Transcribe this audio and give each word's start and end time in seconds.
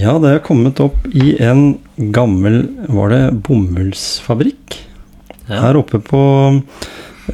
Ja, 0.00 0.16
det 0.22 0.30
er 0.32 0.44
kommet 0.44 0.80
opp 0.80 1.02
i 1.12 1.34
en 1.42 1.74
gammel 2.14 2.62
Var 2.88 3.12
det 3.12 3.20
bomullsfabrikk? 3.44 4.78
Ja. 5.44 5.66
Her 5.66 5.80
oppe 5.82 6.00
på 6.04 6.22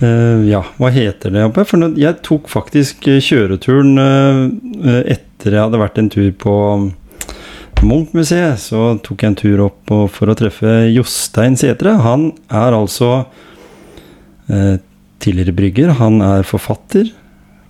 Uh, 0.03 0.45
Ja, 0.45 0.63
hva 0.77 0.91
heter 0.93 1.33
det 1.33 1.45
oppe? 1.47 1.65
For 1.69 1.81
jeg 1.97 2.21
tok 2.27 2.51
faktisk 2.53 3.07
eh, 3.09 3.23
kjøreturen 3.25 3.97
uh, 3.97 5.03
etter 5.09 5.55
jeg 5.55 5.63
hadde 5.63 5.81
vært 5.81 6.01
en 6.01 6.11
tur 6.13 6.29
på 6.37 6.57
Munch-museet. 7.81 8.61
Så 8.61 8.97
tok 9.07 9.23
jeg 9.23 9.33
en 9.33 9.39
tur 9.41 9.63
opp 9.69 9.95
for 10.13 10.33
å 10.33 10.37
treffe 10.37 10.75
Jostein 10.91 11.57
Sætre. 11.57 11.95
Han 12.05 12.31
er 12.49 12.77
altså 12.77 13.11
uh, 14.51 14.77
tidligere 15.23 15.57
brygger. 15.57 15.95
Han 16.01 16.21
er 16.25 16.45
forfatter, 16.49 17.13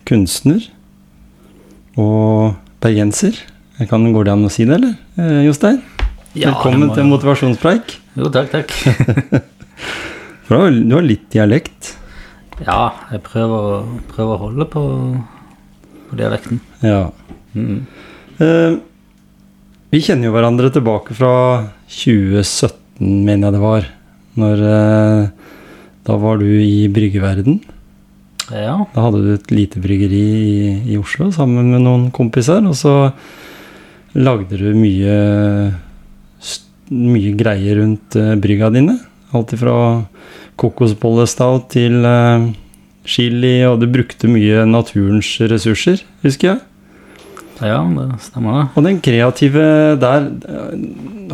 kunstner 0.09 0.67
og 2.01 2.57
bergenser. 2.83 3.39
Jeg 3.77 3.89
Kan, 3.91 4.07
går 4.15 4.25
det 4.29 4.33
an 4.33 4.47
å 4.47 4.53
si 4.53 4.65
det, 4.65 4.79
eller? 4.79 4.95
Eh, 5.21 5.43
Jostein? 5.47 5.83
Ja, 6.37 6.51
Velkommen 6.53 6.89
må 6.89 6.95
til 6.97 7.09
motivasjonspreik. 7.09 7.97
Jo, 8.17 8.31
takk, 8.33 8.51
takk. 8.53 8.73
For 10.47 10.57
du 10.57 10.61
har- 10.63 10.81
du 10.89 10.95
har 10.95 11.05
litt 11.05 11.27
dialekt. 11.33 11.95
Ja, 12.65 12.93
jeg 13.13 13.23
prøver, 13.23 13.57
å- 13.83 14.01
prøver 14.13 14.33
å 14.37 14.41
holde 14.47 14.67
på, 14.73 14.83
på 16.09 16.17
dialekten. 16.17 16.61
Ja. 16.83 17.11
Mm. 17.55 17.87
Eh, 18.41 18.77
vi 19.93 20.01
kjenner 20.01 20.29
jo 20.31 20.33
hverandre 20.37 20.71
tilbake 20.73 21.15
fra 21.17 21.33
2017, 21.89 23.25
mener 23.25 23.49
jeg 23.51 23.57
det 23.59 23.61
var. 23.65 23.87
Når 24.37 24.63
eh, 24.73 25.29
Da 26.07 26.17
var 26.23 26.39
du 26.39 26.45
i 26.47 26.87
bryggeverden. 26.89 27.61
Ja, 28.53 28.77
Da 28.95 29.01
hadde 29.03 29.25
du 29.25 29.33
et 29.35 29.51
lite 29.51 29.81
bryggeri 29.83 30.21
i, 30.23 30.93
i 30.95 30.97
Oslo 31.01 31.33
sammen 31.35 31.73
med 31.73 31.83
noen 31.83 32.13
kompiser. 32.15 32.63
Og 32.69 32.77
så 32.79 33.11
lagde 34.17 34.57
du 34.61 34.71
mye, 34.77 35.17
mye 36.91 37.33
greier 37.39 37.81
rundt 37.83 38.17
uh, 38.17 38.35
brygga 38.41 38.71
dine. 38.75 38.97
Alt 39.37 39.53
ifra 39.57 39.77
kokosbollestout 40.61 41.67
til 41.75 41.99
eh, 42.09 42.47
chili, 43.07 43.59
og 43.69 43.81
du 43.83 43.89
brukte 43.93 44.29
mye 44.31 44.63
naturens 44.69 45.29
ressurser, 45.53 46.01
husker 46.25 46.55
jeg. 46.55 46.63
ja, 47.61 47.81
det 47.85 48.07
stemmer 48.25 48.57
det. 48.57 48.65
Og 48.77 48.87
den 48.87 49.03
kreative 49.05 49.67
der 50.01 50.31
eh, 50.31 50.73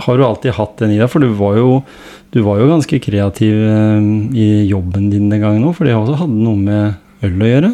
har 0.03 0.19
du 0.19 0.25
alltid 0.27 0.57
hatt 0.59 0.75
den 0.83 0.97
i 0.97 0.99
deg, 0.99 1.09
for 1.13 1.23
du 1.23 1.31
var 1.39 1.61
jo, 1.61 1.77
du 2.35 2.41
var 2.43 2.59
jo 2.63 2.71
ganske 2.73 2.99
kreativ 3.05 3.55
eh, 3.55 4.11
i 4.35 4.49
jobben 4.73 5.09
din 5.13 5.31
den 5.31 5.45
gangen 5.45 5.69
òg, 5.69 5.77
for 5.79 5.87
det 5.87 5.95
også 5.95 6.19
hadde 6.25 6.43
noe 6.43 6.59
med 6.59 7.29
øl 7.29 7.39
å 7.47 7.53
gjøre. 7.53 7.73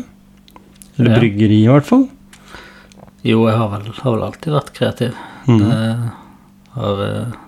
Eller 0.98 1.14
Ja. 1.14 1.18
bryggeri, 1.22 1.62
i 1.64 1.70
hvert 1.70 1.86
fall. 1.88 2.08
Jo, 3.26 3.42
jeg 3.48 3.58
har 3.58 3.70
vel, 3.72 3.88
har 3.98 4.14
vel 4.14 4.26
alltid 4.28 4.54
vært 4.54 4.74
kreativ. 4.76 5.16
Mm. 5.48 5.62
Jeg 5.64 5.96
har, 6.76 7.02
eh, 7.06 7.38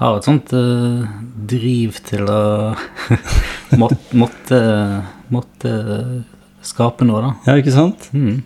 har 0.00 0.18
et 0.18 0.28
sånt 0.28 0.52
uh, 0.56 1.06
driv 1.50 2.00
til 2.08 2.28
å 2.28 2.42
måtte, 3.80 4.00
måtte, 4.20 4.60
måtte 5.32 5.72
skape 6.66 7.08
noe, 7.08 7.24
da. 7.24 7.32
Ja, 7.48 7.56
ikke 7.60 7.74
sant? 7.74 8.10
Mm. 8.12 8.42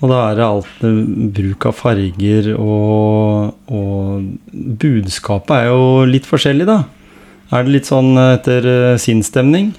Og 0.00 0.08
da 0.08 0.20
er 0.30 0.38
det 0.38 0.46
alt 0.46 0.84
eh, 0.86 1.00
bruk 1.36 1.66
av 1.68 1.76
farger 1.76 2.54
og, 2.54 3.52
og 3.68 4.56
Budskapet 4.80 5.54
er 5.58 5.68
jo 5.68 6.08
litt 6.08 6.28
forskjellig, 6.28 6.68
da. 6.68 6.80
Er 7.52 7.66
det 7.66 7.74
litt 7.74 7.90
sånn 7.90 8.14
eh, 8.16 8.34
etter 8.38 8.68
eh, 8.70 8.98
sinnsstemning? 9.02 9.74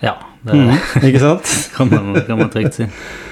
Ja, 0.00 0.16
det 0.46 0.56
mm, 0.56 0.74
ikke 1.10 1.24
sant? 1.24 1.56
kan, 1.76 1.92
man, 1.92 2.16
kan 2.24 2.40
man 2.40 2.52
trygt 2.54 2.80
si. 2.80 2.88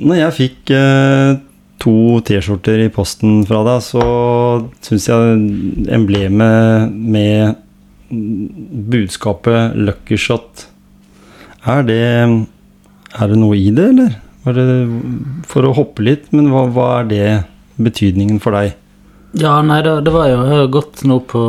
Når 0.00 0.16
jeg 0.16 0.36
fikk 0.38 0.72
eh, 0.76 1.34
to 1.82 1.94
T-skjorter 2.24 2.84
i 2.84 2.92
posten 2.92 3.42
fra 3.48 3.60
deg, 3.66 3.82
så 3.84 4.04
syns 4.84 5.08
jeg 5.10 5.42
emblemet 5.92 6.92
med 6.92 7.58
budskapet 8.92 9.76
'Lucky 9.76 10.18
Shot' 10.20 10.68
Er 11.62 11.84
det, 11.86 12.02
er 13.14 13.28
det 13.30 13.38
noe 13.38 13.54
i 13.54 13.70
det, 13.70 13.84
eller? 13.92 14.14
Var 14.42 14.56
det 14.56 14.64
for 15.46 15.68
å 15.68 15.74
hoppe 15.76 16.02
litt, 16.02 16.24
men 16.34 16.48
hva, 16.50 16.64
hva 16.74 16.86
er 16.98 17.10
det 17.12 17.26
betydningen 17.78 18.40
for 18.42 18.58
deg? 18.58 18.74
Ja, 19.38 19.60
nei, 19.62 19.78
det, 19.86 20.00
det 20.04 20.12
var 20.12 20.26
jo 20.28 20.40
Jeg 20.42 20.58
har 20.58 20.72
gått 20.74 21.04
nå 21.08 21.20
på 21.30 21.42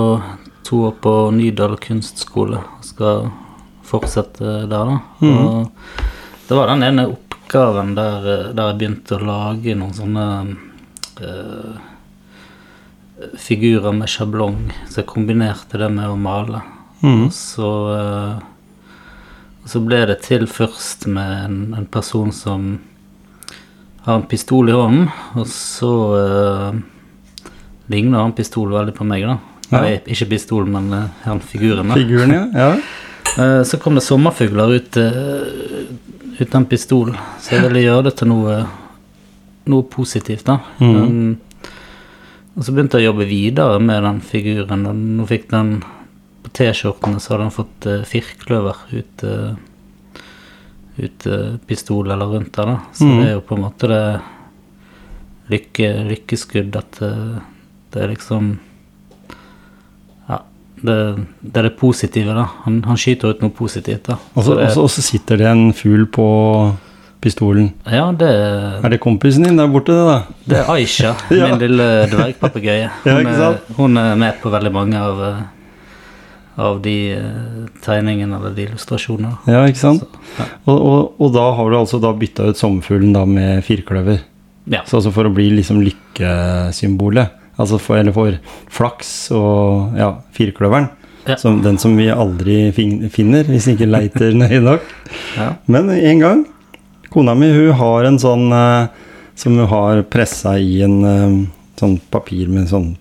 to 0.64 0.84
år 0.88 0.94
på 1.04 1.14
Nydal 1.36 1.76
kunstskole. 1.82 2.62
Skal 2.86 3.32
fortsette 3.84 4.68
der, 4.70 4.94
da. 4.94 5.00
Og 5.26 6.46
det 6.48 6.60
var 6.60 6.70
den 6.70 6.86
ene 6.86 7.08
oppgaven 7.54 7.96
der, 7.96 8.18
eh, 8.26 8.54
der 8.54 8.72
jeg 8.72 8.78
begynte 8.80 9.18
å 9.18 9.26
lage 9.28 9.76
noen 9.78 9.94
sånne 9.94 10.26
uh, 11.22 11.76
figurer 13.38 13.94
med 13.94 14.10
sjablong. 14.10 14.72
Så 14.90 15.02
jeg 15.02 15.12
kombinerte 15.12 15.78
det 15.78 15.92
med 15.94 16.10
å 16.10 16.18
male. 16.18 16.64
Mm. 17.04 17.28
Og 17.28 17.34
så 17.36 17.70
uh, 17.94 18.42
så 19.66 19.80
ble 19.80 20.02
det 20.10 20.18
til 20.26 20.48
først 20.50 21.06
med 21.08 21.46
en, 21.46 21.60
en 21.78 21.86
person 21.88 22.34
som 22.36 22.82
har 24.04 24.18
en 24.18 24.26
pistol 24.28 24.68
i 24.68 24.74
hånden, 24.76 25.06
og 25.40 25.46
så 25.48 25.92
uh, 26.18 26.74
ligner 27.88 28.26
han 28.26 28.34
pistol 28.36 28.74
veldig 28.74 28.96
på 28.98 29.08
meg, 29.08 29.24
da. 29.30 29.38
Ja. 29.70 29.78
Nei, 29.78 29.94
ikke 30.12 30.34
pistol, 30.34 30.66
men 30.70 30.90
han 31.24 31.40
figuren. 31.42 31.94
da. 31.94 31.96
Figuren, 31.98 32.34
ja. 32.34 32.44
ja. 32.54 33.64
Så 33.66 33.80
kom 33.82 33.96
det 33.98 34.04
sommerfugler 34.06 34.76
ut, 34.76 34.98
ut 36.44 36.54
av 36.54 36.62
en 36.62 36.70
pistol, 36.70 37.12
så 37.42 37.56
jeg 37.56 37.66
ville 37.68 37.84
gjøre 37.86 38.08
det 38.10 38.16
til 38.20 38.30
noe, 38.32 38.60
noe 39.72 39.88
positivt, 39.92 40.46
da. 40.50 40.60
Mm. 40.80 40.96
Um, 41.02 41.70
og 42.54 42.66
så 42.66 42.74
begynte 42.74 43.00
jeg 43.00 43.08
å 43.08 43.12
jobbe 43.12 43.28
videre 43.30 43.80
med 43.82 44.04
den 44.06 44.20
figuren, 44.26 44.86
og 44.90 45.04
nå 45.20 45.28
fikk 45.30 45.50
den 45.54 45.78
på 46.44 46.52
T-skjortene 46.60 47.22
så 47.24 47.34
hadde 47.34 47.48
han 47.48 47.56
fått 47.56 47.88
uh, 47.90 48.04
firkløver 48.08 48.84
ut, 48.92 49.24
uh, 49.26 50.20
ut 51.00 51.28
uh, 51.32 51.56
pistol 51.70 52.12
eller 52.14 52.36
rundt 52.36 52.54
der, 52.58 52.74
da. 52.76 52.78
Så 52.94 53.08
mm. 53.08 53.16
det 53.18 53.30
er 53.30 53.36
jo 53.38 53.48
på 53.48 53.58
en 53.58 53.66
måte 53.66 53.90
det 53.90 54.04
lykke, 55.54 55.90
lykkeskudd 56.12 56.78
at 56.80 57.02
det 57.02 58.00
er 58.00 58.10
liksom 58.14 58.54
det, 60.84 60.96
det 61.42 61.60
er 61.62 61.68
det 61.70 61.76
positive, 61.80 62.34
da. 62.36 62.48
Han, 62.66 62.82
han 62.88 63.00
skyter 63.00 63.32
ut 63.34 63.44
noe 63.44 63.54
positivt, 63.56 64.10
da. 64.12 64.18
Og 64.36 64.46
så 64.92 65.04
sitter 65.04 65.40
det 65.40 65.48
en 65.50 65.70
fugl 65.78 66.06
på 66.12 66.26
pistolen. 67.24 67.70
Ja, 67.88 68.10
det, 68.12 68.28
Er 68.84 68.92
det 68.92 69.00
kompisen 69.00 69.46
din 69.48 69.56
der 69.60 69.70
borte, 69.72 69.96
det, 69.96 70.04
da? 70.10 70.18
det 70.52 70.58
er 70.60 70.72
Aisha, 70.74 71.14
Ja. 71.32 71.48
min 71.54 71.62
lille 71.62 71.86
dvergpapegøye. 72.12 72.90
Hun, 73.08 73.30
ja, 73.32 73.52
hun 73.78 73.98
er 74.02 74.16
med 74.20 74.42
på 74.44 74.52
veldig 74.52 74.72
mange 74.76 75.00
av, 75.00 75.22
eh, 75.24 75.40
av 76.68 76.82
de 76.84 76.96
eh, 77.16 77.62
tegningene 77.86 78.36
eller 78.42 78.52
de 78.58 78.66
illustrasjonene. 78.68 79.38
Ja, 79.48 79.64
ikke 79.72 79.80
sant? 79.86 80.04
Så, 80.04 80.36
ja. 80.42 80.50
Og, 80.68 80.76
og, 80.84 81.14
og 81.24 81.32
da 81.38 81.48
har 81.56 81.72
du 81.72 81.78
altså 81.80 82.02
da 82.04 82.12
bytta 82.12 82.50
ut 82.52 82.60
sommerfuglen 82.60 83.16
da 83.16 83.24
med 83.30 83.64
firkløver. 83.64 84.20
Ja. 84.68 84.84
Så 84.88 85.00
altså 85.00 85.16
for 85.16 85.28
å 85.28 85.32
bli 85.36 85.48
liksom 85.62 85.80
lykkesymbolet. 85.84 87.40
Altså 87.60 87.78
for, 87.82 88.00
eller 88.00 88.16
for 88.16 88.38
flaks 88.74 89.10
og 89.38 89.94
ja, 90.00 90.10
firkløveren. 90.34 90.90
Ja. 91.28 91.38
Som, 91.40 91.62
den 91.64 91.78
som 91.80 91.94
vi 91.96 92.10
aldri 92.12 92.72
finner 92.76 93.48
hvis 93.48 93.70
ikke 93.72 93.88
leiter 93.88 94.34
nøye 94.42 94.60
nok. 94.64 94.88
Ja. 95.38 95.54
Men 95.72 95.90
en 95.94 96.20
gang 96.24 96.42
Kona 97.14 97.36
mi 97.38 97.52
hun 97.54 97.76
har 97.78 98.08
en 98.10 98.18
sånn 98.20 98.48
eh, 98.52 98.88
som 99.38 99.54
hun 99.60 99.70
har 99.70 100.02
pressa 100.10 100.56
i 100.58 100.80
en 100.84 100.96
eh, 101.06 101.36
sånn 101.80 102.00
papir 102.12 102.50
med 102.50 102.66
sånn 102.72 102.96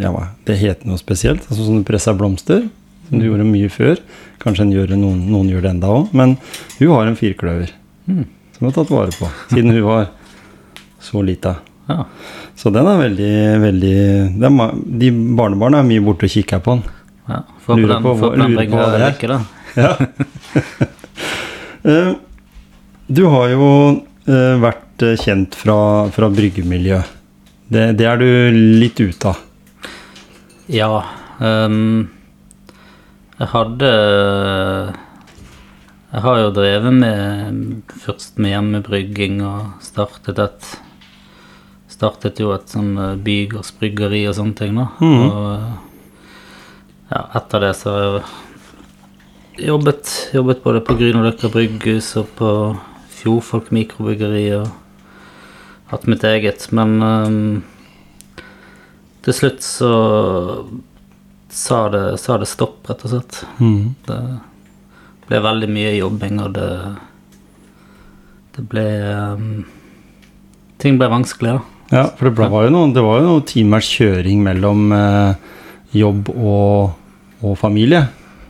ja, 0.00 0.10
Det 0.48 0.56
heter 0.56 0.88
noe 0.88 0.96
spesielt. 0.96 1.44
Altså 1.50 1.66
sånn 1.66 1.82
du 1.82 1.86
presser 1.86 2.16
blomster. 2.16 2.64
Som 3.10 3.20
du 3.20 3.26
gjorde 3.28 3.44
mye 3.44 3.68
før. 3.72 4.00
Kanskje 4.40 4.64
gjør 4.72 4.94
noen, 4.96 5.20
noen 5.28 5.50
gjør 5.52 5.66
det 5.66 5.70
enda 5.74 5.90
òg. 5.92 6.08
Men 6.16 6.38
hun 6.78 6.94
har 6.94 7.06
en 7.10 7.18
firkløver 7.20 7.74
Mm. 8.08 8.22
som 8.56 8.64
hun 8.64 8.70
har 8.70 8.76
tatt 8.78 8.90
vare 8.94 9.12
på 9.12 9.26
siden 9.52 9.74
hun 9.76 9.82
var 9.84 10.06
så 11.04 11.20
lita. 11.20 11.58
Ja. 11.88 12.04
Så 12.58 12.70
den 12.74 12.86
er 12.90 12.98
veldig, 13.00 13.32
veldig 13.62 13.92
er, 14.48 14.72
De 15.02 15.10
barnebarna 15.38 15.80
er 15.82 15.86
mye 15.88 16.02
borte 16.04 16.26
og 16.28 16.32
kikker 16.34 16.60
på 16.64 16.76
den. 16.78 16.82
ja. 17.30 17.42
Få 17.64 17.76
på 17.76 17.86
den, 17.86 18.02
på 18.02 18.14
få 18.16 18.18
hva- 18.18 18.32
på 18.32 18.40
den 18.42 18.56
begge 18.56 18.86
lykke, 19.04 19.28
da. 19.28 19.40
Ja. 19.76 19.96
Eh, 21.88 22.10
du 23.06 23.20
har 23.30 23.48
jo 23.52 23.66
eh, 24.26 24.56
vært 24.60 25.02
eh, 25.06 25.14
kjent 25.16 25.54
fra, 25.56 25.76
fra 26.12 26.26
bryggemiljø. 26.34 26.98
Det, 27.70 27.84
det 27.96 28.08
er 28.10 28.18
du 28.18 28.26
litt 28.82 28.98
ute 28.98 29.30
av. 29.30 29.38
Ja. 30.68 30.88
Um, 31.38 32.08
jeg 33.38 33.48
hadde 33.54 33.90
Jeg 36.10 36.24
har 36.26 36.40
jo 36.42 36.50
drevet 36.56 36.96
med 36.98 37.94
først 38.02 38.42
med 38.42 38.56
hjemmebrygging 38.56 39.38
og 39.46 39.78
startet 39.86 40.42
et 40.42 40.72
Startet 41.98 42.38
jo 42.38 42.52
et 42.54 42.70
sånn 42.70 42.92
bygårds, 43.26 43.72
bryggeri 43.80 44.22
og 44.30 44.36
sånne 44.38 44.54
ting, 44.54 44.76
da. 44.78 44.86
Mm. 45.02 45.22
Og 45.26 45.46
eh, 45.50 45.70
ja, 47.08 47.22
etter 47.40 47.64
det 47.64 47.72
så 47.74 47.94
har 47.94 48.04
jeg 48.04 49.68
jobbet, 49.68 50.12
jobbet 50.36 50.62
både 50.62 50.82
på 50.86 50.94
Grünerløkka 51.00 51.50
brygghus 51.50 52.12
og 52.20 52.28
på 52.38 52.50
Fjordfolk 53.18 53.72
mikrobryggeri 53.74 54.44
og 54.60 54.68
hatt 55.90 56.06
mitt 56.06 56.24
eget, 56.28 56.68
men 56.76 57.02
um, 57.02 57.38
til 59.24 59.34
slutt 59.34 59.64
så 59.64 59.92
sa 61.48 61.80
det, 61.90 62.04
sa 62.20 62.36
det 62.38 62.50
stopp, 62.50 62.84
rett 62.86 63.02
og 63.08 63.14
slett. 63.14 63.40
Mm. 63.58 63.96
Det 64.06 64.20
ble 65.28 65.40
veldig 65.48 65.70
mye 65.72 65.96
jobbing, 65.96 66.42
og 66.44 66.54
det 66.56 66.70
Det 68.58 68.64
ble 68.66 68.84
um, 69.38 69.66
Ting 70.82 70.96
ble 70.98 71.08
vanskelig, 71.10 71.56
da. 71.58 71.77
Ja, 71.90 72.04
for 72.18 72.28
det 72.28 72.34
ble- 72.36 72.50
var 72.52 72.66
jo 72.66 72.72
noen, 72.74 72.92
det 72.92 73.02
var 73.04 73.20
jo 73.22 73.26
noen 73.30 73.44
timers 73.48 73.88
kjøring 73.88 74.42
mellom 74.44 74.90
eh, 74.92 75.34
jobb 75.96 76.28
og, 76.34 76.90
og 77.40 77.54
familie. 77.60 78.02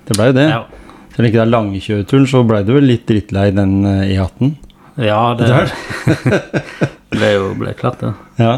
Det 0.08 0.16
blei 0.18 0.30
jo 0.32 0.38
det. 0.40 0.48
Ja, 0.50 0.64
Selv 1.12 1.20
om 1.24 1.28
ikke 1.28 1.38
det 1.38 1.44
er 1.44 1.52
lange 1.52 1.80
kjøreturen, 1.84 2.26
så 2.30 2.42
blei 2.46 2.62
du 2.66 2.72
vel 2.74 2.88
litt 2.90 3.06
drittlei 3.10 3.50
den 3.54 3.76
eh, 3.86 4.16
E18. 4.16 4.50
ja 5.06 5.20
det 5.38 5.48
ble 7.14 7.30
jo 7.36 7.52
ble 7.60 7.74
klart, 7.78 8.00
det. 8.02 8.12
Ja. 8.42 8.56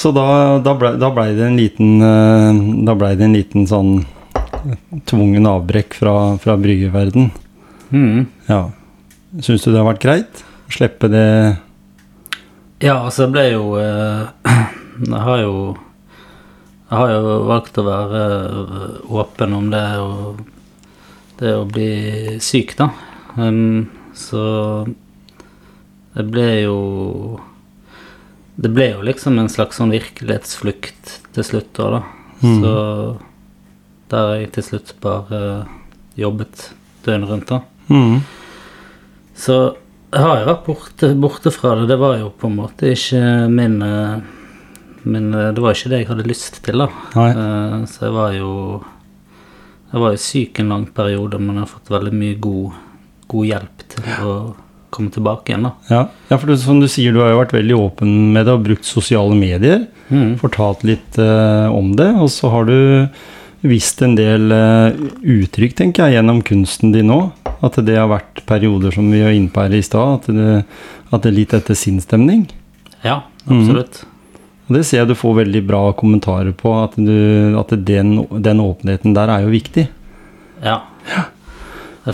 Så 0.00 0.12
da, 0.16 0.24
da 0.64 0.72
blei 0.78 0.94
ble 0.96 1.26
det 1.36 1.44
en 1.48 1.58
liten 1.58 1.90
eh, 2.00 2.60
Da 2.86 2.94
blei 2.96 3.10
det 3.18 3.26
en 3.26 3.34
liten 3.36 3.66
sånn 3.68 4.04
tvungen 5.08 5.46
avbrekk 5.48 5.94
fra, 5.98 6.14
fra 6.40 6.54
bryggeverden. 6.60 7.30
Mm. 7.90 8.26
Ja. 8.46 8.62
Syns 9.40 9.64
du 9.64 9.70
det 9.72 9.78
har 9.80 9.86
vært 9.88 10.02
greit? 10.04 10.42
Slippe 10.70 11.08
det 11.10 11.26
Ja, 12.80 12.96
altså 13.04 13.26
jeg 13.26 13.34
ble 13.34 13.44
jo 13.52 13.64
eh, 13.76 14.30
Jeg 15.12 15.20
har 15.26 15.42
jo 15.42 15.56
Jeg 16.88 16.96
har 16.96 17.12
jo 17.12 17.34
valgt 17.50 17.80
å 17.80 17.84
være 17.84 18.22
eh, 18.56 18.96
åpen 19.20 19.56
om 19.56 19.68
det 19.72 19.84
og 20.00 20.40
det 21.40 21.54
å 21.56 21.64
bli 21.64 22.36
syk, 22.44 22.74
da. 22.76 22.90
Um, 23.40 23.86
så 24.12 24.42
det 26.12 26.26
ble 26.28 26.48
jo 26.66 26.80
Det 28.60 28.68
ble 28.76 28.90
jo 28.90 29.06
liksom 29.06 29.38
en 29.40 29.48
slags 29.48 29.78
sånn 29.80 29.94
virkelighetsflukt 29.94 31.14
til 31.36 31.46
slutt 31.46 31.70
da, 31.78 31.86
da. 31.96 32.02
Mm. 32.40 32.58
Så 32.60 32.74
der 34.10 34.26
har 34.26 34.36
jeg 34.40 34.52
til 34.56 34.66
slutt 34.66 34.92
bare 35.04 35.40
jobbet 36.18 36.66
døgnet 37.06 37.30
rundt, 37.30 37.52
da. 37.52 37.60
mm. 37.88 38.20
Så 39.40 39.56
har 40.18 40.40
jo 40.40 40.46
vært 40.48 40.66
borte, 40.66 41.14
borte 41.22 41.52
fra 41.54 41.76
det. 41.78 41.86
Det 41.92 41.98
var 42.00 42.18
jo 42.18 42.30
på 42.34 42.48
en 42.50 42.56
måte 42.58 42.90
ikke 42.94 43.22
min, 43.52 43.78
men 43.78 44.22
min 45.02 45.34
eh, 45.34 45.52
Det 45.54 45.62
var 45.62 45.76
ikke 45.76 45.92
det 45.92 46.02
jeg 46.02 46.10
hadde 46.10 46.28
lyst 46.28 46.62
til, 46.64 46.82
da. 46.82 46.88
Eh, 47.16 47.76
Så 47.90 48.06
jeg 48.08 48.16
var 48.16 48.34
jo 48.36 48.52
Jeg 49.92 50.02
var 50.02 50.14
jo 50.14 50.22
syk 50.22 50.60
en 50.60 50.74
lang 50.74 50.86
periode, 50.94 51.38
men 51.38 51.56
jeg 51.56 51.64
har 51.64 51.70
fått 51.70 51.90
veldig 51.90 52.12
mye 52.14 52.36
god, 52.38 52.74
god 53.30 53.46
hjelp 53.48 53.86
til 53.90 54.10
å 54.22 54.34
komme 54.90 55.10
tilbake 55.10 55.50
igjen, 55.50 55.66
da. 55.66 55.72
Ja, 55.90 56.02
ja 56.30 56.38
for 56.38 56.50
du, 56.50 56.54
som 56.58 56.78
du 56.82 56.86
sier, 56.90 57.14
du 57.14 57.18
har 57.22 57.32
jo 57.32 57.40
vært 57.40 57.54
veldig 57.54 57.76
åpen 57.78 58.12
med 58.34 58.46
det 58.46 58.54
og 58.54 58.64
brukt 58.66 58.86
sosiale 58.86 59.34
medier. 59.38 59.88
Mm. 60.10 60.36
Fortalt 60.38 60.82
litt 60.86 61.18
uh, 61.18 61.70
om 61.74 61.92
det. 61.98 62.08
Og 62.22 62.30
så 62.30 62.50
har 62.54 62.66
du 62.70 62.78
visst 63.62 64.00
en 64.02 64.14
del 64.16 64.50
eh, 64.54 65.00
uttrykk, 65.20 65.74
tenker 65.76 66.06
jeg, 66.06 66.16
gjennom 66.18 66.40
kunsten 66.46 66.92
din 66.94 67.10
nå. 67.12 67.18
At 67.60 67.76
det 67.84 67.96
har 67.98 68.08
vært 68.08 68.40
perioder 68.48 68.94
som 68.94 69.10
vi 69.12 69.20
var 69.24 69.34
inne 69.36 69.52
på 69.52 69.60
her 69.66 69.74
i 69.76 69.82
stad, 69.84 70.20
at, 70.22 70.30
det- 70.32 70.64
at 71.12 71.22
det 71.22 71.28
er 71.32 71.36
litt 71.36 71.52
etter 71.58 71.74
sinnsstemning. 71.76 72.46
Ja, 73.04 73.22
absolutt. 73.46 74.04
Og 74.68 74.76
det 74.76 74.84
ser 74.86 75.00
jeg 75.02 75.08
du 75.10 75.14
får 75.18 75.34
veldig 75.44 75.62
bra 75.66 75.80
kommentarer 75.98 76.52
på, 76.54 76.70
at, 76.84 76.94
du, 76.96 77.56
at 77.58 77.72
den, 77.84 78.12
den 78.40 78.60
åpenheten 78.62 79.12
der 79.16 79.28
er 79.34 79.42
jo 79.42 79.50
viktig. 79.52 79.88
Ja. 80.62 80.76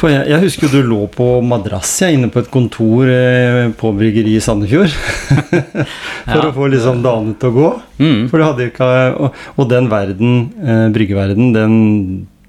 For 0.03 0.11
jeg, 0.13 0.27
jeg 0.31 0.43
husker 0.45 0.67
jo 0.67 0.81
du 0.83 0.89
lå 0.91 0.99
på 1.15 1.27
madrass 1.47 1.93
jeg, 2.03 2.17
inne 2.19 2.29
på 2.33 2.41
et 2.43 2.51
kontor 2.53 3.09
eh, 3.11 3.71
på 3.79 3.93
bryggeriet 3.97 4.41
i 4.41 4.45
Sandefjord. 4.45 4.93
For 6.27 6.37
Ja. 6.41 6.49
å 6.49 6.55
få 6.57 6.69
liksom 6.73 7.03
dagene 7.05 7.37
til 7.41 7.53
å 7.53 7.55
gå. 7.57 7.69
Mm. 8.03 8.23
For 8.31 8.39
du 8.43 8.45
hadde 8.49 8.67
ikke 8.71 8.89
Og, 9.23 9.37
og 9.57 9.69
den 9.71 9.89
verden, 9.93 10.37
eh, 10.63 10.87
bryggeverden, 10.95 11.53
den, 11.55 11.75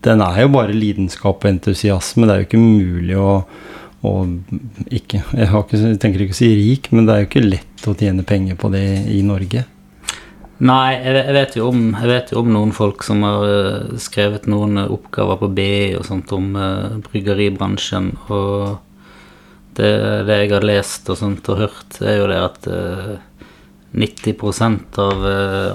den 0.06 0.22
er 0.26 0.42
jo 0.44 0.52
bare 0.56 0.74
lidenskap 0.76 1.44
og 1.46 1.50
entusiasme. 1.52 2.26
Det 2.28 2.34
er 2.36 2.42
jo 2.44 2.48
ikke 2.50 2.62
mulig 2.64 3.18
å, 3.22 3.32
å 4.08 4.14
ikke 4.90 5.22
Jeg 5.38 5.50
har 5.54 5.64
ikke, 5.66 5.82
jeg 5.84 6.00
tenker 6.04 6.26
ikke 6.26 6.38
å 6.38 6.42
si 6.42 6.52
rik, 6.58 6.92
men 6.92 7.06
det 7.08 7.16
er 7.16 7.24
jo 7.26 7.30
ikke 7.32 7.46
lett 7.48 7.88
å 7.90 7.96
tjene 7.98 8.26
penger 8.28 8.58
på 8.60 8.72
det 8.74 8.86
i 9.14 9.22
Norge. 9.26 9.66
Nei, 10.58 10.98
jeg, 10.98 11.34
vet 11.36 11.56
jo 11.60 11.68
om, 11.70 11.92
vet 12.10 12.32
jo 12.34 12.40
om 12.42 12.48
noen 12.50 12.72
folk 12.74 13.04
som 13.06 13.22
har 13.26 13.44
eh, 13.46 13.98
skrevet 14.02 14.48
noen 14.50 14.78
eh, 14.82 14.90
oppgaver 14.90 15.38
på 15.44 15.52
BI 15.54 15.94
og 16.00 16.06
sånt 16.08 16.32
om 16.34 16.56
eh, 16.58 16.96
bryggeribransjen, 17.06 18.08
og 18.34 18.82
det, 19.78 19.92
det 20.26 20.38
jeg 20.42 20.50
har 20.56 20.66
lest 20.66 21.10
og 21.14 21.18
sånt 21.20 21.46
og 21.54 21.60
hørt, 21.62 22.00
er 22.02 22.18
jo 22.18 22.26
det 22.32 22.40
at 22.42 22.66
eh, 22.74 23.22
90 23.98 25.00
av 25.00 25.24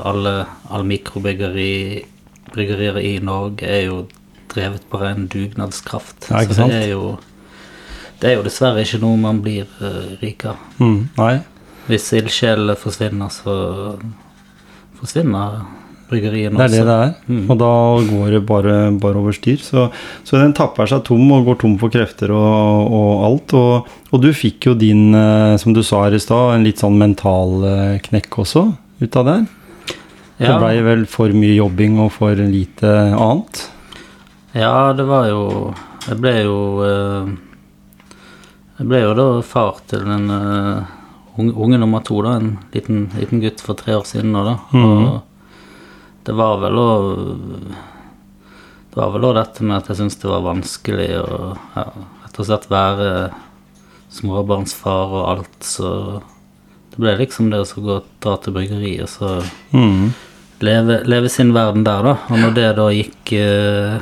alle, 0.05 0.46
alle 0.69 0.84
mikrobryggerier 0.87 2.99
i 3.00 3.19
Norge 3.25 3.67
er 3.67 3.87
jo 3.87 4.06
drevet 4.52 4.84
på 4.90 4.99
ren 5.00 5.29
dugnadskraft. 5.32 6.29
Ja, 6.29 6.44
Så 6.44 6.69
det 6.69 6.76
er 6.82 6.90
jo 6.93 7.17
det 8.20 8.29
er 8.29 8.34
jo 8.37 8.44
dessverre 8.46 8.82
ikke 8.84 9.00
noe 9.02 9.17
man 9.19 9.40
blir 9.43 9.67
rik 10.20 10.44
av. 10.46 10.56
Mm, 10.79 11.08
nei. 11.17 11.40
Hvis 11.88 12.12
ildsjelene 12.14 12.76
forsvinner, 12.79 13.29
så 13.34 13.55
forsvinner 15.02 15.62
bryggeriene 16.12 16.58
Det 16.58 16.66
er 16.66 16.72
det 16.75 16.82
det 16.88 16.96
er. 17.06 17.12
Mm. 17.28 17.44
Og 17.50 17.56
da 17.60 17.70
går 18.08 18.34
det 18.37 18.43
bare, 18.49 18.75
bare 19.00 19.20
over 19.22 19.32
styr. 19.37 19.60
Så, 19.64 19.87
så 20.28 20.40
den 20.40 20.52
tapper 20.56 20.88
seg 20.90 21.04
tom 21.06 21.25
og 21.32 21.46
går 21.49 21.58
tom 21.62 21.78
for 21.81 21.93
krefter 21.94 22.32
og, 22.37 22.93
og 22.93 23.25
alt. 23.28 23.54
Og, 23.56 23.88
og 24.12 24.22
du 24.25 24.28
fikk 24.37 24.69
jo 24.69 24.75
din, 24.78 25.08
eh, 25.16 25.54
som 25.62 25.72
du 25.76 25.81
sa 25.87 26.04
her 26.06 26.19
i 26.19 26.22
stad, 26.22 26.56
en 26.58 26.67
litt 26.69 26.82
sånn 26.82 26.98
mental 27.00 27.65
eh, 27.69 27.96
knekk 28.05 28.43
også 28.44 28.67
ut 29.03 29.19
av 29.22 29.31
det. 29.31 29.38
Det 30.43 30.48
Ja, 30.48 30.58
blei 30.58 30.81
vel 30.84 31.06
for 31.06 31.32
mye 31.36 31.55
jobbing 31.55 32.00
og 32.03 32.12
for 32.17 32.34
lite 32.36 32.93
annet. 33.15 33.65
ja, 34.58 34.93
det 34.96 35.05
var 35.06 35.29
jo 35.31 35.72
Jeg 36.08 36.19
ble 36.19 36.32
jo 36.43 36.56
eh, 36.82 37.29
Jeg 38.81 38.88
ble 38.91 39.00
jo 39.05 39.12
da 39.15 39.26
far 39.46 39.79
til 39.86 40.03
en 40.10 40.26
unge, 41.39 41.53
unge 41.56 41.79
nummer 41.79 42.01
to, 42.05 42.20
da. 42.22 42.36
En 42.41 42.58
liten, 42.74 43.10
liten 43.19 43.41
gutt 43.41 43.60
for 43.60 43.74
tre 43.79 43.94
år 43.96 44.05
siden 44.08 44.32
nå, 44.32 44.44
da. 44.44 44.56
Mhm. 44.72 45.06
Og 45.06 45.22
det 46.24 46.34
var 46.39 46.58
vel 46.62 46.77
å 46.79 46.89
Det 48.93 49.01
var 49.01 49.10
vel 49.15 49.24
òg 49.24 49.34
dette 49.39 49.65
med 49.65 49.77
at 49.79 49.86
jeg 49.89 49.96
syntes 49.96 50.19
det 50.20 50.29
var 50.29 50.43
vanskelig 50.44 51.06
å 51.17 51.56
ja, 51.77 51.84
rett 52.27 52.39
og 52.43 52.44
slett 52.44 52.67
være 52.69 53.06
småbarnsfar 54.12 55.15
og 55.17 55.29
alt, 55.31 55.65
så 55.65 55.93
det 56.93 57.01
ble 57.01 57.15
liksom 57.17 57.48
det 57.48 57.62
å 57.62 57.81
gå 57.86 57.94
og 57.96 58.10
dra 58.20 58.34
til 58.36 58.53
bryggeriet, 58.53 59.08
så 59.08 59.43
Mm. 59.72 60.12
leve, 60.60 61.03
leve 61.08 61.29
sin 61.31 61.55
verden 61.55 61.84
der, 61.84 62.03
da. 62.03 62.19
Og 62.29 62.39
når 62.39 62.55
det 62.55 62.77
da 62.77 62.89
gikk 62.93 63.32
eh, 63.32 64.01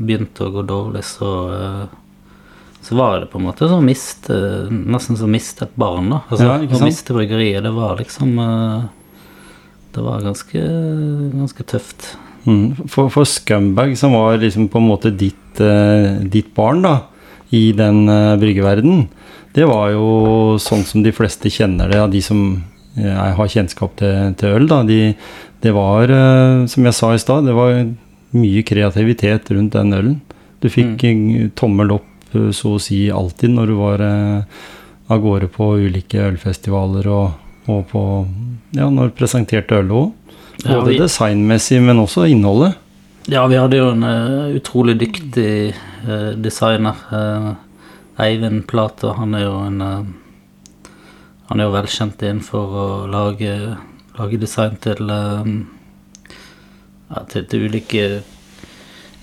Begynte 0.00 0.46
å 0.46 0.52
gå 0.54 0.62
dårlig, 0.62 1.02
så 1.02 1.28
eh, 1.52 1.86
Så 2.84 2.96
var 2.96 3.18
det 3.20 3.30
på 3.32 3.40
en 3.40 3.48
måte 3.48 3.66
som 3.66 3.82
å 3.82 3.84
miste 3.84 4.36
Nesten 4.70 5.18
som 5.18 5.26
å 5.26 5.32
miste 5.32 5.66
et 5.66 5.74
barn, 5.78 6.12
da. 6.12 6.22
Altså, 6.28 6.46
Ja, 6.46 6.56
å 6.62 6.84
miste 6.84 7.16
bryggeriet, 7.16 7.64
det 7.66 7.74
var 7.74 7.98
liksom 7.98 8.38
eh, 8.44 8.86
Det 9.96 10.04
var 10.04 10.24
ganske, 10.24 10.62
ganske 11.34 11.66
tøft. 11.68 12.14
Mm. 12.46 12.86
For, 12.86 13.10
for 13.12 13.28
Scumbag, 13.28 13.96
som 13.98 14.14
var 14.14 14.38
liksom 14.40 14.70
på 14.72 14.80
en 14.80 14.88
måte 14.88 15.10
ditt, 15.10 15.60
eh, 15.60 16.22
ditt 16.22 16.54
barn 16.56 16.84
da, 16.86 16.96
i 17.50 17.72
den 17.72 18.04
bryggeverdenen, 18.38 19.06
det 19.56 19.64
var 19.66 19.90
jo 19.90 20.08
sånn 20.60 20.84
som 20.86 21.02
de 21.02 21.10
fleste 21.16 21.50
kjenner 21.50 21.88
det, 21.90 22.00
av 22.04 22.12
de 22.12 22.20
som 22.22 22.42
jeg 22.98 23.34
har 23.38 23.50
kjennskap 23.52 23.96
til, 23.98 24.34
til 24.38 24.54
øl. 24.58 24.68
Da. 24.70 24.82
De, 24.86 25.00
det 25.64 25.72
var, 25.74 26.10
eh, 26.10 26.66
som 26.70 26.86
jeg 26.86 26.96
sa 26.96 27.12
i 27.14 27.22
stad, 27.22 27.48
det 27.48 27.56
var 27.56 27.80
mye 28.36 28.62
kreativitet 28.66 29.50
rundt 29.54 29.74
den 29.74 29.94
ølen. 29.96 30.20
Du 30.62 30.68
fikk 30.70 31.02
mm. 31.02 31.50
tommel 31.58 31.94
opp 31.98 32.06
eh, 32.06 32.17
så 32.32 32.74
å 32.76 32.80
si 32.82 33.06
alltid 33.10 33.50
når 33.54 33.66
du 33.70 33.74
var 33.78 34.02
eh, 34.04 34.42
av 35.08 35.20
gårde 35.24 35.48
på 35.54 35.70
ulike 35.86 36.20
ølfestivaler 36.28 37.06
og, 37.08 37.30
og 37.68 37.86
på 37.92 38.02
Ja, 38.76 38.90
når 38.92 39.08
du 39.08 39.14
presenterte 39.16 39.78
øl 39.80 39.88
òg. 39.96 40.10
Ja, 40.64 40.74
Både 40.80 40.90
vi- 40.90 40.98
designmessig, 41.00 41.78
men 41.80 41.98
også 42.02 42.26
innholdet. 42.28 42.74
Ja, 43.28 43.46
vi 43.48 43.56
hadde 43.60 43.76
jo 43.78 43.90
en 43.92 44.02
uh, 44.04 44.48
utrolig 44.56 44.94
dyktig 45.00 45.74
uh, 46.08 46.32
designer. 46.36 46.96
Uh, 47.12 47.54
Eivind 48.20 48.66
Plato. 48.68 49.12
Han 49.16 49.34
er 49.38 49.42
jo 49.46 49.54
en 49.66 49.80
Han 51.48 51.60
er 51.60 51.64
jo 51.64 51.72
velkjent 51.72 52.20
innenfor 52.22 52.64
å 52.76 52.86
lage 53.08 53.52
lage 54.18 54.36
design 54.42 54.74
til, 54.82 54.98
ja, 57.08 57.22
til, 57.30 57.44
til 57.48 57.68
ulike, 57.68 58.22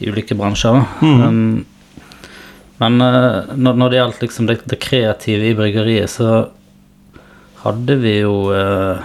ulike 0.02 0.36
bransjer. 0.40 0.80
Mhm. 1.02 1.22
Um, 1.28 1.66
men 2.82 3.00
eh, 3.02 3.54
når, 3.56 3.78
når 3.80 3.92
det 3.94 4.00
gjaldt 4.02 4.24
liksom 4.26 4.50
det, 4.50 4.58
det 4.68 4.80
kreative 4.84 5.52
i 5.52 5.56
bryggeriet, 5.58 6.12
så 6.12 6.50
hadde 7.64 7.96
vi 8.02 8.18
jo 8.20 8.34
eh, 8.54 9.00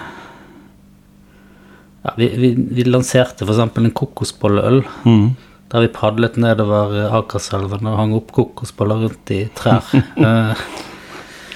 ja, 2.02 2.14
vi, 2.16 2.28
vi, 2.40 2.50
vi 2.80 2.84
lanserte 2.88 3.46
f.eks. 3.46 3.62
en 3.78 3.90
kokosbolleøl. 3.96 4.82
Mm. 5.04 5.30
Der 5.70 5.84
vi 5.84 5.90
padlet 5.94 6.38
nedover 6.40 6.96
eh, 7.04 7.16
Akerselven 7.20 7.86
og 7.86 7.98
hang 8.00 8.14
opp 8.16 8.32
kokosboller 8.36 9.04
rundt 9.06 9.34
i 9.36 9.44
trær. 9.58 9.84
Eh, 10.20 10.64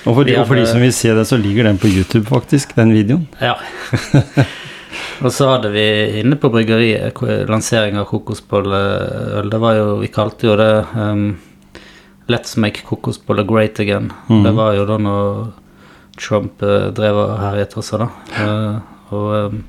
Og, 0.05 0.19
for 0.19 0.29
de, 0.29 0.35
og 0.37 0.45
for 0.45 0.59
de 0.61 0.67
som 0.69 0.83
vil 0.85 0.91
se 0.93 1.09
det, 1.17 1.23
så 1.25 1.39
ligger 1.41 1.65
den 1.65 1.79
på 1.81 1.89
YouTube, 1.89 2.27
faktisk, 2.29 2.75
den 2.77 2.91
videoen. 2.93 3.23
ja. 3.41 3.55
og 5.25 5.31
så 5.33 5.47
hadde 5.55 5.71
vi 5.73 5.85
inne 6.21 6.37
på 6.37 6.51
bryggeriet 6.53 7.17
lansering 7.49 7.97
av 7.97 8.05
kokosbolleøl. 8.11 9.49
Det 9.49 9.61
var 9.63 9.79
jo 9.79 9.87
Vi 10.03 10.11
kalte 10.13 10.51
jo 10.51 10.59
det 10.61 10.69
um, 10.93 11.25
Let's 12.27 12.57
make 12.57 12.85
kokosboller 12.87 13.45
great 13.45 13.81
again. 13.81 14.13
Mm. 14.29 14.43
Det 14.45 14.53
var 14.57 14.75
jo 14.79 14.87
da 14.89 14.99
når 14.99 15.47
Trump 16.17 16.63
eh, 16.63 16.91
drev 16.97 17.19
og 17.21 17.39
herjet 17.43 17.77
også, 17.77 18.01
da. 18.01 18.09
Eh, 18.41 19.15
og 19.15 19.33
um, 19.53 19.63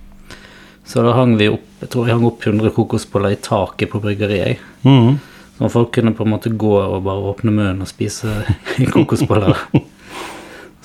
så 0.86 1.02
da 1.02 1.16
hang 1.18 1.34
vi 1.40 1.50
opp 1.50 1.82
Jeg 1.82 1.90
tror 1.92 2.06
vi 2.06 2.14
hang 2.14 2.24
opp 2.26 2.46
100 2.46 2.72
kokosboller 2.74 3.34
i 3.34 3.42
taket 3.42 3.92
på 3.92 4.00
bryggeriet. 4.02 4.62
Mm. 4.86 5.18
Så 5.58 5.70
folk 5.72 5.92
kunne 5.96 6.14
på 6.16 6.26
en 6.26 6.32
måte 6.34 6.52
gå 6.52 6.72
og 6.80 7.04
bare 7.06 7.30
åpne 7.32 7.52
munnen 7.54 7.84
og 7.84 7.90
spise 7.90 8.32
kokosboller. 8.96 9.60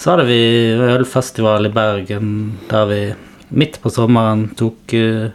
Så 0.00 0.12
hadde 0.12 0.27
vi 0.29 0.41
ølfestival 0.77 1.69
i 1.69 1.73
Bergen 1.75 2.31
der 2.71 2.87
vi 2.91 3.00
midt 3.50 3.81
på 3.83 3.91
sommeren 3.93 4.49
tok, 4.59 4.95
eh, 4.95 5.31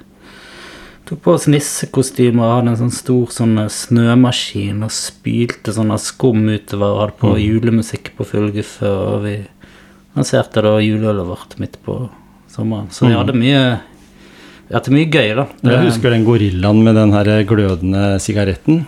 tok 1.05 1.21
på 1.25 1.33
oss 1.35 1.47
nissekostyme 1.51 2.41
og 2.41 2.53
hadde 2.57 2.74
en 2.74 2.79
sånn 2.83 2.93
stor 2.95 3.33
sånn 3.33 3.57
eh, 3.62 3.71
snømaskin 3.71 4.85
og 4.85 4.93
spylte 4.93 5.74
sånne 5.75 5.97
skum 6.01 6.47
utover 6.50 6.88
og 6.88 7.01
hadde 7.03 7.19
på 7.21 7.33
julemusikk 7.41 8.13
på 8.17 8.27
full 8.27 8.50
guffe. 8.55 8.89
Og 8.89 9.25
vi 9.25 9.35
lanserte 10.15 10.63
da 10.65 10.77
juleølet 10.81 11.29
vårt 11.29 11.57
midt 11.62 11.77
på 11.85 12.00
sommeren. 12.51 12.89
Så 12.93 13.09
vi 13.09 13.17
hadde 13.17 13.38
mye 13.38 13.62
vi 14.65 14.74
hadde 14.74 14.93
mye 14.95 15.09
gøy, 15.13 15.31
da. 15.38 15.45
Jeg 15.62 15.85
husker 15.91 16.13
den 16.15 16.25
gorillaen 16.25 16.79
med 16.88 16.97
den 16.97 17.12
her 17.13 17.29
glødende 17.45 18.15
sigaretten. 18.24 18.85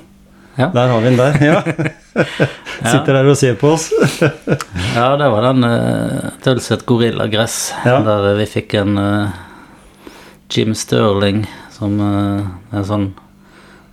Ja. 0.57 0.71
Der 0.73 0.89
har 0.89 1.03
vi 1.03 1.11
den 1.11 1.19
der. 1.19 1.35
Ja. 1.45 1.59
Sitter 2.91 3.13
der 3.13 3.29
og 3.29 3.37
ser 3.37 3.57
på 3.61 3.75
oss. 3.75 3.91
Ja, 4.97 5.11
det 5.19 5.27
var 5.29 5.45
den 5.45 5.61
uh, 5.61 6.31
Tølset 6.41 6.85
Gorillagress, 6.89 7.75
Ja. 7.85 7.99
der 8.01 8.31
vi 8.39 8.47
fikk 8.49 8.73
en 8.79 8.97
uh, 8.97 9.35
Jim 10.49 10.73
Sterling 10.73 11.43
som 11.77 11.99
uh, 12.01 12.47
er 12.73 12.85
sånn 12.87 13.11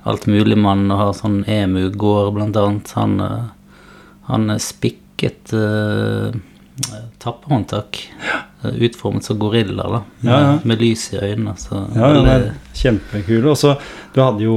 altmuligmann 0.08 0.86
og 0.92 0.98
har 1.00 1.12
sånn 1.16 1.42
emu-gård, 1.48 2.32
blant 2.36 2.58
annet. 2.60 2.90
Han, 2.98 3.14
uh, 3.20 3.86
han 4.30 4.52
spikket 4.60 5.52
uh, 5.56 6.34
tappehåndtak, 7.22 8.00
eh, 8.64 8.72
utformet 8.88 9.22
som 9.24 9.38
gorilla, 9.38 9.84
da, 9.92 10.00
med, 10.24 10.32
Ja, 10.32 10.40
ja. 10.42 10.54
med 10.66 10.80
lys 10.82 11.04
i 11.14 11.20
øynene. 11.20 11.54
Så 11.60 11.76
Ja, 11.94 12.08
den 12.12 12.24
veldig- 12.26 12.50
er 12.50 12.54
kjempekul. 12.74 13.46
Og 13.52 13.56
så, 13.60 13.76
du 14.12 14.20
hadde 14.20 14.42
jo 14.42 14.56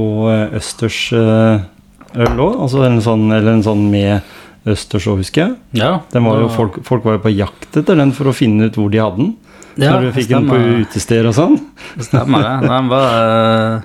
østers 0.58 1.12
øl 1.12 2.40
òg, 2.42 2.58
altså 2.58 2.84
en 2.88 3.00
sånn, 3.00 3.28
eller 3.32 3.52
en 3.52 3.62
sånn 3.62 3.90
med 3.92 4.22
østers 4.66 5.06
òg, 5.06 5.22
husker 5.22 5.46
jeg. 5.46 5.56
ja, 5.80 6.00
var 6.12 6.40
jo, 6.42 6.48
folk, 6.48 6.82
folk 6.84 7.04
var 7.04 7.18
jo 7.18 7.24
på 7.28 7.36
jakt 7.36 7.76
etter 7.76 7.96
den 7.96 8.12
for 8.12 8.30
å 8.30 8.34
finne 8.34 8.66
ut 8.68 8.74
hvor 8.74 8.90
de 8.90 8.98
hadde 8.98 9.16
den. 9.22 9.36
Ja, 9.78 9.92
Når 9.94 10.08
du 10.08 10.12
fikk 10.18 10.28
den 10.32 10.48
på 10.50 10.56
utesteder 10.82 11.28
og 11.30 11.34
sånn. 11.38 11.58
Stemmer 12.02 12.42
det. 12.42 12.68
Den 12.68 12.88
var 12.90 13.12
eh, 13.18 13.80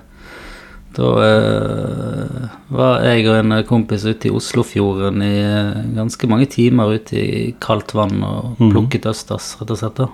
Da 0.94 1.10
eh, 1.26 2.48
var 2.74 3.02
jeg 3.06 3.26
og 3.30 3.38
en 3.40 3.54
kompis 3.70 4.04
ute 4.06 4.30
i 4.30 4.34
Oslofjorden 4.34 5.22
i 5.26 5.34
eh, 5.42 5.84
ganske 5.98 6.30
mange 6.30 6.46
timer 6.54 6.96
ute 7.00 7.18
i 7.18 7.44
kaldt 7.62 7.94
vann 7.98 8.20
og 8.24 8.56
Mhm. 8.60 8.72
plukket 8.74 9.06
østers, 9.10 9.56
rett 9.62 9.72
og 9.74 9.78
slett. 9.80 9.96
da. 9.96 10.10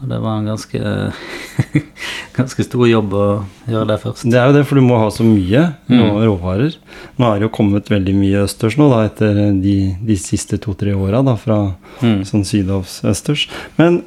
Og 0.00 0.08
det 0.08 0.18
var 0.22 0.38
en 0.38 0.46
ganske, 0.46 0.80
ganske 2.38 2.64
stor 2.64 2.86
jobb 2.86 3.14
å 3.18 3.24
gjøre 3.66 3.86
det 3.90 3.96
først. 4.02 4.26
Det 4.30 4.38
er 4.38 4.46
jo 4.50 4.54
det, 4.58 4.64
for 4.68 4.78
du 4.78 4.82
må 4.86 4.98
ha 5.00 5.08
så 5.10 5.24
mye 5.26 5.74
Mm. 5.88 6.22
råvarer. 6.22 6.76
Nå 7.18 7.26
er 7.34 7.38
det 7.40 7.48
jo 7.48 7.56
kommet 7.56 7.88
veldig 7.90 8.14
mye 8.14 8.44
østers 8.46 8.76
nå, 8.78 8.88
da, 8.92 9.04
etter 9.08 9.34
de, 9.62 9.96
de 10.06 10.16
siste 10.16 10.58
to-tre 10.58 10.94
åra, 10.94 11.22
fra 11.36 11.74
Mm. 12.02 12.22
sånn 12.24 12.44
sydhavsøsters. 12.46 13.48
Men 13.76 14.02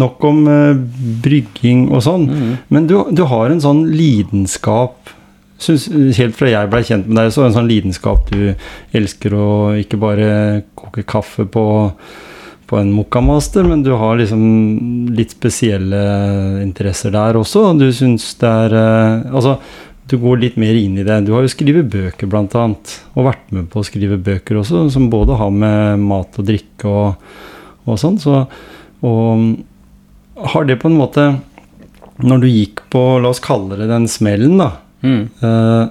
nok 0.00 0.24
om 0.28 0.42
uh, 0.48 0.78
brygging 1.24 1.88
og 1.92 2.02
sånn. 2.06 2.28
Mm. 2.30 2.52
Men 2.74 2.88
du, 2.90 2.96
du 3.14 3.24
har 3.30 3.52
en 3.52 3.62
sånn 3.62 3.86
lidenskap 3.92 5.14
synes, 5.58 5.88
Helt 6.18 6.38
fra 6.38 6.50
jeg 6.52 6.70
blei 6.70 6.84
kjent 6.86 7.08
med 7.08 7.20
deg, 7.20 7.34
så 7.34 7.46
en 7.46 7.56
sånn 7.56 7.68
lidenskap 7.70 8.30
du 8.30 8.54
elsker 8.96 9.34
å 9.34 9.48
ikke 9.80 10.00
bare 10.00 10.30
koke 10.78 11.04
kaffe 11.08 11.48
på, 11.50 11.64
på 12.68 12.78
en 12.78 12.94
Mokkamaster, 12.94 13.66
men 13.66 13.82
du 13.86 13.92
har 13.98 14.18
liksom 14.20 15.10
litt 15.18 15.34
spesielle 15.34 16.00
interesser 16.62 17.14
der 17.14 17.38
også. 17.40 17.72
Du 17.78 17.88
syns 17.94 18.30
det 18.40 18.54
er 18.68 18.78
uh, 18.78 19.34
Altså, 19.34 19.58
du 20.08 20.16
går 20.20 20.40
litt 20.40 20.56
mer 20.56 20.76
inn 20.78 20.96
i 20.96 21.04
det. 21.04 21.18
Du 21.26 21.34
har 21.34 21.44
jo 21.44 21.52
skrevet 21.52 21.90
bøker, 21.92 22.30
blant 22.30 22.54
annet, 22.56 22.94
og 23.12 23.28
vært 23.28 23.50
med 23.52 23.66
på 23.72 23.82
å 23.82 23.86
skrive 23.86 24.16
bøker 24.16 24.62
også, 24.62 24.86
som 24.94 25.10
både 25.12 25.36
har 25.36 25.52
med 25.52 26.00
mat 26.00 26.38
og 26.40 26.46
drikke 26.48 26.88
og, 26.88 27.26
og 27.84 27.98
sånn. 28.00 28.16
Så, 28.22 28.40
og 29.04 29.42
har 30.52 30.64
det 30.68 30.78
på 30.82 30.88
en 30.90 30.98
måte 30.98 31.24
Når 32.18 32.40
du 32.42 32.46
gikk 32.48 32.80
på, 32.90 33.00
la 33.22 33.28
oss 33.30 33.38
kalle 33.42 33.76
det 33.78 33.88
den 33.90 34.08
smellen, 34.10 34.58
da, 34.58 34.72
Mm. 35.02 35.28
eh, 35.42 35.88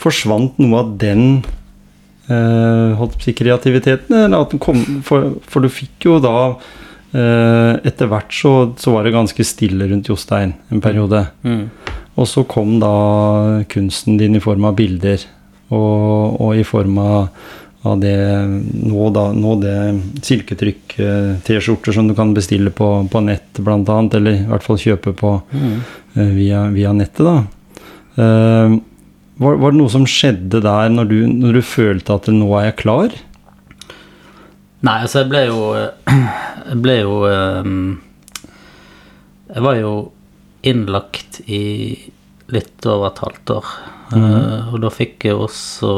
forsvant 0.00 0.56
noe 0.58 0.78
av 0.80 0.94
den 0.98 1.42
eh, 2.30 2.94
holdt 2.96 3.26
kreativiteten? 3.36 4.16
Eller 4.16 4.40
at 4.40 4.54
den 4.54 4.58
kom, 4.62 4.80
for, 5.04 5.34
for 5.44 5.60
du 5.60 5.68
fikk 5.68 6.06
jo 6.08 6.16
da 6.24 6.32
eh, 7.12 7.76
Etter 7.84 8.08
hvert 8.08 8.32
så, 8.32 8.54
så 8.80 8.94
var 8.94 9.04
det 9.04 9.12
ganske 9.12 9.44
stille 9.46 9.88
rundt 9.90 10.08
Jostein 10.08 10.54
en 10.72 10.80
periode. 10.80 11.26
Mm. 11.44 11.66
Og 12.16 12.24
så 12.30 12.46
kom 12.48 12.78
da 12.80 12.94
kunsten 13.68 14.16
din 14.16 14.36
i 14.38 14.40
form 14.40 14.64
av 14.64 14.76
bilder, 14.78 15.20
og, 15.68 16.40
og 16.40 16.56
i 16.56 16.64
form 16.64 16.96
av, 17.02 17.28
av 17.86 18.00
det 18.02 18.16
nå, 18.46 19.06
da, 19.14 19.28
nå 19.36 19.54
det 19.62 19.76
silketrykk-T-skjorter 20.26 21.94
som 21.96 22.10
du 22.10 22.14
kan 22.18 22.34
bestille 22.36 22.72
på, 22.74 22.90
på 23.12 23.22
nett, 23.24 23.60
annet, 23.62 24.18
eller 24.18 24.40
i 24.40 24.48
hvert 24.50 24.66
fall 24.66 24.80
kjøpe 24.82 25.14
på 25.16 25.36
Mm. 25.52 25.78
uh, 26.16 26.30
via, 26.34 26.66
via 26.72 26.92
nettet, 26.96 27.22
da. 27.26 27.36
Uh, 28.16 28.78
var, 29.36 29.58
var 29.60 29.72
det 29.72 29.78
noe 29.82 29.92
som 29.92 30.06
skjedde 30.08 30.62
der 30.64 30.90
når 30.92 31.10
du, 31.10 31.16
når 31.28 31.58
du 31.58 31.62
følte 31.66 32.16
at 32.16 32.28
nå 32.32 32.48
er 32.56 32.70
jeg 32.70 32.78
klar? 32.80 33.16
Nei, 34.86 34.98
altså 35.02 35.22
jeg 35.22 35.30
ble 35.32 35.42
jo 35.48 35.60
Jeg 36.70 36.78
ble 36.82 36.94
jo 36.98 37.16
eh, 37.30 37.68
Jeg 39.52 39.64
var 39.64 39.78
jo 39.80 39.92
innlagt 40.66 41.40
i 41.46 41.62
litt 42.50 42.86
over 42.86 43.10
et 43.10 43.20
halvt 43.22 43.52
år. 43.54 43.68
Eh, 44.16 44.72
og 44.72 44.80
da 44.82 44.90
fikk 44.90 45.28
jeg 45.28 45.38
også 45.38 45.92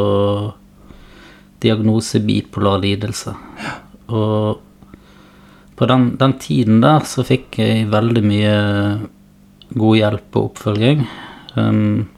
diagnose 1.62 2.20
bipolar 2.22 2.80
lidelse. 2.82 3.34
Og 4.08 4.60
på 5.78 5.86
den, 5.86 6.10
den 6.18 6.34
tiden 6.42 6.80
der 6.82 7.04
så 7.06 7.24
fikk 7.26 7.60
jeg 7.60 7.90
veldig 7.92 8.24
mye 8.26 8.54
god 9.78 9.98
hjelp 10.00 10.38
og 10.38 10.50
oppfølging. 10.50 11.04
Um, 11.54 12.08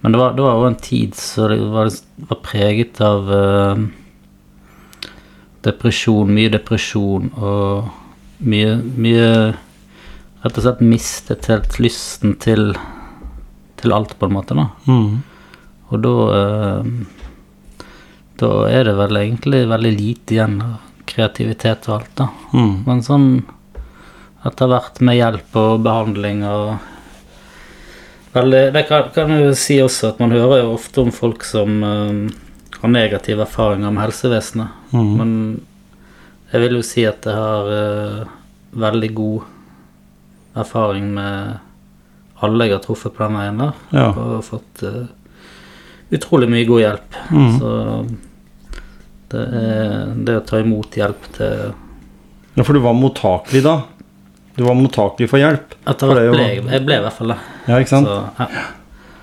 men 0.00 0.14
det 0.14 0.20
var, 0.20 0.34
det 0.36 0.44
var 0.44 0.56
også 0.56 0.70
en 0.70 0.82
tid 0.86 1.14
så 1.18 1.48
det 1.50 1.60
var, 1.72 1.90
var 2.30 2.42
preget 2.44 3.00
av 3.04 3.28
uh, 3.28 3.84
depresjon, 5.66 6.32
mye 6.32 6.52
depresjon 6.52 7.32
og 7.36 7.88
mye, 8.46 8.76
mye 8.96 9.30
Rett 10.46 10.60
og 10.60 10.62
slett 10.62 10.82
mistet 10.84 11.48
helt 11.50 11.72
lysten 11.82 12.36
til, 12.38 12.68
til 13.80 13.94
alt, 13.96 14.12
på 14.14 14.28
en 14.28 14.34
måte, 14.36 14.54
da. 14.54 14.68
Og 15.90 16.02
da 16.04 16.12
eh, 16.36 16.90
Da 18.40 18.50
er 18.68 18.88
det 18.88 18.96
vel 18.98 19.20
egentlig 19.20 19.62
veldig 19.70 19.92
lite 19.96 20.36
igjen 20.36 20.58
av 20.64 20.74
kreativitet 21.06 21.86
og 21.88 22.00
alt, 22.00 22.12
da. 22.18 22.26
Mm. 22.52 22.74
Men 22.86 23.04
sånn 23.06 23.28
etter 24.46 24.70
hvert 24.70 25.00
med 25.02 25.18
hjelp 25.18 25.58
og 25.58 25.80
behandling 25.86 26.44
og 26.48 26.76
Veldig, 28.36 28.72
Det 28.74 28.82
kan, 28.84 29.06
kan 29.14 29.30
jeg 29.32 29.46
jo 29.46 29.52
si 29.56 29.76
også 29.80 30.10
at 30.10 30.18
man 30.20 30.34
hører 30.34 30.58
jo 30.60 30.74
ofte 30.74 31.00
om 31.00 31.12
folk 31.14 31.40
som 31.48 31.78
eh, 31.80 32.18
har 32.82 32.90
negative 32.92 33.46
erfaringer 33.46 33.94
med 33.94 34.02
helsevesenet. 34.04 34.74
Mm. 34.92 35.12
Men 35.16 35.30
jeg 36.52 36.60
vil 36.66 36.76
jo 36.76 36.82
si 36.84 37.06
at 37.08 37.24
jeg 37.24 37.32
har 37.32 37.70
uh, 37.72 38.34
veldig 38.76 39.10
god 39.16 40.60
erfaring 40.60 41.08
med 41.16 41.56
alle 42.44 42.68
jeg 42.68 42.76
har 42.76 42.84
truffet 42.84 43.16
på 43.16 43.24
den 43.24 43.38
veien 43.40 43.62
der. 43.62 43.80
Ja. 43.96 44.10
Og 44.12 44.44
fått 44.44 44.84
eh, 44.84 45.06
utrolig 46.14 46.48
mye 46.50 46.68
god 46.68 46.82
hjelp. 46.82 47.18
Mm. 47.30 47.58
Så 47.58 47.72
det 49.32 49.42
er 49.42 50.14
det 50.28 50.38
å 50.38 50.46
ta 50.46 50.62
imot 50.62 50.96
hjelp 50.98 51.28
til 51.34 51.72
Ja, 52.56 52.62
for 52.62 52.76
du 52.76 52.80
var 52.84 52.94
mottakelig 52.94 53.64
da, 53.66 53.80
Du 54.54 54.62
var 54.64 54.78
mottakelig 54.78 55.28
for 55.32 55.42
hjelp. 55.42 55.74
Etter 55.82 56.12
er 56.12 56.20
hvert 56.20 56.36
ble 56.36 56.46
jeg, 56.46 56.62
jeg 56.76 56.84
ble 56.86 57.00
i 57.00 57.04
hvert 57.04 57.16
fall 57.16 57.34
det. 57.34 57.38
Ja, 57.66 57.80
ikke 57.80 57.92
sant? 57.92 58.12
Så, 58.12 58.20
ja. 58.38 58.64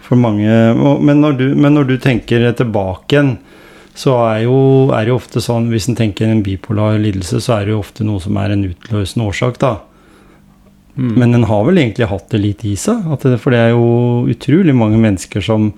For 0.03 0.19
mange 0.19 0.57
men 0.75 1.23
når, 1.23 1.39
du, 1.39 1.45
men 1.55 1.77
når 1.77 1.87
du 1.93 1.95
tenker 2.03 2.43
tilbake 2.59 3.15
igjen, 3.15 3.31
så 3.97 4.17
er 4.25 4.43
jo, 4.47 4.57
er 4.93 5.07
jo 5.07 5.17
ofte 5.19 5.41
sånn 5.43 5.69
Hvis 5.71 5.87
en 5.89 5.97
tenker 5.97 6.27
en 6.27 6.43
bipolar 6.45 6.99
lidelse, 7.01 7.39
så 7.45 7.59
er 7.59 7.67
det 7.67 7.75
jo 7.75 7.81
ofte 7.81 8.05
noe 8.05 8.21
som 8.21 8.37
er 8.41 8.53
en 8.53 8.67
utløsende 8.67 9.27
årsak, 9.29 9.59
da. 9.61 9.77
Mm. 10.93 11.13
Men 11.17 11.37
en 11.39 11.45
har 11.49 11.63
vel 11.65 11.79
egentlig 11.81 12.09
hatt 12.09 12.27
det 12.29 12.41
litt 12.41 12.63
i 12.69 12.75
seg? 12.77 13.05
Det, 13.23 13.37
for 13.41 13.53
det 13.53 13.61
er 13.63 13.71
jo 13.73 13.85
utrolig 14.29 14.75
mange 14.77 14.99
mennesker 15.01 15.41
som 15.45 15.71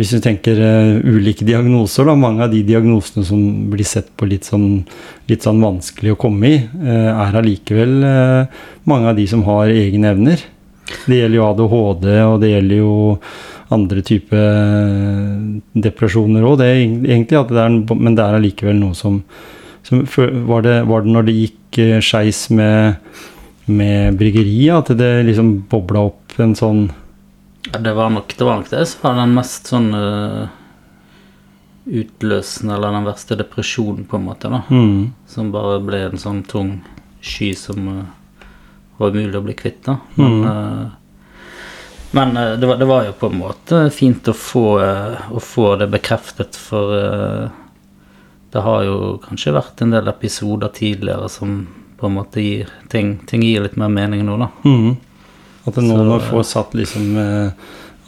Hvis 0.00 0.14
du 0.16 0.22
tenker 0.24 0.56
uh, 0.56 1.02
ulike 1.04 1.44
diagnoser, 1.44 2.06
da, 2.08 2.14
mange 2.16 2.46
av 2.46 2.54
de 2.54 2.62
diagnosene 2.64 3.20
som 3.28 3.40
blir 3.68 3.84
sett 3.84 4.06
på 4.16 4.24
litt 4.30 4.46
sånn, 4.48 4.86
litt 5.28 5.44
sånn 5.44 5.60
vanskelig 5.60 6.14
å 6.14 6.20
komme 6.22 6.48
i, 6.48 6.60
uh, 6.86 7.26
er 7.26 7.36
allikevel 7.36 7.92
uh, 8.00 8.62
mange 8.88 9.10
av 9.10 9.18
de 9.18 9.26
som 9.28 9.44
har 9.44 9.68
egne 9.68 10.14
evner. 10.14 10.46
Det 11.04 11.18
gjelder 11.18 11.36
jo 11.36 11.48
ADHD, 11.50 12.06
og 12.30 12.38
det 12.40 12.52
gjelder 12.54 12.80
jo 12.80 12.94
andre 13.76 14.06
type 14.08 14.40
depresjoner 15.84 16.48
òg. 16.48 16.64
Men 16.64 18.16
det 18.16 18.24
er 18.24 18.38
allikevel 18.38 18.80
noe 18.80 18.96
som, 18.96 19.20
som 19.84 20.00
var, 20.48 20.64
det, 20.64 20.78
var 20.88 21.04
det 21.04 21.12
når 21.12 21.28
det 21.28 21.36
gikk 21.36 21.82
skeis 22.08 22.46
med, 22.56 23.12
med 23.68 24.16
bryggeriet, 24.18 24.80
at 24.80 24.96
det 24.98 25.12
liksom 25.28 25.52
bobla 25.70 26.08
opp 26.08 26.40
en 26.40 26.56
sånn 26.58 26.86
Det 27.62 27.92
var 27.94 28.10
nok 28.10 28.36
det 28.36 28.44
var 28.46 28.56
nok 28.60 28.70
det 28.70 28.86
som 28.88 29.02
var 29.04 29.18
den 29.20 29.34
mest 29.36 29.66
sånn 29.68 29.90
uh, 29.94 30.46
utløsende, 31.90 32.74
eller 32.76 32.92
den 32.94 33.04
verste 33.08 33.36
depresjonen, 33.36 34.04
på 34.08 34.16
en 34.16 34.24
måte, 34.28 34.48
da. 34.52 34.62
mm, 34.70 35.10
Som 35.28 35.50
bare 35.52 35.80
ble 35.84 36.00
en 36.10 36.18
sånn 36.20 36.42
tung 36.48 36.76
sky 37.20 37.50
som 37.58 37.88
uh, 37.88 38.04
var 39.00 39.12
umulig 39.12 39.36
å 39.40 39.44
bli 39.44 39.54
kvitt, 39.58 39.82
da. 39.88 39.98
Men, 40.14 40.40
Mm. 40.40 40.46
eh, 40.50 40.88
men 42.12 42.34
det, 42.60 42.66
var, 42.66 42.76
det 42.76 42.84
var 42.90 43.04
jo 43.06 43.12
på 43.20 43.28
en 43.30 43.38
måte 43.38 43.90
fint 43.94 44.26
å 44.28 44.32
få, 44.34 44.64
å 45.30 45.40
få 45.40 45.76
det 45.78 45.86
bekreftet, 45.92 46.56
for 46.58 46.90
det 48.50 48.62
har 48.66 48.82
jo 48.82 48.96
kanskje 49.22 49.52
vært 49.54 49.80
en 49.84 49.92
del 49.94 50.08
episoder 50.10 50.72
tidligere 50.74 51.28
som 51.30 51.68
på 52.00 52.08
en 52.08 52.16
måte 52.16 52.42
gir 52.42 52.68
ting, 52.90 53.18
ting 53.30 53.44
gir 53.46 53.62
litt 53.62 53.76
mer 53.78 53.88
mening 53.94 54.24
nå, 54.26 54.36
da. 54.42 54.48
mm. 54.66 54.96
At 55.66 55.76
noen 55.76 56.20
Så- 56.20 56.30
får 56.30 56.42
satt 56.48 56.74
liksom 56.74 57.16
eh, 57.16 57.50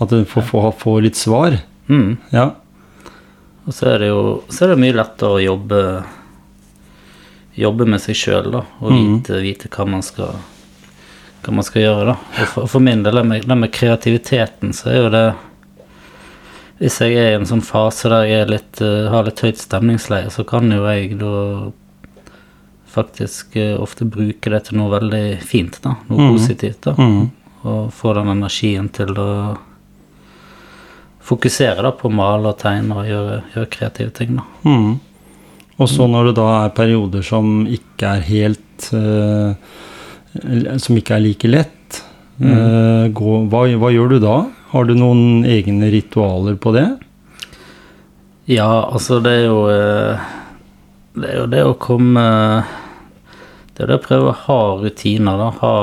At 0.01 0.11
du 0.11 0.25
får, 0.25 0.43
får, 0.43 0.73
får 0.79 1.03
litt 1.03 1.17
svar. 1.17 1.59
Mm. 1.89 2.17
Ja. 2.31 2.55
Og 3.67 3.75
så 3.75 3.93
er 3.93 3.99
det 4.03 4.09
jo 4.09 4.23
så 4.49 4.65
er 4.65 4.73
det 4.73 4.83
mye 4.83 4.97
lettere 4.97 5.37
å 5.37 5.43
jobbe 5.43 5.83
Jobbe 7.53 7.85
med 7.85 8.01
seg 8.01 8.17
sjøl, 8.17 8.47
da. 8.49 8.63
Og 8.81 8.95
vite, 8.95 9.37
vite, 9.37 9.69
vite 9.69 9.71
hva 9.77 9.85
man 9.85 10.03
skal 10.05 10.39
Hva 11.45 11.53
man 11.53 11.67
skal 11.67 11.83
gjøre, 11.83 12.07
da. 12.15 12.15
Og 12.17 12.49
for, 12.55 12.71
for 12.77 12.85
min 12.85 13.03
del, 13.05 13.19
det 13.21 13.25
med, 13.29 13.45
det 13.45 13.59
med 13.61 13.73
kreativiteten, 13.75 14.73
så 14.73 14.89
er 14.89 14.97
jo 14.97 15.11
det 15.13 15.27
Hvis 16.81 16.99
jeg 17.05 17.19
er 17.21 17.35
i 17.35 17.37
en 17.37 17.47
sånn 17.51 17.65
fase 17.67 18.09
der 18.09 18.25
jeg 18.31 18.49
litt, 18.49 18.81
eh, 18.81 19.11
har 19.13 19.29
litt 19.29 19.45
høyt 19.45 19.61
stemningsleie, 19.61 20.33
så 20.33 20.47
kan 20.49 20.73
jo 20.73 20.81
jeg 20.89 21.19
da 21.21 21.37
faktisk 22.93 23.55
eh, 23.61 23.77
ofte 23.81 24.09
bruke 24.09 24.51
det 24.51 24.65
til 24.67 24.81
noe 24.81 24.91
veldig 24.97 25.27
fint, 25.47 25.79
da. 25.85 25.95
Noe 26.09 26.25
mm. 26.25 26.33
positivt, 26.35 26.81
da. 26.89 26.97
Mm. 26.99 27.31
Og 27.62 27.92
få 27.95 28.16
den 28.19 28.33
energien 28.33 28.88
til 28.95 29.14
å 29.19 29.31
fokusere 31.23 31.85
da 31.85 31.92
på 31.95 32.11
å 32.11 32.14
male 32.14 32.50
og 32.50 32.59
tegne 32.61 32.99
og 32.99 33.09
gjøre, 33.09 33.38
gjøre 33.54 33.71
kreative 33.73 34.14
ting. 34.16 34.37
da. 34.40 34.47
Mm. 34.66 35.00
Og 35.81 35.88
så 35.90 36.07
når 36.11 36.31
det 36.31 36.38
da 36.38 36.49
er 36.62 36.75
perioder 36.76 37.25
som 37.26 37.62
ikke 37.71 38.16
er 38.19 38.26
helt 38.26 38.88
uh, 38.95 39.54
Som 40.81 40.98
ikke 40.98 41.16
er 41.16 41.25
like 41.25 41.48
lett, 41.48 41.98
eh, 42.40 43.07
gå, 43.12 43.33
hva, 43.53 43.64
hva 43.77 43.90
gjør 43.92 44.14
du 44.14 44.18
da? 44.22 44.37
Har 44.72 44.87
du 44.88 44.94
noen 44.96 45.42
egne 45.44 45.90
ritualer 45.92 46.57
på 46.57 46.72
det? 46.72 46.87
Ja, 48.48 48.88
altså 48.88 49.20
det 49.22 49.35
er 49.42 49.44
jo 49.44 49.59
uh, 49.68 50.31
Det 51.12 51.29
er 51.29 51.37
jo 51.42 51.51
det 51.53 51.61
å 51.68 51.77
komme 51.77 52.25
Det 53.75 53.85
er 53.85 53.92
det 53.92 53.98
å 54.01 54.07
prøve 54.07 54.33
å 54.33 54.38
ha 54.46 54.61
rutiner, 54.81 55.37
da. 55.42 55.51
Ha, 55.61 55.75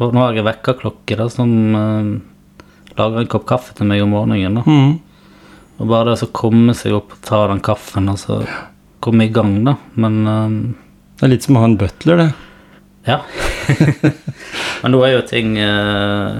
nå 0.00 0.20
har 0.22 0.36
jeg 0.36 0.46
vekkerklokke 0.46 1.16
da, 1.18 1.28
som 1.30 1.50
eh, 1.76 2.12
lager 2.98 3.22
en 3.22 3.30
kopp 3.30 3.46
kaffe 3.48 3.74
til 3.76 3.88
meg 3.90 4.02
om 4.04 4.14
morgenen. 4.14 4.60
da. 4.60 4.64
Mm. 4.66 4.94
Og 5.82 5.88
bare 5.90 6.12
det 6.12 6.26
å 6.26 6.32
komme 6.34 6.74
seg 6.78 6.94
opp 6.96 7.16
og 7.16 7.24
ta 7.26 7.42
den 7.50 7.62
kaffen, 7.64 8.10
og 8.12 8.20
så 8.20 8.40
komme 9.02 9.26
i 9.26 9.34
gang, 9.34 9.58
da. 9.66 9.76
Men 9.94 10.22
eh, 10.26 10.56
Det 11.18 11.26
er 11.26 11.34
litt 11.34 11.46
som 11.46 11.58
å 11.58 11.64
ha 11.64 11.70
en 11.70 11.78
butler, 11.78 12.22
det. 12.22 12.30
Ja. 13.06 13.20
Men 14.82 14.94
nå 14.94 15.02
er 15.06 15.16
jo 15.16 15.22
ting 15.26 15.56
eh, 15.58 16.36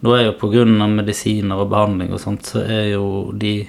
Nå 0.00 0.12
er 0.14 0.28
jo 0.28 0.50
av 0.54 0.92
medisiner 0.94 1.58
og 1.58 1.72
behandling 1.72 2.12
og 2.14 2.20
sånt, 2.22 2.46
så 2.46 2.62
er 2.62 2.92
jo 2.92 3.32
de 3.34 3.66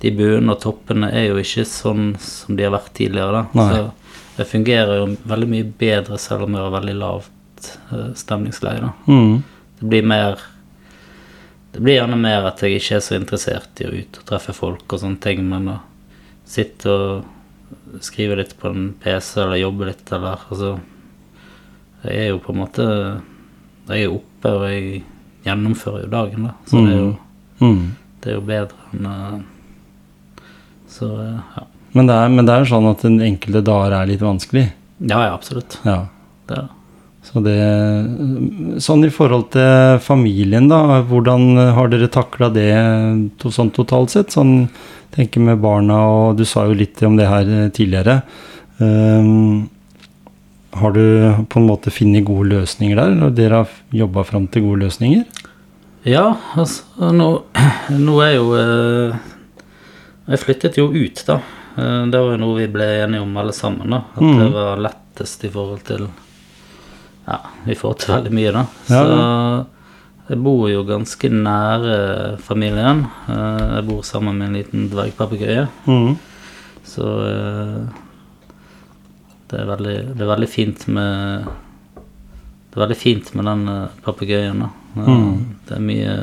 De 0.00 0.12
buene 0.14 0.54
og 0.54 0.62
toppene 0.62 1.10
er 1.10 1.26
jo 1.28 1.40
ikke 1.42 1.66
sånn 1.66 2.14
som 2.22 2.56
de 2.56 2.64
har 2.64 2.72
vært 2.72 2.94
tidligere, 2.96 3.42
da. 3.42 3.58
Nei. 3.58 3.66
Så 3.74 4.36
det 4.38 4.46
fungerer 4.48 5.02
jo 5.02 5.10
veldig 5.28 5.48
mye 5.50 5.66
bedre 5.82 6.16
selv 6.16 6.46
om 6.46 6.54
jeg 6.56 6.64
var 6.64 6.78
veldig 6.78 6.94
lavt 6.96 7.34
eh, 7.92 8.10
stemningsleie. 8.18 8.92
Mm. 9.06 9.42
Det 9.80 9.88
blir 9.92 10.02
mer 10.06 10.38
Det 11.72 11.78
blir 11.86 12.00
gjerne 12.00 12.16
mer 12.18 12.48
at 12.48 12.58
jeg 12.66 12.80
ikke 12.80 12.96
er 12.96 13.02
så 13.06 13.14
interessert 13.14 13.80
i 13.80 13.84
å 13.86 13.92
ut 13.94 14.16
og 14.18 14.24
treffe 14.26 14.52
folk 14.56 14.90
og 14.92 14.98
sånne 15.04 15.20
ting, 15.22 15.44
men 15.46 15.68
å 15.70 15.76
sitte 16.50 16.90
og 16.90 18.00
skrive 18.02 18.36
litt 18.40 18.56
på 18.58 18.72
en 18.72 18.88
PC 19.02 19.36
eller 19.44 19.60
jobbe 19.60 19.86
litt 19.92 20.10
eller 20.12 20.42
altså 20.50 20.72
Jeg 22.02 22.16
er 22.24 22.28
jo 22.32 22.40
på 22.42 22.50
en 22.52 22.58
måte 22.64 22.86
Jeg 23.90 24.02
er 24.08 24.16
oppe, 24.16 24.50
og 24.56 24.66
jeg 24.70 25.04
gjennomfører 25.46 26.02
jo 26.04 26.10
dagen, 26.12 26.48
da. 26.48 26.52
Så 26.66 26.82
det, 26.86 26.92
er 26.94 26.98
jo, 27.04 27.12
Mm. 27.60 27.86
det 28.20 28.30
er 28.32 28.34
jo 28.38 28.42
bedre 28.50 28.90
enn 28.94 29.06
eh, 29.06 30.42
Så 30.88 31.06
eh, 31.22 31.38
ja. 31.56 31.64
Men, 31.92 32.06
det 32.10 32.14
er, 32.18 32.28
men 32.34 32.46
det 32.46 32.54
er 32.58 32.68
sånn 32.70 32.86
at 32.90 33.02
enkelte 33.06 33.62
dager 33.66 33.94
er 33.98 34.06
litt 34.10 34.20
vanskelig. 34.22 34.66
Ja, 35.02 35.22
ja, 35.26 35.32
absolutt. 35.34 35.78
Ja. 35.86 36.04
Det 36.46 36.54
er 36.58 36.66
det. 36.66 36.68
Så 37.22 37.42
det 37.44 37.56
Sånn 38.82 39.04
i 39.04 39.10
forhold 39.12 39.50
til 39.54 39.98
familien, 40.02 40.68
da. 40.70 41.00
Hvordan 41.06 41.58
har 41.76 41.90
dere 41.92 42.08
takla 42.12 42.48
det 42.52 42.70
to, 43.38 43.50
sånn 43.52 43.70
totalt 43.76 44.10
sett? 44.14 44.32
Sånn 44.32 44.68
tenker 45.14 45.42
med 45.44 45.60
barna, 45.60 45.98
og 46.06 46.38
du 46.38 46.44
sa 46.46 46.64
jo 46.68 46.76
litt 46.78 47.02
om 47.02 47.16
det 47.18 47.26
her 47.28 47.48
eh, 47.50 47.68
tidligere. 47.74 48.20
Um, 48.80 49.68
har 50.78 50.92
du 50.94 51.02
på 51.50 51.58
en 51.60 51.66
måte 51.66 51.90
funnet 51.92 52.24
gode 52.24 52.48
løsninger 52.54 52.96
der, 52.96 53.10
eller 53.16 53.34
dere 53.34 53.62
har 53.64 53.72
jobba 53.92 54.22
fram 54.24 54.46
til 54.48 54.68
gode 54.68 54.84
løsninger? 54.86 55.24
Ja, 56.08 56.36
altså 56.56 57.10
nå, 57.12 57.26
nå 58.06 58.14
er 58.24 58.36
jo 58.38 58.46
eh, 58.56 59.18
Jeg 60.30 60.40
flyttet 60.46 60.78
jo 60.80 60.86
ut, 60.94 61.20
da. 61.26 61.40
Eh, 61.76 62.06
Det 62.08 62.22
var 62.22 62.30
jo 62.36 62.40
noe 62.40 62.56
vi 62.62 62.70
ble 62.72 62.86
enige 63.02 63.26
om 63.26 63.36
alle 63.42 63.52
sammen, 63.52 63.90
da. 63.92 64.04
At 64.14 64.22
det 64.22 64.46
Mhm. 64.46 64.52
var 64.54 64.80
lettest 64.88 65.44
i 65.44 65.50
forhold 65.52 65.82
til 65.90 66.06
Ja, 67.30 67.38
vi 67.64 67.76
får 67.78 67.94
til 68.02 68.14
veldig 68.16 68.32
mye, 68.34 68.52
da. 68.58 68.64
Ja, 68.90 69.00
Så 69.06 69.66
jeg 70.30 70.38
bor 70.44 70.68
jo 70.70 70.82
ganske 70.86 71.30
nære 71.30 71.94
familien. 72.42 73.06
Eh, 73.28 73.64
Jeg 73.78 73.86
bor 73.88 74.02
sammen 74.06 74.38
med 74.38 74.48
en 74.50 74.58
liten 74.60 74.88
dvergpapegøye. 74.92 75.64
Mm. 75.86 76.16
Så 76.86 77.06
eh, 77.26 77.80
det 79.50 79.58
er, 79.60 79.66
veldig, 79.66 79.96
det 80.14 80.22
er 80.22 80.30
veldig 80.30 80.48
fint 80.50 80.84
med 80.94 81.48
Det 82.70 82.78
er 82.78 82.84
veldig 82.84 82.96
fint 83.00 83.32
med 83.34 83.44
den 83.50 83.64
uh, 83.68 83.88
papegøyen. 84.06 84.60
da. 84.66 84.68
Eh, 84.96 85.08
Mm. 85.10 85.34
Det 85.68 85.76
er 85.76 85.80
mye 85.86 86.14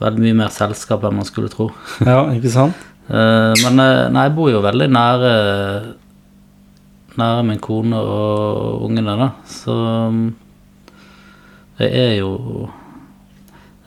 Veldig 0.00 0.20
mye 0.24 0.34
mer 0.36 0.48
selskap 0.52 1.02
enn 1.04 1.16
man 1.16 1.24
skulle 1.28 1.48
tro. 1.52 1.70
Ja, 2.08 2.22
ikke 2.32 2.48
sant? 2.52 2.74
Eh, 3.08 3.52
men 3.64 3.80
eh, 3.84 4.08
nei, 4.12 4.22
jeg 4.28 4.34
bor 4.36 4.48
jo 4.52 4.60
veldig 4.64 4.88
nære 4.88 5.32
Nære 7.20 7.44
min 7.44 7.60
kone 7.62 7.98
og 8.00 8.84
ungene, 8.86 9.16
da. 9.20 9.30
Så 9.48 9.74
mm, 10.14 10.28
jeg 11.80 11.90
er 11.96 12.14
jo 12.20 12.68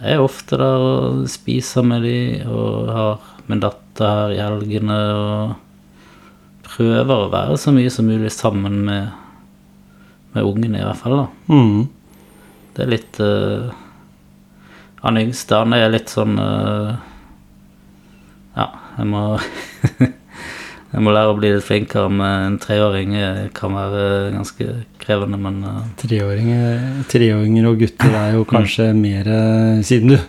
Jeg 0.04 0.18
er 0.18 0.22
ofte 0.22 0.58
der 0.60 0.84
og 0.84 1.28
spiser 1.32 1.86
med 1.88 2.04
de 2.04 2.18
og 2.44 2.90
har 2.92 3.28
min 3.48 3.62
datter 3.64 4.10
her 4.10 4.34
i 4.34 4.42
helgene 4.42 4.98
og 5.16 5.54
prøver 6.66 7.14
å 7.14 7.32
være 7.32 7.58
så 7.62 7.72
mye 7.76 7.92
som 7.94 8.10
mulig 8.10 8.32
sammen 8.34 8.82
med, 8.88 9.14
med 10.34 10.44
ungene, 10.44 10.82
i 10.82 10.84
hvert 10.84 11.00
fall. 11.00 11.22
da. 11.22 11.54
Mm. 11.54 11.88
Det 12.74 12.84
er 12.84 12.90
litt 12.90 13.20
uh, 13.22 13.70
Han 15.04 15.20
yngste, 15.22 15.60
han 15.62 15.76
er 15.78 15.92
litt 15.94 16.10
sånn 16.12 16.40
uh, 16.42 16.96
Ja, 18.58 18.68
jeg 18.98 19.10
må 19.12 19.24
Jeg 20.94 21.02
må 21.02 21.10
lære 21.16 21.32
å 21.34 21.38
bli 21.40 21.50
litt 21.56 21.66
flinkere 21.66 22.10
med 22.14 22.44
en 22.48 22.58
treåring. 22.62 23.16
Det 23.18 23.48
kan 23.58 23.74
være 23.74 24.04
ganske 24.36 24.68
krevende, 25.02 25.40
men 25.42 25.56
eh, 25.66 25.80
Treåringer, 26.04 26.84
treåringer 27.10 27.66
og 27.72 27.80
gutter 27.82 28.14
er 28.20 28.36
jo 28.38 28.44
kanskje 28.46 28.92
mer 28.94 29.26
eh, 29.26 29.82
Siden 29.88 30.14
du 30.14 30.20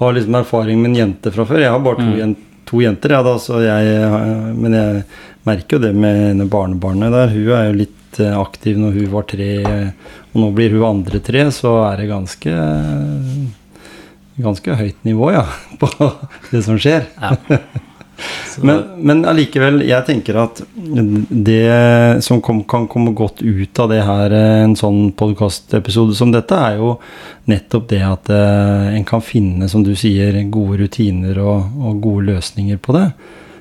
har 0.00 0.12
liksom 0.18 0.36
erfaring 0.42 0.82
med 0.82 0.92
en 0.92 0.98
jente 1.00 1.32
fra 1.32 1.46
før. 1.48 1.62
Jeg 1.64 1.72
har 1.72 1.80
bare 1.86 2.02
to, 2.02 2.10
Mm. 2.10 2.18
jen, 2.20 2.36
to 2.68 2.82
jenter, 2.84 3.16
ja, 3.16 3.22
da, 3.26 3.32
så 3.40 3.62
jeg, 3.64 3.94
eh, 3.96 4.52
men 4.60 4.76
jeg 4.76 5.02
merker 5.48 5.78
jo 5.78 5.82
det 5.86 5.94
med 5.96 6.44
barnebarnet 6.52 7.16
der. 7.16 7.32
Hun 7.32 7.48
er 7.56 7.64
jo 7.70 7.78
litt 7.80 8.20
eh, 8.20 8.36
aktiv 8.36 8.76
når 8.78 8.98
hun 9.00 9.10
var 9.16 9.24
tre, 9.30 9.50
og 10.34 10.36
nå 10.44 10.50
blir 10.54 10.76
hun 10.76 10.84
andre 10.90 11.18
tre, 11.24 11.46
så 11.54 11.78
er 11.88 12.04
det 12.04 12.10
ganske 12.12 12.58
Ganske 14.40 14.72
høyt 14.78 15.00
nivå, 15.04 15.32
ja, 15.34 15.42
på 15.80 15.88
det 16.52 16.62
som 16.64 16.78
skjer. 16.80 17.08
Ja. 17.20 17.34
Men, 18.62 18.82
men 19.06 19.22
allikevel, 19.30 19.80
jeg 19.88 20.04
tenker 20.08 20.36
at 20.42 20.62
det 21.30 22.22
som 22.24 22.40
kom, 22.44 22.62
kan 22.68 22.86
komme 22.90 23.12
godt 23.16 23.42
ut 23.42 23.78
av 23.82 23.90
det 23.92 24.02
her, 24.06 24.32
eh, 24.36 24.62
en 24.64 24.76
sånn 24.78 25.12
podkastepisode 25.16 26.14
som 26.18 26.32
dette, 26.34 26.56
er 26.56 26.76
jo 26.80 26.94
nettopp 27.50 27.88
det 27.90 28.02
at 28.06 28.30
eh, 28.34 28.94
en 28.98 29.04
kan 29.08 29.22
finne, 29.24 29.68
som 29.70 29.84
du 29.86 29.94
sier, 29.98 30.36
gode 30.52 30.82
rutiner 30.84 31.38
og, 31.42 31.70
og 31.80 32.00
gode 32.04 32.28
løsninger 32.34 32.78
på 32.82 32.96
det. 32.98 33.06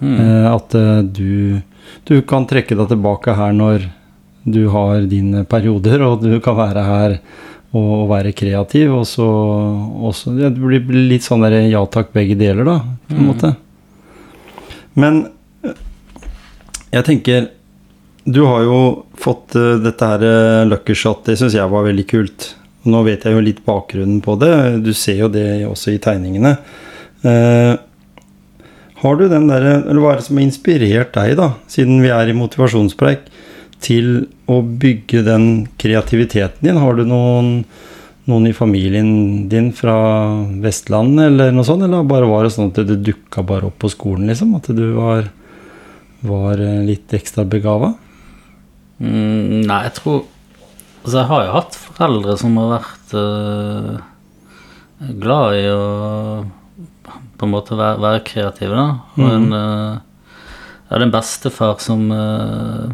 mm, 0.01 0.17
Eh, 0.19 0.47
at 0.53 0.75
eh, 0.75 1.01
du, 1.03 1.61
du 2.07 2.21
kan 2.27 2.45
trekke 2.49 2.75
deg 2.79 2.91
tilbake 2.93 3.35
her 3.37 3.53
når 3.55 3.87
du 4.49 4.63
har 4.71 5.01
dine 5.11 5.43
perioder, 5.45 6.01
og 6.07 6.21
du 6.23 6.39
kan 6.41 6.55
være 6.57 6.83
her 6.87 7.17
og, 7.75 8.07
være 8.09 8.31
kreativ. 8.33 8.93
Og 8.95 9.03
så, 9.05 9.25
og 9.27 10.15
så 10.17 10.31
ja, 10.39 10.49
Det 10.49 10.57
blir 10.63 11.09
litt 11.11 11.25
sånn 11.27 11.43
der 11.45 11.59
ja 11.69 11.83
takk, 11.91 12.13
begge 12.15 12.37
deler, 12.39 12.65
da, 12.65 12.77
på 13.09 13.13
en 13.17 13.19
Mm. 13.19 13.27
måte. 13.29 13.51
Men 14.99 15.23
eh, 15.63 15.75
jeg 16.91 17.05
tenker 17.07 17.49
Du 18.29 18.43
har 18.45 18.65
jo 18.67 18.79
fått 19.19 19.55
eh, 19.57 19.77
dette 19.83 20.13
her 20.13 20.25
uh, 20.25 20.67
Lucky 20.69 20.95
Shot, 20.97 21.25
det 21.27 21.39
syns 21.39 21.57
jeg 21.57 21.71
var 21.71 21.87
veldig 21.87 22.07
kult. 22.09 22.53
Nå 22.89 23.03
vet 23.07 23.25
jeg 23.25 23.35
jo 23.35 23.43
litt 23.43 23.63
bakgrunnen 23.65 24.21
på 24.23 24.37
det. 24.39 24.53
Du 24.85 24.93
ser 24.95 25.23
jo 25.23 25.29
det 25.31 25.65
også 25.67 25.93
i 25.95 26.01
tegningene. 26.01 26.55
Eh, 27.27 27.73
har 28.99 29.19
du 29.19 29.25
den 29.31 29.47
der, 29.47 29.65
eller 29.79 29.99
Hva 30.03 30.13
er 30.13 30.19
det 30.19 30.27
som 30.27 30.39
har 30.39 30.47
inspirert 30.47 31.13
deg, 31.15 31.35
da, 31.39 31.53
siden 31.71 32.01
vi 32.03 32.11
er 32.11 32.31
i 32.31 32.35
motivasjonspreik, 32.35 33.27
til 33.83 34.25
å 34.51 34.59
bygge 34.63 35.23
den 35.27 35.45
kreativiteten 35.79 36.67
din? 36.67 36.79
Har 36.79 36.99
du 36.99 37.05
noen, 37.07 37.63
noen 38.29 38.49
i 38.49 38.55
familien 38.55 39.09
din 39.51 39.71
fra 39.75 39.95
Vestlandet, 40.63 41.31
eller 41.31 41.53
noe 41.55 41.67
sånt? 41.67 41.83
Eller 41.85 42.05
bare 42.07 42.29
var 42.29 42.45
det 42.45 42.53
sånn 42.55 42.71
at 42.71 42.81
det 42.87 43.01
dukka 43.05 43.43
bare 43.47 43.69
opp 43.69 43.79
på 43.81 43.91
skolen, 43.91 44.29
liksom? 44.29 44.53
At 44.57 44.69
du 44.75 44.85
var, 44.95 45.31
var 46.25 46.61
eh, 46.63 46.83
litt 46.87 47.15
ekstra 47.17 47.47
begava? 47.49 47.95
mm, 48.99 49.65
nei, 49.67 49.83
jeg 49.87 49.97
tror 50.01 50.21
Altså, 50.99 51.15
jeg 51.15 51.29
har 51.29 51.43
jo 51.45 51.51
hatt 51.55 51.75
foreldre 51.79 52.33
som 52.37 52.57
har 52.59 52.71
vært 52.73 53.13
uh, 53.15 54.01
glad 55.21 55.53
i 55.55 55.61
å 55.71 55.83
på 57.39 57.47
en 57.47 57.53
måte 57.53 57.77
være, 57.79 58.01
være 58.03 58.23
kreative, 58.27 58.75
da. 58.75 58.97
Og 59.15 59.23
mm. 59.23 59.29
en 59.37 59.55
uh, 59.55 59.93
Jeg 60.81 60.91
hadde 60.91 61.07
en 61.07 61.13
bestefar 61.13 61.79
som 61.79 62.03
uh, 62.11 62.91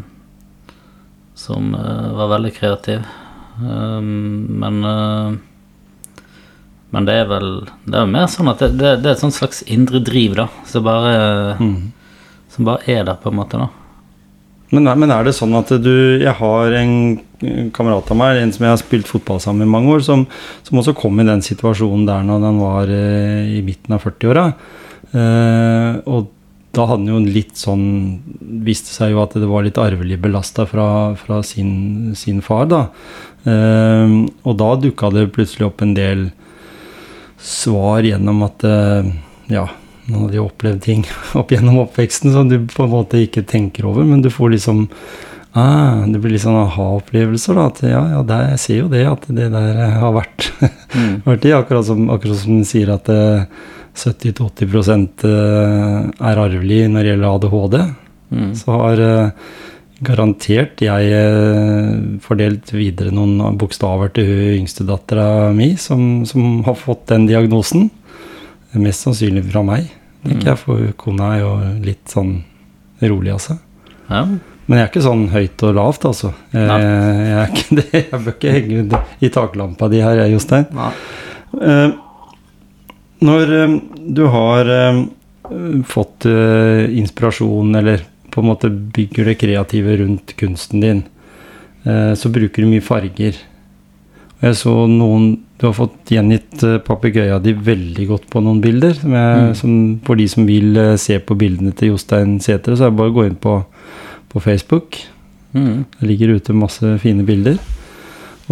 som 1.36 1.74
var 1.74 2.30
veldig 2.30 2.54
kreativ. 2.56 3.02
Um, 3.56 4.46
men 4.60 4.82
øh, 4.84 5.36
men 6.94 7.06
det 7.08 7.14
er 7.22 7.26
vel 7.30 7.48
Det 7.88 7.96
er 7.98 8.08
mer 8.10 8.28
sånn 8.30 8.50
at 8.52 8.60
det, 8.62 8.68
det, 8.78 8.90
det 9.02 9.10
er 9.10 9.16
et 9.16 9.22
sånt 9.24 9.36
slags 9.36 9.62
indre 9.72 10.00
driv, 10.04 10.36
da. 10.38 10.46
Som 10.68 10.84
bare, 10.86 11.56
Mm. 11.60 11.92
som 12.52 12.68
bare 12.68 12.84
er 12.88 13.04
der, 13.04 13.16
på 13.20 13.32
en 13.32 13.36
måte, 13.40 13.58
da. 13.60 13.68
Men, 14.74 14.88
men 14.98 15.12
er 15.14 15.24
det 15.24 15.34
sånn 15.36 15.54
at 15.54 15.68
du 15.82 16.18
Jeg 16.20 16.34
har 16.40 16.72
en 16.74 16.94
kamerat 17.76 18.08
av 18.10 18.16
meg, 18.16 18.38
en 18.40 18.52
som 18.54 18.64
jeg 18.64 18.72
har 18.72 18.80
spilt 18.80 19.10
fotball 19.10 19.38
sammen 19.42 19.64
med 19.64 19.68
i 19.68 19.74
mange 19.74 19.92
år, 19.96 20.00
som, 20.06 20.24
som 20.64 20.78
også 20.80 20.94
kom 20.96 21.20
i 21.20 21.26
den 21.28 21.42
situasjonen 21.44 22.06
der 22.08 22.24
når 22.24 22.46
han 22.48 22.62
var 22.62 22.88
eh, 22.88 23.58
i 23.58 23.60
midten 23.66 23.92
av 23.92 24.00
40-åra. 24.06 24.46
Eh, 25.12 26.00
og 26.08 26.32
da 26.76 26.86
hadde 26.90 27.04
han 27.06 27.12
jo 27.12 27.32
litt 27.32 27.56
sånn 27.60 27.84
Viste 28.66 28.90
seg 28.92 29.12
jo 29.14 29.20
at 29.22 29.36
det 29.38 29.46
var 29.48 29.64
litt 29.64 29.78
arvelig 29.80 30.18
belasta 30.20 30.64
fra, 30.68 30.88
fra 31.20 31.42
sin, 31.46 32.14
sin 32.18 32.40
far, 32.44 32.66
da. 32.72 32.80
Eh, 33.46 34.14
og 34.42 34.56
da 34.58 34.70
dukka 34.82 35.10
det 35.14 35.28
plutselig 35.36 35.68
opp 35.68 35.82
en 35.86 35.94
del 35.96 36.24
svar 37.38 38.02
gjennom 38.06 38.42
at 38.46 38.64
eh, 38.66 39.10
Ja, 39.52 39.66
nå 40.10 40.24
hadde 40.24 40.38
jo 40.40 40.48
opplevd 40.48 40.82
ting 40.86 41.04
opp 41.38 41.52
gjennom 41.54 41.78
oppveksten 41.84 42.32
som 42.34 42.48
du 42.50 42.58
på 42.72 42.86
en 42.86 42.92
måte 42.94 43.20
ikke 43.22 43.44
tenker 43.46 43.86
over, 43.86 44.06
men 44.08 44.22
du 44.24 44.30
får 44.34 44.54
liksom 44.56 44.84
ah, 45.54 46.02
Det 46.10 46.18
blir 46.22 46.34
litt 46.34 46.42
sånn 46.44 46.58
aha-opplevelser, 46.64 47.54
da. 47.58 47.68
At 47.70 47.82
ja, 47.86 48.02
ja, 48.16 48.24
der, 48.26 48.48
jeg 48.54 48.62
ser 48.64 48.80
jo 48.82 48.90
det, 48.92 49.04
at 49.10 49.28
det 49.30 49.48
der 49.54 49.80
eh, 49.86 49.96
har 50.02 50.16
vært, 50.18 50.50
Mm. 50.96 51.16
vært 51.26 51.42
det. 51.44 51.50
Akkurat 51.52 51.84
som, 51.84 52.06
akkurat 52.14 52.38
som 52.40 52.60
du 52.62 52.64
sier 52.64 52.88
at 52.94 53.08
eh, 53.12 53.42
70-80 53.96 55.26
eh, 55.28 55.96
er 56.30 56.38
arvelig 56.40 56.78
når 56.88 57.02
det 57.04 57.10
gjelder 57.10 57.34
ADHD. 57.34 57.76
Mm. 58.32 58.50
Så 58.56 58.76
har 58.80 59.02
garantert 60.04 60.82
jeg 60.84 61.12
eh, 61.16 61.92
fordelt 62.24 62.72
videre 62.74 63.12
noen 63.14 63.56
bokstaver 63.56 64.10
til 64.16 64.28
hun 64.28 64.58
yngste 64.60 64.84
dattera 64.88 65.52
mi, 65.56 65.72
som, 65.80 66.26
som 66.28 66.60
har 66.66 66.76
fått 66.78 67.06
den 67.12 67.28
diagnosen. 67.30 67.88
Mest 68.76 69.06
sannsynlig 69.06 69.46
fra 69.48 69.62
meg, 69.64 69.88
tenker 70.26 70.52
jeg, 70.52 70.60
for 70.60 70.90
kona 71.00 71.30
er 71.32 71.40
jo 71.40 71.52
litt 71.86 72.12
sånn 72.12 72.34
rolig 73.00 73.32
av 73.32 73.40
seg. 73.40 73.62
Ja. 74.10 74.26
Men 74.66 74.80
jeg 74.80 74.84
er 74.84 74.90
ikke 74.90 75.04
sånn 75.06 75.22
høyt 75.32 75.62
og 75.64 75.76
lavt, 75.78 76.04
altså. 76.10 76.32
Jeg, 76.52 76.66
jeg 76.66 77.38
er 77.38 77.54
ikke 77.54 77.76
det. 77.78 77.86
Jeg 78.02 78.18
bør 78.18 78.34
ikke 78.34 78.56
henge 78.56 78.82
ut 78.82 79.22
i 79.24 79.30
taklampa 79.32 79.88
di 79.92 80.02
her, 80.04 80.20
Jostein. 80.28 80.66
Eh, 81.56 81.86
når 83.24 83.54
eh, 83.62 83.78
du 84.18 84.26
har 84.28 84.72
fått 85.86 86.26
inspirasjon, 86.26 87.78
eller 87.78 88.02
på 88.36 88.44
en 88.44 88.50
måte 88.52 88.68
bygger 88.70 89.30
det 89.30 89.38
kreative 89.40 89.96
rundt 90.02 90.34
kunsten 90.38 90.82
din, 90.84 91.02
eh, 91.88 92.12
så 92.14 92.28
bruker 92.32 92.62
du 92.62 92.68
mye 92.70 92.84
farger. 92.84 93.38
Og 94.36 94.48
jeg 94.50 94.58
så 94.62 94.76
noen 94.92 95.38
Du 95.56 95.64
har 95.64 95.72
fått 95.72 96.10
gjengitt 96.12 96.60
papegøya 96.84 97.38
di 97.40 97.54
veldig 97.54 98.04
godt 98.10 98.26
på 98.28 98.42
noen 98.44 98.58
bilder. 98.60 98.92
Som 98.92 99.14
jeg, 99.16 99.38
Mm. 99.40 99.54
som, 99.56 100.00
for 100.04 100.14
de 100.20 100.26
som 100.28 100.44
vil 100.44 100.76
eh, 100.76 100.96
se 101.00 101.16
på 101.18 101.32
bildene 101.34 101.72
til 101.74 101.94
Jostein 101.94 102.34
Sætre, 102.44 102.76
så 102.76 102.84
er 102.84 102.90
det 102.90 102.98
bare 102.98 103.08
å 103.08 103.14
gå 103.16 103.24
inn 103.24 103.36
på, 103.40 103.64
på 104.28 104.42
Facebook. 104.44 104.98
Mm. 105.54 105.86
Det 105.98 106.08
ligger 106.10 106.34
ute 106.36 106.52
masse 106.52 106.84
fine 107.00 107.24
bilder. 107.24 107.56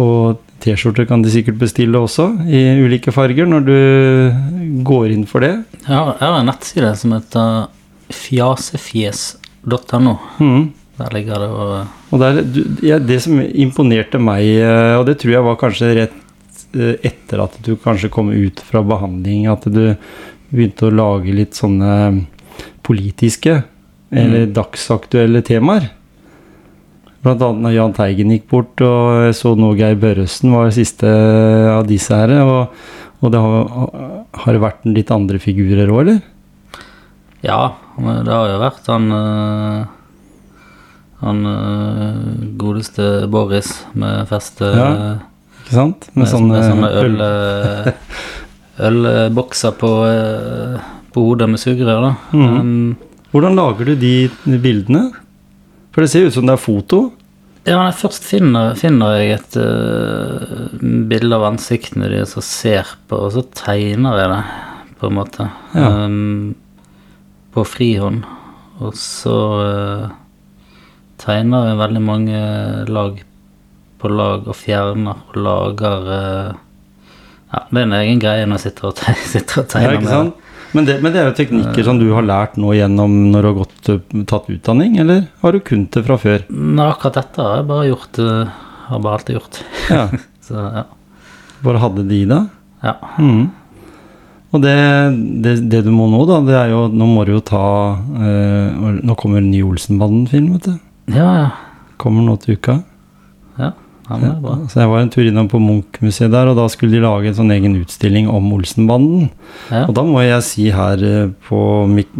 Og 0.01 0.39
T-skjorter 0.65 1.05
kan 1.05 1.21
de 1.21 1.29
sikkert 1.29 1.59
bestille 1.61 1.93
også, 1.93 2.25
i 2.49 2.81
ulike 2.81 3.13
farger, 3.13 3.45
når 3.45 3.65
du 3.69 4.81
går 4.83 5.11
inn 5.13 5.27
for 5.29 5.45
det. 5.45 5.53
Jeg 5.85 5.93
har, 5.93 6.15
jeg 6.17 6.25
har 6.25 6.39
en 6.39 6.49
nettside 6.49 6.95
som 6.97 7.13
heter 7.13 7.67
fjasefjes.no. 9.65 10.17
Mhm. 10.39 10.73
Der 10.97 11.11
ligger 11.11 11.39
det 11.39 11.49
og 11.49 11.87
Og 12.13 12.19
det, 12.19 12.27
er, 12.27 12.41
du, 12.41 12.87
ja, 12.87 12.99
det 12.99 13.21
som 13.21 13.41
imponerte 13.41 14.17
meg, 14.17 14.45
eh, 14.45 14.95
og 14.95 15.05
det 15.05 15.19
tror 15.19 15.33
jeg 15.33 15.43
var 15.43 15.57
kanskje 15.59 15.95
rett 15.95 16.13
eh, 16.73 16.95
etter 17.03 17.43
at 17.43 17.57
du 17.65 17.75
kanskje 17.75 18.09
kom 18.09 18.31
ut 18.31 18.59
fra 18.63 18.81
behandling, 18.81 19.47
at 19.47 19.65
du 19.67 19.97
begynte 20.53 20.87
å 20.87 20.95
lage 20.95 21.33
litt 21.35 21.53
sånne 21.53 22.25
politiske 22.85 23.63
eller 24.15 24.45
dagsaktuelle 24.47 25.41
temaer. 25.43 25.89
Blant 27.25 27.41
annet 27.41 27.65
når 27.65 27.73
Jahn 27.73 27.95
Teigen 27.97 28.31
gikk 28.31 28.47
bort, 28.47 28.79
og 28.85 29.25
jeg 29.25 29.35
så 29.35 29.55
nå 29.57 29.73
Geir 29.75 29.97
Børresen 29.99 30.53
var 30.53 30.71
siste 30.71 31.09
av 31.73 31.87
disse 31.89 32.15
her. 32.15 32.31
Og, 32.45 32.69
og 33.19 33.33
det 33.33 33.41
har, 33.41 33.89
har 34.45 34.55
det 34.55 34.61
vært 34.63 34.85
litt 34.87 35.11
andre 35.11 35.41
figurer 35.41 35.89
òg, 35.89 36.05
eller? 36.05 36.21
Ja, 37.43 37.73
det 37.97 38.33
har 38.33 38.49
jo 38.51 38.57
vært 38.59 38.87
han 38.91 39.05
øh, 39.15 39.85
Han 41.23 41.45
øh, 41.47 42.17
godeste 42.59 43.05
Boris 43.31 43.69
med 43.95 44.27
fest 44.27 44.59
Ja, 44.61 44.89
Ikke 45.63 45.77
sant? 45.77 46.09
med, 46.13 46.25
Med 46.25 46.31
sånne, 46.33 46.57
med 46.57 46.67
sånne 46.69 46.89
øl, 47.01 47.19
øl. 47.25 48.99
ølbokser 49.29 49.71
på, 49.79 49.89
på 51.15 51.23
hodet 51.23 51.47
med 51.47 51.61
sugerør, 51.61 52.09
da. 52.09 52.13
Mm. 52.35 52.57
Um, 52.59 52.97
Hvordan 53.31 53.55
lager 53.55 53.87
du 53.87 53.95
de 53.95 54.59
bildene? 54.63 55.05
For 55.95 56.03
det 56.03 56.11
ser 56.11 56.27
ut 56.27 56.35
som 56.35 56.47
det 56.47 56.57
er 56.57 56.59
foto. 56.59 56.99
Ja, 57.65 57.77
når 57.79 57.87
jeg 57.87 57.97
først 58.03 58.27
finner, 58.27 58.75
finner 58.77 59.15
jeg 59.15 59.37
et 59.39 59.55
uh, 59.57 60.75
bilde 61.09 61.39
av 61.39 61.47
ansiktene 61.47 62.11
de 62.11 62.19
ser 62.27 62.91
på, 63.09 63.17
og 63.25 63.31
så 63.33 63.41
tegner 63.57 64.19
jeg 64.21 64.31
det, 64.35 64.41
på 64.99 65.09
en 65.09 65.17
måte. 65.17 65.47
Ja. 65.73 65.89
Um, 66.05 66.53
på 67.55 67.63
frihånd. 67.67 68.25
Og 68.83 68.93
så 68.99 69.35
uh, 69.63 70.09
tegner 71.21 71.69
jeg 71.71 71.79
veldig 71.79 72.01
mange 72.03 72.39
lag 72.91 73.21
på 74.01 74.11
lag 74.11 74.47
og 74.51 74.57
fjerner 74.59 75.21
og 75.31 75.37
lager 75.39 76.09
uh, 76.11 76.49
Ja, 77.55 77.61
det 77.71 77.79
er 77.79 77.85
en 77.87 77.93
egen 78.01 78.19
greie 78.19 78.43
når 78.49 78.59
jeg 78.59 78.65
sitter 78.73 78.89
og, 78.89 78.97
te 78.99 79.13
sitter 79.33 79.61
og 79.61 79.65
Ja, 79.65 79.71
tegner. 79.77 79.95
ikke 79.95 80.09
med 80.09 80.17
det. 80.33 80.51
Men 80.75 80.87
det, 80.89 80.95
men 81.05 81.13
det 81.15 81.19
er 81.21 81.29
jo 81.29 81.35
teknikker 81.37 81.85
som 81.87 81.99
du 82.01 82.09
har 82.11 82.25
lært 82.27 82.57
nå 82.59 82.73
gjennom 82.75 83.13
når 83.31 83.45
du 83.45 83.47
har 83.47 83.57
gått, 83.61 83.91
tatt 84.27 84.49
utdanning, 84.51 84.97
eller 84.99 85.21
har 85.39 85.55
du 85.55 85.61
kunnet 85.63 85.95
det 85.95 86.03
fra 86.03 86.17
før? 86.19 86.43
Nei, 86.51 86.89
akkurat 86.91 87.15
dette 87.21 87.45
har 87.45 87.61
jeg 87.61 87.67
bare 87.69 87.85
gjort 87.87 88.19
Har 88.89 88.99
bare 89.05 89.19
alltid 89.21 89.37
gjort. 89.37 89.61
Ja, 89.93 90.01
Så 90.49 90.59
ja. 90.59 90.83
Bare 91.63 91.79
hadde 91.85 92.03
de 92.09 92.19
da? 92.33 92.41
ja. 92.83 92.97
Mhm. 93.15 93.45
Og 94.55 94.63
det, 94.63 94.75
det, 95.43 95.55
det 95.71 95.83
du 95.85 95.91
må 95.93 96.07
nå, 96.11 96.23
da, 96.29 96.39
det 96.47 96.57
er 96.57 96.73
jo 96.73 96.85
Nå 96.93 97.07
må 97.09 97.25
du 97.27 97.35
jo 97.35 97.43
ta 97.43 97.65
eh, 98.23 98.83
Nå 99.03 99.15
kommer 99.19 99.41
en 99.41 99.49
ny 99.51 99.61
Olsenbanden-film, 99.67 100.53
vet 100.55 100.69
du. 100.69 100.75
ja, 101.15 101.29
ja. 101.43 101.49
Kommer 102.01 102.25
nå 102.25 102.33
til 102.43 102.57
uka. 102.57 102.73
Ja, 103.55 103.69
ja 104.09 104.17
det 104.19 104.27
er 104.27 104.39
bra. 104.43 104.55
Så 104.67 104.81
jeg 104.81 104.89
var 104.91 104.99
en 104.99 105.11
tur 105.13 105.23
innom 105.23 105.47
på 105.47 105.61
Munch-museet 105.63 106.33
der, 106.33 106.49
og 106.51 106.57
da 106.59 106.65
skulle 106.67 106.91
de 106.91 106.99
lage 106.99 107.29
en 107.31 107.37
sånn 107.37 107.53
egen 107.55 107.77
utstilling 107.79 108.27
om 108.27 108.49
Olsenbanden. 108.51 109.29
Ja. 109.69 109.85
Og 109.85 109.93
da 109.95 110.03
må 110.03 110.19
jeg 110.25 110.43
si 110.43 110.65
her 110.75 111.05
eh, 111.07 111.29
på, 111.47 111.61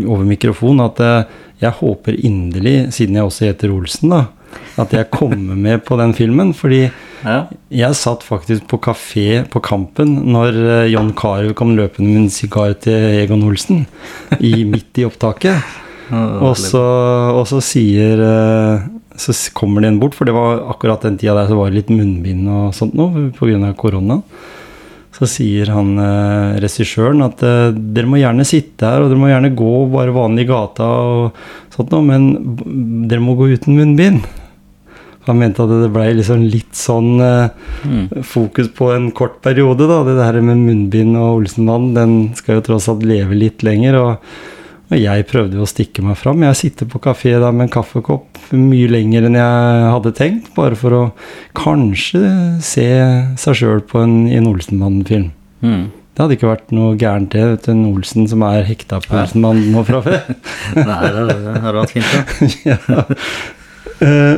over 0.06 0.24
mikrofon 0.30 0.80
at 0.86 1.04
eh, 1.04 1.36
jeg 1.60 1.76
håper 1.82 2.16
inderlig, 2.16 2.78
siden 2.96 3.20
jeg 3.20 3.28
også 3.28 3.50
heter 3.50 3.76
Olsen, 3.76 4.16
da, 4.16 4.22
at 4.82 4.92
jeg 4.96 5.10
kommer 5.14 5.56
med 5.56 5.84
på 5.88 5.98
den 6.00 6.14
filmen. 6.18 6.54
Fordi 6.54 6.90
Ja. 7.26 7.48
jeg 7.72 7.96
satt 7.96 8.22
faktisk 8.24 8.68
på 8.68 8.78
kafé 8.80 9.46
på 9.50 9.62
Kampen 9.64 10.32
når 10.32 10.60
eh, 10.86 10.92
John 10.92 11.14
Carew 11.14 11.54
kom 11.54 11.76
løpende 11.78 12.12
med 12.12 12.22
en 12.26 12.30
sigar 12.30 12.76
til 12.80 12.94
Egon 13.24 13.44
Olsen, 13.48 13.86
i, 14.40 14.64
midt 14.74 14.98
i 15.02 15.06
opptaket. 15.08 15.56
Og 16.12 16.54
så, 16.60 16.82
og 17.34 17.48
så 17.50 17.58
sier 17.66 18.20
eh, 18.22 18.84
Så 19.18 19.34
kommer 19.58 19.82
det 19.82 19.88
en 19.90 19.98
bort, 20.00 20.14
for 20.14 20.26
det 20.28 20.36
var 20.36 20.60
akkurat 20.70 21.02
den 21.02 21.16
tida 21.18 21.34
der 21.34 21.48
så 21.50 21.56
var 21.58 21.72
det 21.72 21.80
litt 21.80 21.90
munnbind 21.90 22.46
og 22.52 22.76
sånt 22.76 22.94
noe 22.94 23.32
pga. 23.34 23.72
korona. 23.80 24.20
Så 25.16 25.26
sier 25.32 25.70
han 25.72 25.94
eh, 25.98 26.60
regissøren 26.60 27.24
at 27.24 27.42
eh, 27.42 27.72
dere 27.72 28.06
må 28.12 28.20
gjerne 28.20 28.44
sitte 28.46 28.84
her, 28.86 29.02
og 29.02 29.10
dere 29.10 29.22
må 29.22 29.30
gjerne 29.32 29.54
gå 29.56 29.72
bare 29.94 30.12
vanlig 30.14 30.44
i 30.44 30.50
gata 30.52 30.84
og 30.84 31.38
sånt 31.74 31.94
noe, 31.96 32.04
men 32.04 33.08
dere 33.08 33.24
må 33.24 33.38
gå 33.40 33.48
uten 33.56 33.78
munnbind. 33.80 34.28
Han 35.28 35.40
mente 35.42 35.64
at 35.64 35.70
det 35.72 35.92
blei 35.94 36.10
liksom 36.18 36.44
litt 36.52 36.74
sånn 36.78 37.14
eh, 37.22 37.50
Mm. 37.86 38.24
fokus 38.26 38.68
på 38.74 38.88
en 38.96 39.12
kort 39.12 39.42
periode, 39.46 39.86
da. 39.88 40.04
Det 40.08 40.16
der 40.18 40.42
med 40.42 40.58
munnbind 40.58 41.16
og 41.18 41.42
Olsenmann, 41.42 41.94
den 41.94 42.16
skal 42.36 42.56
jo 42.60 42.62
tross 42.66 42.88
alt 42.90 43.04
leve 43.06 43.36
litt 43.38 43.62
lenger. 43.66 43.96
Og, 44.00 44.18
og 44.92 44.98
jeg 44.98 45.26
prøvde 45.30 45.58
jo 45.60 45.66
å 45.66 45.70
stikke 45.70 46.02
meg 46.06 46.18
fram. 46.18 46.42
Jeg 46.46 46.56
sitter 46.62 46.86
på 46.90 47.00
kafé 47.04 47.36
da 47.42 47.52
med 47.52 47.68
en 47.68 47.74
kaffekopp 47.76 48.40
mye 48.54 48.88
lenger 48.90 49.26
enn 49.26 49.38
jeg 49.38 49.92
hadde 49.92 50.12
tenkt, 50.18 50.50
bare 50.56 50.76
for 50.78 50.94
å 50.98 51.04
kanskje 51.58 52.22
se 52.64 52.88
seg 53.42 53.56
sjøl 53.62 53.82
på 53.90 54.02
en, 54.06 54.18
i 54.30 54.38
en 54.40 54.50
Olsenmann-film. 54.52 55.32
Mm. 55.66 55.86
Det 56.16 56.24
hadde 56.24 56.36
ikke 56.38 56.48
vært 56.48 56.70
noe 56.72 56.94
gærent, 56.96 57.34
det. 57.34 57.42
vet 57.44 57.66
du, 57.66 57.72
En 57.74 57.86
Olsen 57.92 58.28
som 58.32 58.44
er 58.48 58.64
hekta 58.64 59.02
på 59.04 59.18
Olsenmannen 59.20 59.66
Olsenmann 59.66 59.74
nå 59.74 59.82
fra 59.84 60.02
før. 60.06 60.22
Nei, 60.90 61.00
det 61.12 61.26
hadde- 61.26 61.74
vært 61.76 61.92
fint, 61.92 62.14
da. 62.14 62.22
ja. 62.72 63.04
Eh, 64.06 64.38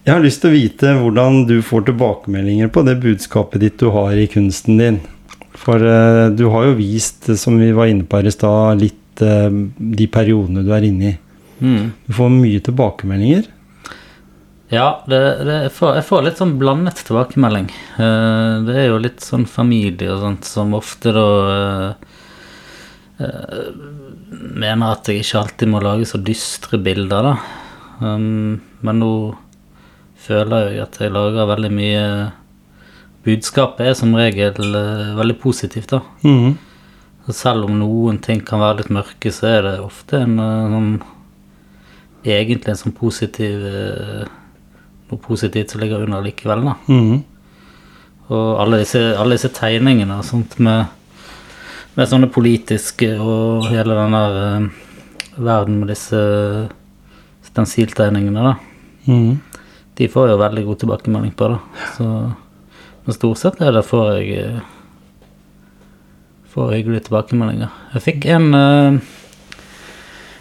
Jeg 0.00 0.16
har 0.16 0.22
lyst 0.24 0.40
til 0.40 0.48
å 0.48 0.56
vite 0.56 0.92
hvordan 0.96 1.42
du 1.48 1.58
får 1.64 1.84
tilbakemeldinger 1.90 2.70
på 2.72 2.84
det 2.86 2.96
budskapet 3.02 3.60
ditt 3.60 3.80
du 3.82 3.90
har 3.92 4.16
i 4.16 4.28
kunsten 4.32 4.80
din. 4.80 5.00
For 5.60 5.76
uh, 5.76 6.30
du 6.32 6.46
har 6.54 6.70
jo 6.70 6.78
vist, 6.78 7.28
eh, 7.28 7.36
som 7.36 7.58
vi 7.60 7.68
var 7.76 7.90
inne 7.90 8.06
på 8.08 8.20
her 8.20 8.30
i 8.30 8.32
stad, 8.32 8.80
litt 8.80 9.20
uh, 9.24 9.50
de 9.76 10.06
periodene 10.08 10.64
du 10.64 10.70
er 10.72 10.86
inne 10.88 11.10
i. 11.10 11.16
Mm. 11.60 11.90
Du 12.06 12.14
får 12.16 12.32
mye 12.32 12.62
tilbakemeldinger. 12.64 13.50
Ja, 14.72 15.02
det, 15.10 15.18
det, 15.44 15.58
jeg, 15.66 15.74
får, 15.76 15.98
jeg 15.98 16.06
får 16.08 16.24
litt 16.24 16.40
sånn 16.40 16.56
blandet 16.62 17.04
tilbakemelding. 17.04 17.68
Uh, 17.98 18.64
det 18.70 18.78
er 18.80 18.88
jo 18.88 19.02
litt 19.04 19.20
sånn 19.26 19.44
familie 19.50 20.14
og 20.14 20.24
sånt 20.24 20.48
som 20.48 20.72
ofte 20.78 21.12
da 21.12 21.28
mener 23.20 24.94
at 24.94 25.10
jeg 25.10 25.20
ikke 25.20 25.40
alltid 25.42 25.68
må 25.68 25.82
lage 25.84 26.06
så 26.08 26.16
dystre 26.24 26.78
bilder, 26.80 27.26
da. 27.26 27.34
Um, 28.00 28.54
men 28.80 29.02
nå 29.02 29.12
føler 30.20 30.68
jeg 30.68 30.82
at 30.84 31.00
jeg 31.00 31.14
lager 31.14 31.48
veldig 31.50 31.72
mye 31.72 32.04
Budskapet 33.20 33.84
er 33.84 33.96
som 33.98 34.14
regel 34.16 34.76
eh, 34.78 35.10
veldig 35.18 35.34
positivt, 35.42 35.90
da. 35.92 35.98
Så 37.26 37.34
selv 37.36 37.66
om 37.68 37.74
noen 37.76 38.16
ting 38.24 38.40
kan 38.46 38.62
være 38.62 38.80
litt 38.80 38.92
mørke, 38.96 39.32
så 39.34 39.50
er 39.50 39.66
det 39.66 39.74
ofte 39.84 40.22
en 40.24 40.38
eh, 40.40 40.70
sånn 40.74 40.92
Egentlig 42.20 42.68
en 42.68 42.76
sånn 42.76 42.92
positiv 42.96 43.62
eh, 43.64 44.24
Noe 45.10 45.20
positivt 45.24 45.72
som 45.72 45.80
ligger 45.80 46.04
under 46.06 46.24
likevel, 46.24 46.64
da. 46.70 46.76
Mhm. 46.88 47.20
Og 48.30 48.60
alle 48.62 48.78
disse, 48.84 49.00
alle 49.18 49.34
disse 49.34 49.50
tegningene 49.50 50.20
og 50.20 50.26
sånt 50.28 50.52
med, 50.62 50.84
med 51.96 52.06
sånne 52.06 52.28
politiske 52.30 53.08
og 53.18 53.66
hele 53.66 53.96
den 53.98 54.14
der 54.14 54.36
eh, 54.44 54.68
verden 55.40 55.80
med 55.80 55.90
disse 55.90 56.20
stensiltegningene, 57.50 58.44
da. 58.48 58.54
Mhm. 59.10 59.49
De 60.00 60.08
får 60.08 60.32
jo 60.32 60.38
veldig 60.40 60.64
god 60.66 60.80
tilbakemelding 60.80 61.34
på 61.36 61.52
det. 61.52 61.58
Så 61.98 62.06
men 63.04 63.16
stort 63.16 63.38
sett 63.38 63.60
er 63.64 63.72
det 63.74 63.86
får 63.88 64.10
jeg 64.20 64.36
eh, 64.38 64.60
Får 66.50 66.72
hyggelige 66.74 67.06
tilbakemeldinger. 67.06 67.70
Jeg 67.94 68.02
fikk 68.02 68.24
en 68.34 68.48
uh, 68.54 68.96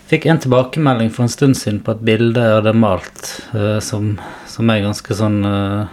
Fikk 0.09 0.25
en 0.25 0.39
tilbakemelding 0.41 1.11
for 1.13 1.27
en 1.27 1.29
stund 1.29 1.57
siden 1.57 1.83
på 1.85 1.93
et 1.93 2.01
bilde 2.01 2.41
jeg 2.41 2.55
hadde 2.57 2.73
malt, 2.73 3.27
uh, 3.53 3.77
som, 3.77 4.15
som 4.49 4.71
er 4.73 4.81
ganske 4.87 5.17
sånn 5.19 5.37
uh, 5.45 5.83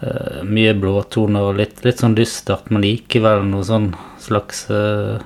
uh, 0.00 0.40
Mye 0.48 0.72
blåtoner 0.80 1.50
og 1.50 1.60
litt, 1.60 1.84
litt 1.84 2.00
sånn 2.00 2.16
dystert, 2.16 2.72
men 2.72 2.86
likevel 2.86 3.44
noe 3.50 3.68
sånn 3.68 3.90
slags 4.24 4.64
uh, 4.72 5.20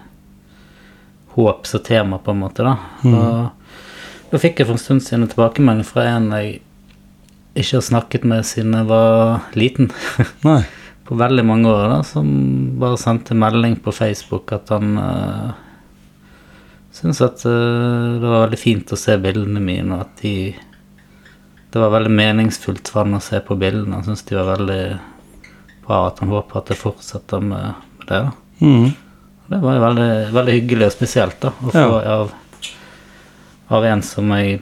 håp 1.38 1.70
som 1.70 1.86
tema, 1.86 2.18
på 2.18 2.34
en 2.34 2.42
måte, 2.42 2.66
da. 2.66 2.74
Og 3.06 3.61
da 4.32 4.40
fikk 4.40 4.62
jeg 4.62 4.68
for 4.68 4.78
en 4.78 4.80
stund 4.80 5.02
siden 5.04 5.26
en 5.26 5.32
tilbakemelding 5.32 5.84
fra 5.84 6.06
en 6.14 6.30
jeg 6.32 6.62
ikke 7.52 7.76
har 7.76 7.84
snakket 7.84 8.22
med 8.24 8.46
siden 8.48 8.78
jeg 8.78 8.88
var 8.88 9.42
liten. 9.58 9.90
Nei. 10.48 10.62
på 11.04 11.18
veldig 11.18 11.42
mange 11.44 11.68
år, 11.68 11.88
da, 11.90 11.98
som 12.06 12.28
bare 12.80 12.96
sendte 13.00 13.36
melding 13.36 13.74
på 13.84 13.92
Facebook 13.92 14.52
at 14.54 14.70
han 14.72 14.96
uh, 14.96 15.50
syntes 16.94 17.20
at 17.26 17.44
uh, 17.44 18.22
det 18.22 18.28
var 18.30 18.46
veldig 18.46 18.60
fint 18.60 18.94
å 18.94 19.00
se 19.00 19.18
bildene 19.20 19.60
mine, 19.60 19.98
og 19.98 20.06
at 20.06 20.22
de 20.22 20.54
Det 21.72 21.80
var 21.80 21.92
veldig 21.92 22.12
meningsfullt 22.12 22.88
for 22.88 23.00
han 23.00 23.16
å 23.16 23.20
se 23.24 23.38
på 23.40 23.56
bildene. 23.56 23.96
Han 23.96 24.04
syntes 24.04 24.26
de 24.28 24.36
var 24.36 24.50
veldig 24.50 24.82
bra, 25.86 26.06
at 26.10 26.18
han 26.20 26.28
håper 26.28 26.58
at 26.60 26.68
det 26.68 26.76
fortsetter 26.76 27.40
med, 27.40 27.78
med 27.98 28.08
det. 28.10 28.18
da. 28.26 28.32
Mm. 28.60 28.90
Det 29.52 29.60
var 29.62 29.78
jo 29.78 29.84
veldig, 29.86 30.10
veldig 30.36 30.56
hyggelig 30.58 30.88
og 30.88 30.92
spesielt 30.92 31.38
da, 31.40 31.52
å 31.52 31.72
få 31.72 32.02
av, 32.12 32.34
av 33.72 33.86
en 33.88 34.02
som 34.04 34.32
jeg 34.36 34.60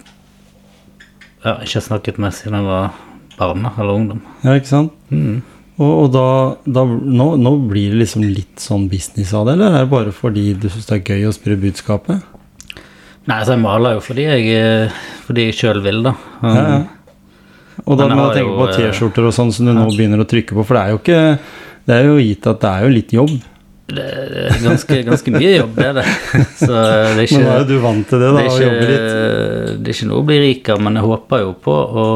ja, 1.45 1.57
ikke 1.57 1.79
har 1.79 1.87
snakket 1.87 2.21
med 2.21 2.37
siden 2.37 2.59
jeg 2.61 2.69
var 2.69 2.99
barn 3.39 3.65
eller 3.71 3.95
ungdom. 3.95 4.21
Ja, 4.45 4.57
ikke 4.59 4.71
sant? 4.71 4.95
Mm. 5.09 5.41
Og, 5.81 5.91
og 5.91 6.09
da, 6.13 6.27
da 6.69 6.85
nå, 6.85 7.31
nå 7.41 7.55
blir 7.71 7.95
det 7.95 8.03
liksom 8.03 8.27
litt 8.29 8.61
sånn 8.61 8.85
business 8.93 9.33
av 9.37 9.49
det, 9.49 9.57
eller 9.57 9.79
er 9.79 9.87
det 9.87 9.93
bare 9.93 10.13
fordi 10.13 10.51
du 10.61 10.69
syns 10.69 10.91
det 10.91 10.99
er 10.99 11.15
gøy 11.15 11.31
å 11.31 11.35
spre 11.35 11.57
budskapet? 11.61 12.27
Nei, 13.29 13.37
altså 13.39 13.55
jeg 13.55 13.63
maler 13.63 13.97
jo 13.97 14.03
fordi 14.05 14.27
jeg, 14.27 14.49
eh, 14.57 15.03
fordi 15.27 15.47
jeg 15.49 15.57
sjøl 15.57 15.81
vil, 15.85 16.03
da. 16.09 16.17
Um, 16.43 16.49
Ja, 16.51 16.65
ja. 16.65 16.81
Og 17.89 17.97
da 17.97 18.11
må 18.11 18.27
jeg 18.27 18.43
tenke 18.43 18.57
på 18.59 18.67
eh, 18.69 18.77
T-skjorter 18.77 19.27
og 19.31 19.33
sånn 19.33 19.53
som 19.57 19.69
du 19.69 19.73
nå 19.73 19.87
begynner 19.95 20.21
å 20.21 20.29
trykke 20.29 20.53
på, 20.53 20.65
for 20.69 20.77
det 20.77 20.83
er 20.83 20.93
jo 20.93 20.99
ikke 21.01 21.21
Det 21.89 21.95
er 21.97 22.09
jo 22.11 22.19
gitt 22.21 22.49
at 22.51 22.61
det 22.61 22.71
er 22.71 22.85
jo 22.85 22.91
litt 22.93 23.15
jobb. 23.15 23.33
Det 23.97 24.05
er 24.07 24.61
ganske, 24.65 24.99
ganske 25.09 25.35
mye 25.35 25.53
jobb, 25.57 25.75
det 25.77 25.87
er 25.89 25.99
det. 26.01 26.07
Så 26.61 26.71
det 26.71 26.85
er 26.85 27.23
ikke, 27.25 27.41
Men 27.41 27.47
nå 27.47 27.53
er 27.53 27.63
jo 27.63 27.69
du 27.71 27.77
vant 27.85 28.09
til 28.11 28.23
det, 28.23 28.31
da, 28.31 28.45
det 28.45 28.53
å 28.55 28.61
jobbe 28.65 28.89
litt. 28.91 29.11
det 29.81 29.93
er 29.93 29.97
ikke 29.97 30.11
noe 30.11 30.23
å 30.23 30.29
bli 30.31 30.39
rik 30.45 30.73
av, 30.75 30.83
men 30.87 31.01
jeg 31.01 31.09
håper 31.11 31.45
jo 31.45 31.55
på 31.69 31.77
å 32.05 32.09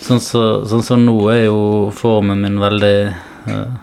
Sånn 0.00 0.16
som 0.24 0.64
så, 0.64 0.80
sånn 0.80 1.02
nå 1.04 1.14
er 1.28 1.42
jo 1.44 1.58
formen 1.92 2.40
min 2.40 2.56
veldig 2.60 2.94
uh, 3.52 3.74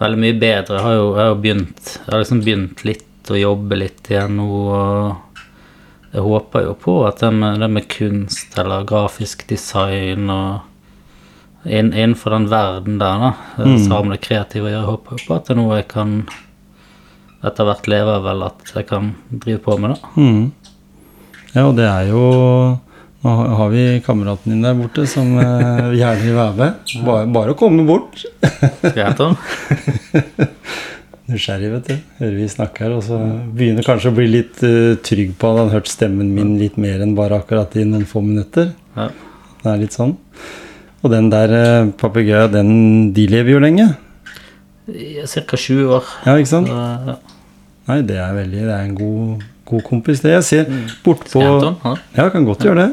Veldig 0.00 0.20
mye 0.22 0.36
bedre. 0.38 0.76
Jeg 0.78 0.84
har 0.86 0.94
jo, 0.94 1.08
jeg 1.18 1.26
har 1.26 1.40
begynt 1.42 1.90
Jeg 1.96 2.06
har 2.06 2.22
liksom 2.22 2.44
begynt 2.46 2.84
litt 2.86 3.30
å 3.30 3.36
jobbe 3.36 3.76
litt 3.76 4.08
igjen 4.10 4.38
nå. 4.38 4.46
og 4.46 5.30
jeg 6.10 6.24
håper 6.26 6.64
jo 6.64 6.72
på 6.74 6.94
at 7.06 7.20
det 7.22 7.30
med, 7.36 7.60
det 7.62 7.68
med 7.70 7.86
kunst 7.90 8.56
eller 8.58 8.86
grafisk 8.88 9.44
design 9.50 10.30
og 10.32 10.69
inn, 11.64 11.92
innenfor 11.92 12.36
den 12.36 12.48
verden 12.50 13.00
der, 13.00 13.24
da, 13.24 13.32
mm. 13.58 13.74
som 13.84 13.96
har 13.96 14.06
med 14.06 14.16
det 14.16 14.24
kreative 14.26 14.68
å 14.68 14.72
gjøre, 14.74 14.90
håper 14.94 15.26
på 15.26 15.36
at 15.36 15.48
det 15.48 15.54
er 15.54 15.60
noe 15.60 15.80
jeg 15.80 15.88
kan 15.90 16.14
etter 17.40 17.66
hvert 17.68 17.88
leve 17.88 18.16
eller 18.20 18.50
at 18.50 18.72
jeg 18.76 18.86
kan 18.88 19.14
drive 19.30 19.62
på 19.64 19.76
med, 19.80 19.96
da. 19.96 20.12
Mm. 20.20 20.46
Ja, 21.54 21.66
og 21.66 21.74
det 21.78 21.88
er 21.88 22.12
jo 22.12 22.22
Nå 23.20 23.32
har 23.36 23.68
vi 23.68 23.82
kameraten 24.00 24.54
din 24.54 24.62
der 24.64 24.76
borte 24.78 25.02
som 25.10 25.34
eh, 25.36 25.90
gjerne 25.92 26.22
vil 26.22 26.38
være 26.38 26.54
med. 26.56 26.92
Bare, 27.04 27.26
bare 27.28 27.52
å 27.52 27.58
komme 27.58 27.84
bort. 27.84 28.22
Skal 28.46 28.96
jeg 28.96 29.10
hente 29.10 29.26
den? 29.26 30.38
Nysgjerrig, 31.30 31.68
vet 31.74 31.90
du. 31.90 32.06
Hører 32.22 32.38
vi 32.38 32.46
snakker, 32.48 32.94
og 32.96 33.04
så 33.04 33.18
begynner 33.52 33.84
kanskje 33.84 34.08
å 34.08 34.16
bli 34.16 34.24
litt 34.30 34.62
uh, 34.64 34.96
trygg 35.04 35.36
på 35.36 35.50
at 35.50 35.60
han 35.60 35.68
har 35.68 35.82
hørt 35.82 35.92
stemmen 35.92 36.32
min 36.32 36.56
litt 36.62 36.80
mer 36.80 37.04
enn 37.04 37.12
bare 37.18 37.42
akkurat 37.42 37.76
i 37.76 37.84
noen 37.84 38.08
få 38.08 38.24
minutter. 38.24 38.72
Ja. 38.96 39.10
Det 39.60 39.68
er 39.68 39.84
litt 39.84 40.00
sånn. 40.00 40.16
Og 41.00 41.12
den 41.12 41.30
der 41.32 41.90
papegøyen, 42.00 42.52
den 42.52 42.72
de 43.16 43.26
lever 43.30 43.54
jo 43.54 43.60
lenge. 43.62 43.88
Ca. 45.26 45.56
20 45.56 45.94
år. 45.96 46.08
Ja, 46.26 46.34
ikke 46.36 46.50
sant? 46.50 46.68
Så, 46.68 46.80
ja. 47.06 47.14
Nei, 47.90 48.00
det 48.06 48.18
er 48.22 48.34
veldig 48.36 48.60
Det 48.66 48.74
er 48.74 48.84
en 48.84 48.94
god, 48.98 49.44
god 49.66 49.82
kompis, 49.86 50.20
det. 50.20 50.34
Jeg 50.36 50.44
ser 50.44 50.68
bortpå 51.04 51.40
hente 51.40 51.66
den? 51.66 51.78
Ja. 51.84 51.94
Ja, 52.18 52.28
kan 52.28 52.44
godt 52.44 52.66
gjøre 52.66 52.84
det. 52.84 52.92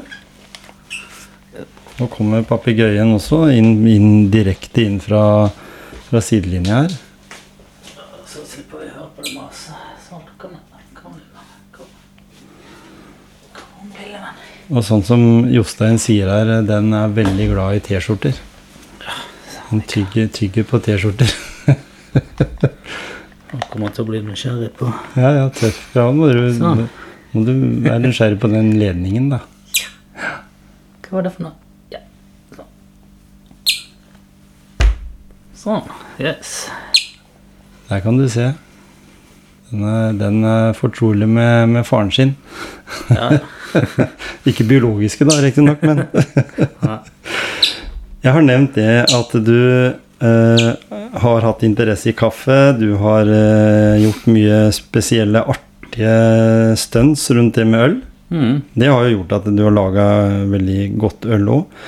Nå 1.98 2.06
kommer 2.14 2.44
papegøyen 2.46 3.16
også 3.16 3.48
inn, 3.58 3.72
inn 3.90 4.10
direkte 4.34 4.84
inn 4.86 5.00
fra, 5.02 5.50
fra 6.10 6.22
sidelinja 6.22 6.84
her. 6.84 6.94
Så 8.30 8.46
slipper 8.46 8.84
vi 8.84 8.92
å 8.92 9.00
høre 9.00 9.10
på 9.18 9.26
det 9.26 9.34
maset. 9.34 9.74
Sånn, 10.06 10.22
kom 10.38 10.54
igjen. 10.54 10.94
Kom 11.02 11.18
igjen. 11.18 11.50
Kom. 11.74 11.90
Kom 13.58 13.98
Og 14.68 14.84
sånn 14.84 15.04
som 15.08 15.22
Jostein 15.48 15.96
sier 16.02 16.28
her, 16.28 16.50
den 16.68 16.92
er 16.96 17.12
veldig 17.16 17.46
glad 17.54 17.78
i 17.78 17.84
T-skjorter. 17.86 18.36
Han 19.70 19.82
tygger, 19.88 20.28
tygger 20.36 20.66
på 20.68 20.80
T-skjorter. 20.84 21.32
Han 23.48 23.62
kommer 23.72 23.94
til 23.96 24.04
å 24.04 24.08
bli 24.10 24.20
nysgjerrig 24.26 24.74
på 24.76 24.90
Ja, 25.16 25.30
ja, 25.38 25.44
tøff. 25.56 25.78
Ja, 25.96 26.10
må 26.12 26.28
du, 26.28 26.50
Sånn. 26.58 26.82
må 27.32 27.44
du 27.48 27.54
være 27.86 28.02
nysgjerrig 28.04 28.42
på 28.44 28.50
den 28.52 28.74
ledningen, 28.80 29.30
da. 29.32 29.40
Hva 31.08 31.14
var 31.16 31.28
det 31.30 31.32
for 31.38 31.48
noe? 31.48 31.54
Ja. 31.94 32.02
Sånn. 32.58 33.78
Sånn. 35.64 35.88
Yes. 36.20 36.58
Der 37.88 38.04
kan 38.04 38.20
du 38.20 38.28
se. 38.32 38.50
Den 39.72 39.88
er, 39.88 40.12
den 40.20 40.42
er 40.48 40.76
fortrolig 40.76 41.28
med, 41.32 41.70
med 41.72 41.88
faren 41.88 42.12
sin. 42.12 42.36
Ja. 43.14 43.38
Ikke 44.50 44.66
biologiske, 44.68 45.28
da, 45.28 45.38
riktignok, 45.44 45.84
men 45.86 46.06
Jeg 48.26 48.34
har 48.34 48.44
nevnt 48.44 48.76
det 48.76 49.06
at 49.14 49.36
du 49.46 49.60
eh, 49.88 50.70
har 51.22 51.46
hatt 51.46 51.64
interesse 51.64 52.10
i 52.12 52.16
kaffe. 52.18 52.58
Du 52.80 52.98
har 53.00 53.30
eh, 53.30 54.02
gjort 54.04 54.26
mye 54.34 54.58
spesielle, 54.76 55.46
artige 55.46 56.76
stunts 56.82 57.30
rundt 57.32 57.56
det 57.56 57.68
med 57.70 57.86
øl. 57.86 57.96
Mm. 58.34 58.56
Det 58.74 58.90
har 58.92 59.06
jo 59.06 59.20
gjort 59.20 59.38
at 59.38 59.48
du 59.54 59.62
har 59.64 59.78
laga 59.78 60.08
veldig 60.52 60.82
godt 61.00 61.30
øl 61.38 61.48
òg. 61.60 61.80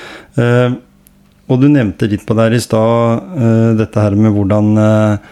og 1.50 1.60
du 1.60 1.66
nevnte 1.68 2.08
litt 2.08 2.24
på 2.24 2.38
der 2.38 2.56
i 2.56 2.62
stad 2.62 3.36
eh, 3.36 3.70
dette 3.82 4.06
her 4.06 4.16
med 4.16 4.32
hvordan 4.38 4.72
eh, 4.80 5.30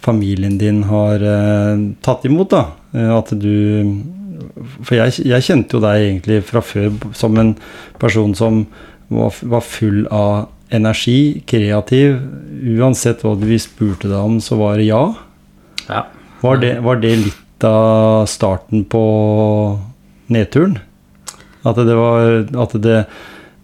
familien 0.00 0.58
din 0.58 0.82
har 0.82 1.22
eh, 1.22 1.78
tatt 2.00 2.24
imot, 2.24 2.50
da. 2.50 2.64
Eh, 2.92 3.16
at 3.16 3.32
du 3.36 3.84
For 4.82 4.96
jeg, 4.96 5.26
jeg 5.26 5.46
kjente 5.46 5.76
jo 5.76 5.82
deg 5.84 6.04
egentlig 6.06 6.40
fra 6.48 6.62
før 6.64 6.90
som 7.16 7.36
en 7.40 7.54
person 7.98 8.34
som 8.34 8.66
var, 9.10 9.34
var 9.42 9.64
full 9.66 10.04
av 10.10 10.48
energi, 10.70 11.42
kreativ. 11.50 12.20
Uansett 12.78 13.24
hva 13.26 13.34
vi 13.40 13.58
spurte 13.58 14.08
deg 14.10 14.18
om, 14.18 14.38
så 14.42 14.58
var 14.60 14.78
det 14.78 14.86
ja. 14.90 15.02
ja. 15.88 16.04
Var 16.40 16.60
det, 16.62 16.74
var 16.84 17.00
det 17.02 17.16
litt 17.26 17.66
av 17.66 18.24
starten 18.30 18.84
på 18.88 19.02
nedturen? 20.32 20.78
At 21.66 21.76
det 21.76 21.92
var 21.98 22.46
At 22.62 22.72
det 22.80 23.02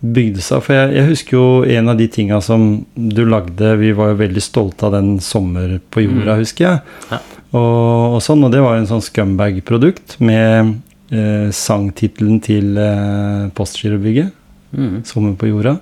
bygde 0.05 0.43
seg? 0.45 0.61
For 0.67 0.77
jeg, 0.77 0.97
jeg 0.99 1.09
husker 1.09 1.37
jo 1.39 1.47
en 1.79 1.89
av 1.89 1.97
de 1.97 2.09
tinga 2.13 2.43
som 2.45 2.67
du 2.95 3.23
lagde 3.25 3.71
Vi 3.81 3.95
var 3.97 4.13
jo 4.13 4.19
veldig 4.21 4.43
stolte 4.45 4.89
av 4.89 4.93
den 4.93 5.17
'Sommer 5.21 5.79
på 5.91 6.05
jorda', 6.05 6.35
Mm. 6.35 6.43
husker 6.43 6.65
jeg. 6.65 6.81
Ja. 7.11 7.19
Og, 7.55 8.17
og 8.17 8.21
sånn, 8.25 8.43
og 8.47 8.53
det 8.53 8.63
var 8.65 8.79
en 8.79 8.89
sånn 8.89 9.05
scumbag-produkt 9.05 10.17
med 10.25 10.75
eh, 11.15 11.49
sangtittelen 11.55 12.41
til 12.45 12.77
eh, 12.81 13.47
Postgirobygget. 13.57 14.35
Mm. 14.77 15.03
'Sommer 15.07 15.37
på 15.39 15.49
jorda'. 15.53 15.79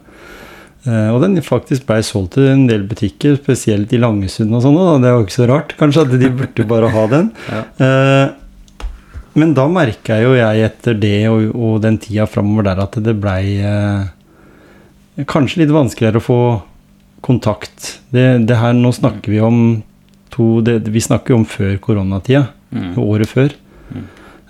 Eh, 0.85 1.09
og 1.09 1.23
den 1.23 1.41
faktisk 1.41 1.87
blei 1.89 2.03
solgt 2.05 2.37
til 2.37 2.51
en 2.51 2.67
del 2.69 2.85
butikker, 2.89 3.39
spesielt 3.41 3.93
i 3.97 4.01
Langesund 4.01 4.53
og 4.53 4.65
sånn. 4.65 4.77
og 4.77 5.01
Det 5.01 5.09
er 5.09 5.17
jo 5.17 5.25
ikke 5.25 5.39
så 5.39 5.49
rart, 5.49 5.77
kanskje, 5.81 6.05
at 6.05 6.19
de 6.21 6.33
burde 6.41 6.69
bare 6.69 6.91
ha 6.93 7.07
den. 7.13 7.31
Ja. 7.55 7.63
Eh, 7.87 8.41
men 9.35 9.51
da 9.51 9.65
merka 9.67 10.21
jo 10.23 10.37
jeg 10.37 10.63
etter 10.63 10.95
det 10.95 11.27
og, 11.27 11.49
og 11.59 11.81
den 11.83 11.97
tida 11.99 12.23
framover 12.31 12.69
der 12.69 12.83
at 12.85 12.95
det 13.03 13.17
blei 13.19 13.57
eh, 13.67 15.25
kanskje 15.27 15.65
litt 15.65 15.73
vanskeligere 15.75 16.21
å 16.21 16.23
få 16.23 16.39
kontakt. 17.25 17.97
Det, 18.15 18.47
det 18.47 18.61
her, 18.61 18.77
Nå 18.79 18.93
snakker 18.95 19.33
vi 19.33 19.41
om 19.43 19.59
to 20.35 20.59
det, 20.67 20.83
Vi 20.91 21.03
snakker 21.03 21.35
jo 21.35 21.43
om 21.43 21.49
før 21.49 21.79
koronatida. 21.83 22.49
Mm. 22.75 22.93
Året 22.99 23.31
før. 23.31 23.55
Mm. 23.95 24.05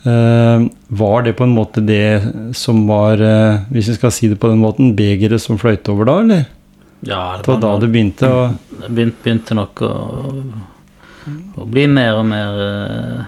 Uh, 0.05 0.67
var 0.89 1.25
det 1.25 1.37
på 1.37 1.47
en 1.47 1.55
måte 1.57 1.81
det 1.81 2.21
som 2.57 2.83
var 2.85 3.17
uh, 3.25 3.63
Hvis 3.73 3.89
vi 3.89 3.95
skal 3.97 4.13
si 4.13 4.29
det 4.29 4.37
på 4.37 4.51
den 4.53 4.61
måten, 4.61 4.93
begeret 4.97 5.41
som 5.41 5.57
fløyt 5.61 5.89
over 5.89 6.11
da, 6.11 6.19
eller? 6.21 6.45
Ja, 7.05 7.39
Det 7.41 7.49
var 7.49 7.61
da 7.61 7.79
det 7.81 7.91
begynte 7.93 8.29
å 8.29 8.43
Det 8.81 8.91
begynte, 8.91 9.23
begynte 9.25 9.57
nok 9.57 9.83
å, 9.85 9.95
å 11.61 11.67
bli 11.69 11.87
mer 11.89 12.21
og 12.21 12.27
mer 12.29 12.61
eh, 12.65 13.25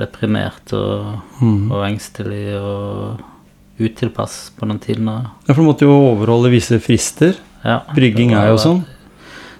deprimert 0.00 0.72
og, 0.76 1.20
mm. 1.40 1.70
og 1.70 1.84
engstelig 1.86 2.44
og 2.58 3.82
utilpass 3.82 4.52
på 4.56 4.68
den 4.68 4.80
tiden. 4.82 5.08
Ja, 5.08 5.30
For 5.48 5.62
du 5.62 5.68
måtte 5.68 5.88
jo 5.88 5.96
overholde 6.12 6.52
visse 6.52 6.78
frister. 6.82 7.38
Ja, 7.64 7.80
Brygging 7.96 8.34
er 8.36 8.52
jo 8.52 8.60
sånn. 8.60 8.82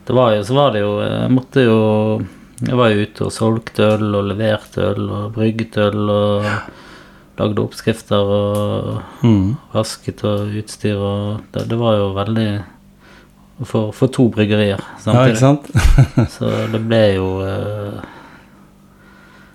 Det 0.06 0.14
var 0.16 0.32
jo, 0.36 0.42
så 0.44 0.54
var 0.56 0.72
det 0.74 0.80
jo 0.82 0.92
Jeg 1.02 1.30
måtte 1.30 1.62
jo 1.66 1.76
Jeg 2.66 2.78
var 2.78 2.90
jo 2.92 3.04
ute 3.06 3.26
og 3.26 3.32
solgte 3.34 3.86
øl 3.96 4.08
og 4.18 4.30
leverte 4.32 4.82
øl 4.92 5.04
og 5.10 5.32
brygget 5.36 5.78
øl 5.82 6.10
og 6.10 6.48
lagde 7.38 7.62
oppskrifter 7.64 8.18
og 8.38 9.00
Mm. 9.22 9.56
vasket 9.72 10.24
og 10.26 10.50
utstyr 10.58 10.98
og 10.98 11.40
Det, 11.54 11.68
det 11.70 11.78
var 11.78 11.96
jo 12.00 12.08
veldig 12.16 12.48
for, 13.64 13.92
for 13.94 14.10
to 14.10 14.26
bryggerier 14.34 14.80
Ja, 15.06 15.22
ikke 15.28 15.38
sant? 15.38 15.68
Så 16.34 16.50
det 16.72 16.80
ble 16.88 17.00
jo 17.14 17.28
eh, 17.46 18.02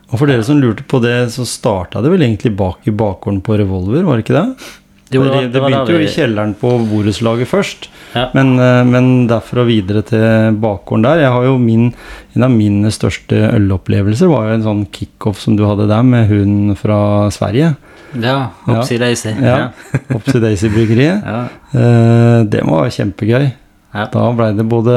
Og 0.08 0.16
for 0.22 0.30
dere 0.32 0.46
som 0.48 0.62
lurte 0.64 0.86
på 0.88 1.02
det, 1.04 1.16
så 1.36 1.44
starta 1.48 2.00
det 2.04 2.12
vel 2.14 2.24
egentlig 2.24 2.54
bak 2.56 2.88
i 2.88 2.94
bakgården 2.96 3.42
på 3.44 3.58
Revolver, 3.60 4.06
var 4.08 4.16
det 4.22 4.24
ikke 4.28 4.38
det? 4.40 4.72
jo, 5.12 5.24
det, 5.24 5.32
det, 5.34 5.52
det 5.56 5.62
begynte 5.64 5.94
jo 5.96 6.00
i 6.04 6.08
kjelleren 6.12 6.54
på 6.60 6.72
borettslaget 6.90 7.48
først, 7.48 7.90
Ja. 8.16 8.30
men, 8.34 8.54
eh, 8.60 8.84
men 8.88 9.28
derfra 9.28 9.62
og 9.66 9.68
videre 9.68 10.02
til 10.08 10.56
bakgården 10.64 11.04
der. 11.04 11.20
Jeg 11.26 11.32
har 11.34 11.44
jo 11.44 11.58
min, 11.60 11.94
En 12.36 12.44
av 12.44 12.52
mine 12.52 12.92
største 12.94 13.36
ølopplevelser 13.56 14.30
var 14.30 14.48
jo 14.48 14.54
en 14.56 14.64
sånn 14.64 14.84
kickoff 14.94 15.40
som 15.42 15.56
du 15.58 15.64
hadde 15.66 15.88
der, 15.90 16.04
med 16.04 16.28
hun 16.30 16.76
fra 16.76 17.30
Sverige. 17.34 17.76
Ja, 18.14 18.50
Ja. 18.68 18.80
Opsi 18.80 18.98
Daisy. 18.98 19.34
Ja. 19.42 19.72
Opsi 20.16 20.40
Daisy-bryggeriet. 20.40 21.24
Ja. 21.26 21.42
Eh, 21.74 22.44
det 22.46 22.62
var 22.64 22.88
kjempegøy. 22.94 23.52
Ja. 23.94 24.06
Da 24.14 24.32
blei 24.38 24.52
det 24.56 24.66
både 24.70 24.94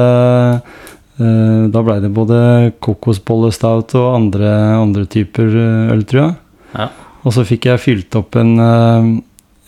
eh, 1.19 1.69
Da 1.73 1.83
blei 1.83 2.01
det 2.03 2.11
både 2.15 2.73
kokosbollestout 2.81 3.95
og 3.99 4.15
andre, 4.15 4.51
andre 4.81 5.07
typer 5.11 5.49
øl, 5.95 6.05
tror 6.05 6.23
jeg. 6.27 6.35
Ja. 6.77 6.89
Og 7.25 7.35
så 7.37 7.45
fikk 7.45 7.67
jeg 7.69 7.83
fylt 7.83 8.17
opp 8.17 8.37
en, 8.41 8.55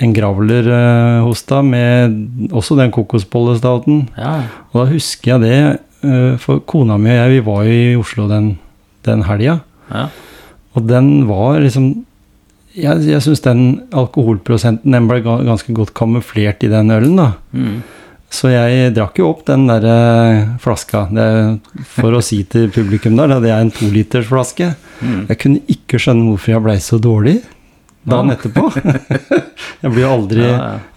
en 0.02 0.14
gravler 0.16 0.66
uh, 0.66 1.22
hos 1.26 1.44
deg 1.48 1.66
med 1.68 2.50
også 2.50 2.76
den 2.80 2.92
kokosbollestouten. 2.94 4.06
ja. 4.18 4.34
Og 4.72 4.82
da 4.82 4.86
husker 4.90 5.34
jeg 5.34 5.42
det, 5.44 5.58
uh, 6.06 6.34
for 6.42 6.62
kona 6.66 6.98
mi 6.98 7.12
og 7.12 7.20
jeg, 7.20 7.32
vi 7.36 7.46
var 7.46 7.64
jo 7.68 7.76
i 7.76 7.96
Oslo 8.00 8.28
den, 8.30 8.54
den 9.06 9.26
helga. 9.28 9.60
ja. 9.92 10.08
Og 10.72 10.86
den 10.88 11.26
var 11.28 11.60
liksom 11.60 12.06
Jeg, 12.72 13.02
jeg 13.04 13.20
syns 13.20 13.42
den 13.44 13.82
alkoholprosenten 13.92 14.94
den 14.94 15.04
ble 15.04 15.18
ganske 15.20 15.74
godt 15.76 15.90
kamuflert 15.92 16.62
i 16.64 16.70
den 16.72 16.88
ølen, 16.94 17.18
da. 17.18 17.26
Mm. 17.52 17.82
Så 18.32 18.48
jeg 18.48 18.94
drakk 18.96 19.18
jo 19.20 19.26
opp 19.28 19.42
den 19.44 19.66
der 19.68 19.84
eh, 19.84 20.46
flaska. 20.62 21.02
Det, 21.12 21.26
for 21.98 22.16
å 22.16 22.22
si 22.24 22.38
til 22.48 22.70
publikum 22.72 23.18
der, 23.20 23.34
det 23.44 23.50
er 23.52 23.60
en 23.60 23.74
tolitersflaske. 23.76 24.70
Mm. 25.02 25.18
Jeg 25.28 25.40
kunne 25.42 25.60
ikke 25.74 26.00
skjønne 26.00 26.30
hvorfor 26.30 26.54
jeg 26.54 26.64
blei 26.64 26.78
så 26.80 26.96
dårlig 27.02 27.42
dagen 28.08 28.34
etterpå. 28.34 28.66
jeg 29.84 29.92
blir 29.94 30.08
aldri, 30.08 30.48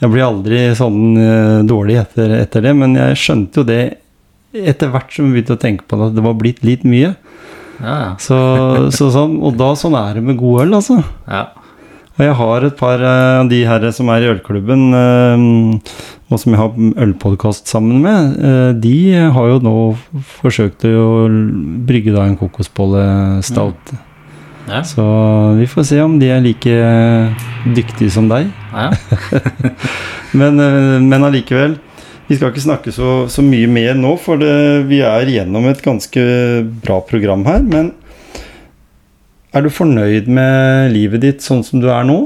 jeg 0.02 0.12
blir 0.14 0.26
aldri 0.26 0.62
sånn 0.78 1.02
uh, 1.20 1.60
dårlig 1.68 2.00
etter, 2.02 2.38
etter 2.42 2.66
det, 2.66 2.74
men 2.78 2.98
jeg 2.98 3.20
skjønte 3.22 3.62
jo 3.62 3.68
det 3.68 3.84
etter 4.56 4.92
hvert 4.94 5.12
som 5.12 5.28
vi 5.28 5.36
begynte 5.36 5.58
å 5.58 5.62
tenke 5.62 5.86
på 5.86 6.00
det, 6.00 6.10
at 6.10 6.18
det 6.18 6.24
var 6.26 6.40
blitt 6.40 6.64
litt 6.66 6.86
mye. 6.88 7.14
Ja, 7.82 7.94
ja. 8.00 8.10
Så, 8.24 8.38
så 8.96 9.10
sånn, 9.12 9.38
og 9.44 9.58
da 9.60 9.74
sånn 9.76 9.98
er 10.00 10.18
det 10.18 10.24
med 10.26 10.40
god 10.40 10.66
øl, 10.66 10.80
altså. 10.80 11.02
ja. 11.28 11.46
Og 12.16 12.22
jeg 12.24 12.36
har 12.40 12.64
et 12.64 12.76
par 12.80 13.02
eh, 13.04 13.42
av 13.42 13.50
de 13.52 13.58
her 13.68 13.86
som 13.92 14.08
er 14.14 14.24
i 14.24 14.30
ølklubben, 14.32 14.86
eh, 14.96 15.42
og 16.32 16.40
som 16.40 16.54
jeg 16.56 16.62
har 16.62 17.02
ølpodkast 17.04 17.68
sammen 17.68 18.00
med, 18.02 18.38
de 18.82 18.96
har 19.36 19.50
jo 19.52 19.58
nå 19.62 19.74
forsøkt 20.40 20.88
å 20.88 21.28
brygge 21.86 22.16
da 22.16 22.24
en 22.26 22.40
kokosbollestout. 22.40 23.92
Ja. 24.66 24.84
Så 24.84 25.04
vi 25.60 25.68
får 25.70 25.84
se 25.92 26.00
om 26.02 26.16
de 26.20 26.30
er 26.34 26.42
like 26.42 26.76
dyktige 27.76 28.14
som 28.14 28.30
deg. 28.32 28.50
ja. 28.74 28.92
Men, 30.36 30.60
eh, 30.60 31.00
men 31.00 31.24
allikevel, 31.24 31.78
vi 32.28 32.36
skal 32.36 32.50
ikke 32.52 32.64
snakke 32.66 32.92
så, 32.92 33.12
så 33.32 33.44
mye 33.46 33.70
mer 33.72 33.94
nå, 33.96 34.16
for 34.20 34.42
det, 34.42 34.52
vi 34.90 35.00
er 35.06 35.30
gjennom 35.32 35.70
et 35.70 35.80
ganske 35.86 36.26
bra 36.84 36.98
program 37.08 37.46
her. 37.48 37.62
Men 37.64 37.94
er 39.56 39.64
du 39.64 39.72
fornøyd 39.72 40.28
med 40.28 40.92
livet 40.92 41.24
ditt 41.24 41.46
sånn 41.46 41.64
som 41.64 41.80
du 41.80 41.88
er 41.88 42.04
nå? 42.04 42.18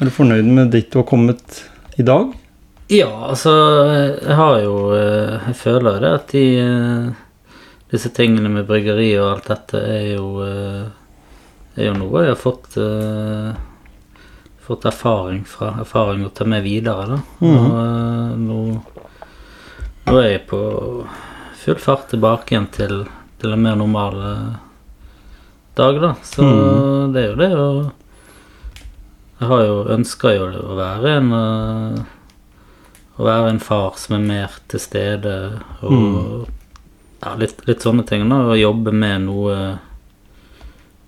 Er 0.00 0.10
du 0.10 0.12
fornøyd 0.12 0.52
med 0.52 0.72
dit 0.74 0.90
du 0.92 1.00
har 1.00 1.08
kommet 1.08 1.62
i 1.96 2.04
dag? 2.04 2.28
Ja, 2.90 3.08
altså 3.30 3.52
Jeg 4.18 4.34
har 4.34 4.56
jo 4.64 4.76
eh, 4.96 5.36
Jeg 5.46 5.54
føler 5.60 6.00
det 6.02 6.08
at 6.10 6.32
de 6.34 6.40
eh, 6.58 7.10
Disse 7.92 8.10
tingene 8.16 8.50
med 8.50 8.66
bryggeri 8.66 9.12
og 9.20 9.28
alt 9.28 9.50
dette 9.52 9.78
er 9.78 10.08
jo 10.16 10.26
eh, 11.74 11.82
Er 11.82 11.90
jo 11.90 11.98
noe 11.98 12.24
jeg 12.24 12.34
har 12.34 12.40
fått 12.40 12.76
uh, 12.76 13.54
Fått 14.70 14.84
erfaring 14.86 15.44
fra. 15.48 15.72
Erfaring 15.80 16.22
å 16.26 16.28
ta 16.30 16.44
med 16.46 16.62
videre, 16.62 17.06
da. 17.10 17.16
Og 17.42 17.64
eh, 17.80 18.34
nå 18.38 18.58
Nå 20.06 20.18
er 20.18 20.28
jeg 20.28 20.44
på 20.50 20.60
full 21.60 21.80
fart 21.82 22.06
tilbake 22.12 22.54
igjen 22.54 22.68
til, 22.72 22.94
til 23.42 23.54
en 23.56 23.64
mer 23.64 23.74
normal 23.80 24.20
eh, 24.28 24.52
dag, 25.74 25.98
da. 26.02 26.12
Så 26.22 26.46
mm. 26.46 27.12
det 27.14 27.24
er 27.24 27.28
jo 27.28 27.40
det 27.40 27.50
å 27.56 27.66
Jeg 29.40 29.50
har 29.50 29.66
jo 29.66 29.76
ønska 29.96 30.34
jo 30.36 30.48
å 30.60 30.78
være 30.78 31.16
en 31.18 31.34
uh, 31.34 32.00
Å 33.18 33.26
være 33.26 33.52
en 33.56 33.62
far 33.64 33.98
som 33.98 34.20
er 34.20 34.26
mer 34.30 34.58
til 34.70 34.86
stede 34.86 35.36
og 35.82 35.90
Mm. 35.90 36.46
ja, 37.20 37.34
litt, 37.36 37.66
litt 37.66 37.82
sånne 37.82 38.06
ting. 38.06 38.28
da, 38.30 38.44
Og 38.46 38.56
jobbe 38.60 38.94
med 38.94 39.26
noe 39.26 39.56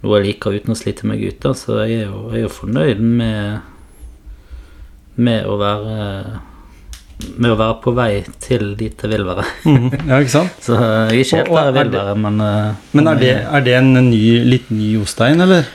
Noe 0.03 0.19
jeg 0.19 0.27
liker 0.33 0.57
uten 0.59 0.75
å 0.75 0.79
slite 0.79 1.07
meg 1.07 1.21
ut. 1.23 1.37
da, 1.45 1.53
Så 1.55 1.77
jeg 1.87 2.01
er 2.01 2.07
jo, 2.11 2.25
jeg 2.33 2.41
er 2.41 2.47
jo 2.49 2.55
fornøyd 2.57 3.01
med 3.01 3.61
Med 5.23 5.45
å 5.47 5.59
være 5.61 5.99
Med 7.39 7.53
å 7.53 7.59
være 7.61 7.77
på 7.85 7.93
vei 7.95 8.25
til 8.43 8.73
dit 8.81 8.99
jeg 9.05 9.11
vil 9.13 9.23
være. 9.29 9.45
Mm, 9.69 9.85
Ja, 10.09 10.17
ikke 10.19 10.33
sant? 10.33 10.57
Så 10.65 10.75
jeg 10.75 11.07
er 11.07 11.21
ikke 11.23 11.39
helt 11.45 11.53
der 11.55 11.69
jeg 11.69 11.77
vil 11.77 11.93
være, 12.01 12.17
men 12.19 12.41
eh, 12.43 12.73
Men 12.99 13.11
er 13.13 13.21
det, 13.21 13.33
er 13.47 13.61
det 13.69 13.77
en 13.79 13.93
ny, 14.11 14.23
litt 14.49 14.71
ny 14.75 14.89
Jostein, 14.97 15.41
eller? 15.45 15.69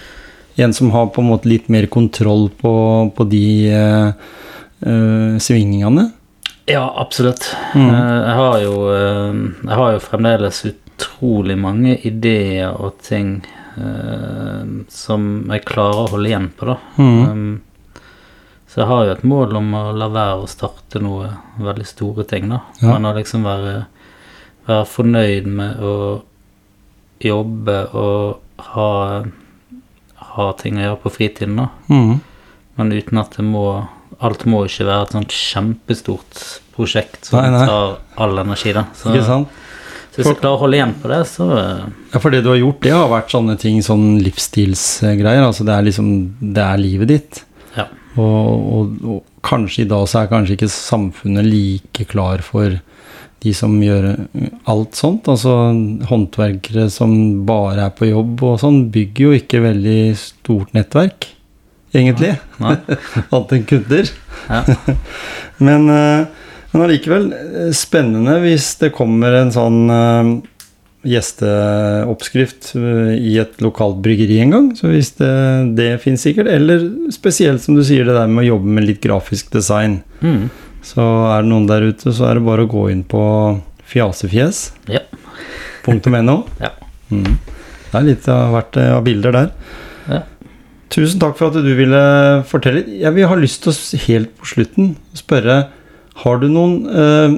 En 0.60 0.74
som 0.74 0.90
har 0.92 1.08
på 1.14 1.22
en 1.22 1.30
måte 1.30 1.48
litt 1.48 1.70
mer 1.70 1.86
kontroll 1.94 2.50
på, 2.60 2.74
på 3.16 3.28
de 3.32 3.44
eh, 3.70 4.10
eh, 4.82 5.38
svingningene? 5.40 6.10
Ja, 6.68 6.84
absolutt. 7.00 7.46
Mm. 7.78 7.86
Eh, 7.94 8.18
Jeg 8.28 8.36
har 8.42 8.58
jo 8.66 8.74
eh, 8.92 9.40
Jeg 9.70 9.78
har 9.80 9.94
jo 9.96 10.04
fremdeles 10.04 10.64
utrolig 10.74 11.56
mange 11.62 11.96
ideer 12.10 12.74
og 12.76 12.98
ting 13.08 13.38
eh, 13.46 13.66
som 14.90 15.26
jeg 15.52 15.66
klarer 15.68 16.04
å 16.04 16.12
holde 16.14 16.30
igjen 16.32 16.50
på, 16.58 16.70
da. 16.72 16.78
Mm. 16.98 17.20
Um, 17.30 18.02
så 18.68 18.82
jeg 18.82 18.90
har 18.90 19.04
jo 19.06 19.14
et 19.16 19.26
mål 19.28 19.58
om 19.60 19.76
å 19.78 19.84
la 19.96 20.08
være 20.12 20.42
å 20.44 20.50
starte 20.52 21.02
noe 21.02 21.30
veldig 21.64 21.86
store 21.88 22.26
ting, 22.30 22.50
da. 22.52 22.62
Ja. 22.82 22.94
Men 22.94 23.08
å 23.10 23.14
liksom 23.18 23.46
være, 23.48 23.76
være 24.68 24.88
fornøyd 24.92 25.48
med 25.60 25.84
å 25.84 25.94
jobbe 27.24 27.78
og 27.98 28.64
ha, 28.74 28.90
ha 30.34 30.48
ting 30.60 30.78
å 30.78 30.84
gjøre 30.84 31.00
på 31.06 31.14
fritiden, 31.16 31.62
da. 31.62 31.70
Mm. 31.90 32.18
Men 32.78 32.94
uten 32.94 33.24
at 33.24 33.38
det 33.40 33.46
må 33.46 33.68
Alt 34.24 34.48
må 34.50 34.64
ikke 34.66 34.86
være 34.88 35.04
et 35.04 35.12
sånt 35.14 35.34
kjempestort 35.36 36.40
prosjekt 36.74 37.28
som 37.28 37.38
Nei, 37.38 37.52
nei. 37.54 37.66
tar 37.70 38.00
all 38.24 38.40
energi, 38.42 38.72
da. 38.74 38.88
Så, 38.98 39.12
Ikke 39.12 39.28
sant? 39.28 39.60
Så 40.18 40.24
hvis 40.24 40.32
jeg 40.32 40.39
klarer 40.41 40.55
å 40.55 40.61
holde 40.63 40.78
igjen 40.80 40.93
på 40.97 41.09
det, 41.11 41.20
så 41.30 41.45
eh, 41.53 41.82
Ja, 42.09 42.22
for 42.24 42.34
det 42.34 42.39
du 42.41 42.49
har 42.49 42.57
gjort, 42.57 42.80
det 42.82 42.93
har 42.95 43.11
vært 43.11 43.34
sånne 43.36 43.53
ting, 43.61 43.84
sånn 43.86 44.05
livsstilsgreier. 44.26 45.43
Altså 45.45 45.68
det 45.68 45.76
er 45.76 45.86
liksom 45.86 46.07
Det 46.41 46.63
er 46.63 46.82
livet 46.82 47.11
ditt. 47.11 47.41
Ja. 47.78 47.86
Og, 48.18 48.49
og, 48.49 48.95
og 49.05 49.45
kanskje 49.45 49.86
i 49.86 49.89
dag 49.91 50.07
så 50.09 50.24
er 50.24 50.32
kanskje 50.32 50.57
ikke 50.57 50.72
samfunnet 50.74 51.45
like 51.45 52.07
klar 52.09 52.41
for 52.41 52.80
de 53.45 53.53
som 53.53 53.76
gjør 53.78 54.09
alt 54.74 54.97
sånt. 54.97 55.30
Altså 55.30 55.53
håndverkere 56.09 56.88
som 56.93 57.13
bare 57.45 57.86
er 57.86 57.93
på 57.93 58.09
jobb 58.09 58.41
og 58.41 58.57
sånn, 58.63 58.88
bygger 58.93 59.30
jo 59.30 59.38
ikke 59.38 59.61
veldig 59.68 59.99
stort 60.18 60.74
nettverk, 60.74 61.30
egentlig. 61.93 62.34
Annet 62.65 63.55
enn 63.59 63.70
kunder. 63.70 64.11
Ja. 64.49 64.65
Men, 65.70 65.89
eh, 65.93 66.47
men 66.74 66.84
allikevel 66.84 67.32
eh, 67.34 67.72
spennende 67.76 68.38
hvis 68.43 68.74
det 68.82 68.93
kommer 68.95 69.36
en 69.38 69.53
sånn 69.55 69.80
eh, 69.93 70.32
gjesteoppskrift 71.07 72.74
eh, 72.76 73.13
i 73.15 73.38
et 73.41 73.59
lokalt 73.63 74.01
bryggeri 74.03 74.41
en 74.43 74.55
gang. 74.55 74.70
Så 74.78 74.91
hvis 74.91 75.13
det, 75.20 75.32
det 75.78 75.89
finnes 76.03 76.24
sikkert. 76.24 76.49
Eller 76.51 76.84
spesielt 77.13 77.63
som 77.63 77.78
du 77.78 77.84
sier, 77.88 78.07
det 78.07 78.18
der 78.18 78.32
med 78.32 78.45
å 78.45 78.49
jobbe 78.51 78.78
med 78.80 78.88
litt 78.89 79.03
grafisk 79.03 79.51
design. 79.55 80.01
Mm. 80.20 80.49
Så 80.86 81.03
er 81.03 81.43
det 81.43 81.51
noen 81.51 81.68
der 81.70 81.88
ute, 81.88 82.13
så 82.15 82.30
er 82.30 82.38
det 82.38 82.47
bare 82.47 82.68
å 82.68 82.72
gå 82.72 82.88
inn 82.93 83.05
på 83.07 83.24
fjasefjes. 83.88 84.68
Ja. 84.91 85.05
Ja. 86.59 86.74
Mm. 87.07 87.38
Det 87.88 87.95
er 87.95 88.03
litt 88.03 88.26
av 88.28 88.49
hvert 88.51 88.76
av 88.82 89.05
bilder 89.05 89.32
der. 89.32 89.45
Ja. 90.11 90.18
Tusen 90.91 91.22
takk 91.22 91.38
for 91.39 91.47
at 91.47 91.63
du 91.63 91.72
ville 91.78 92.01
fortelle. 92.47 92.84
Jeg 92.99 93.15
vil 93.15 93.30
ha 93.32 93.38
lyst 93.39 93.63
til 93.63 93.72
å 93.72 93.99
helt 94.03 94.34
på 94.36 94.49
slutten 94.51 94.89
spørre 95.15 95.61
Har 96.24 96.41
du 96.41 96.47
noen 96.49 96.78
eh, 96.89 97.38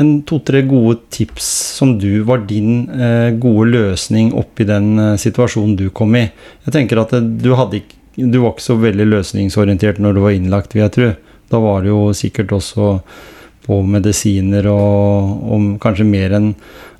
en 0.00 0.12
to-tre 0.28 0.62
gode 0.68 0.98
tips 1.12 1.48
som 1.78 1.96
du 2.00 2.22
var 2.28 2.44
din 2.48 2.84
eh, 2.88 3.30
gode 3.40 3.70
løsning 3.72 4.32
oppi 4.36 4.66
den 4.68 4.92
eh, 4.98 5.16
situasjonen 5.20 5.76
du 5.78 5.88
kom 5.94 6.16
i? 6.18 6.26
Jeg 6.66 6.76
tenker 6.76 7.00
at 7.02 7.14
du, 7.16 7.50
hadde 7.56 7.82
du 8.16 8.38
var 8.42 8.54
ikke 8.54 8.66
så 8.66 8.78
veldig 8.80 9.08
løsningsorientert 9.14 10.00
når 10.02 10.16
du 10.16 10.22
var 10.24 10.36
innlagt, 10.36 10.76
vil 10.76 10.84
jeg 10.86 10.96
tro. 10.96 11.10
Da 11.50 11.60
var 11.62 11.82
det 11.84 11.92
jo 11.92 12.04
sikkert 12.16 12.52
også 12.56 12.92
på 13.66 13.80
medisiner 13.86 14.68
og, 14.70 15.34
og 15.50 15.66
kanskje 15.82 16.08
mer 16.08 16.36
enn 16.38 16.54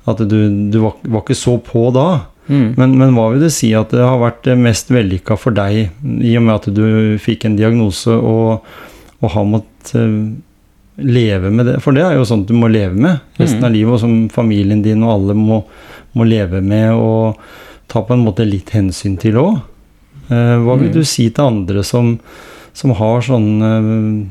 at 0.09 0.21
du, 0.25 0.37
du 0.73 0.77
var, 0.81 0.97
var 1.05 1.23
ikke 1.23 1.37
så 1.37 1.57
på 1.61 1.89
da. 1.95 2.07
Mm. 2.49 2.69
Men, 2.77 2.95
men 2.97 3.13
hva 3.15 3.29
vil 3.31 3.43
det 3.45 3.53
si 3.55 3.69
at 3.77 3.93
det 3.93 4.01
har 4.03 4.19
vært 4.21 4.49
mest 4.59 4.89
vellykka 4.91 5.37
for 5.39 5.55
deg, 5.55 5.91
i 6.01 6.37
og 6.39 6.47
med 6.47 6.55
at 6.57 6.69
du 6.73 7.17
fikk 7.21 7.45
en 7.47 7.57
diagnose 7.59 8.13
og, 8.13 8.65
og 9.21 9.35
har 9.35 9.45
måttet 9.47 10.41
leve 10.97 11.51
med 11.51 11.65
det? 11.65 11.77
For 11.81 11.91
det 11.95 12.03
er 12.03 12.15
jo 12.17 12.25
sånt 12.27 12.47
du 12.47 12.53
må 12.53 12.67
leve 12.71 12.95
med 12.95 13.19
resten 13.39 13.59
Mm. 13.61 13.65
av 13.65 13.71
livet, 13.71 13.93
og 13.93 13.99
som 13.99 14.29
familien 14.29 14.81
din 14.83 15.03
og 15.03 15.13
alle 15.15 15.33
må, 15.33 15.63
må 16.15 16.25
leve 16.27 16.61
med 16.61 16.91
og 16.93 17.37
ta 17.87 18.01
på 18.01 18.13
en 18.13 18.25
måte 18.25 18.45
litt 18.47 18.69
hensyn 18.71 19.17
til 19.19 19.33
òg. 19.35 19.61
hva 20.29 20.77
vil 20.79 20.89
Mm. 20.89 20.93
du 20.93 21.03
si 21.03 21.29
til 21.29 21.43
andre 21.43 21.83
som, 21.83 22.19
som 22.73 22.91
har 22.91 23.21
sånne 23.21 24.29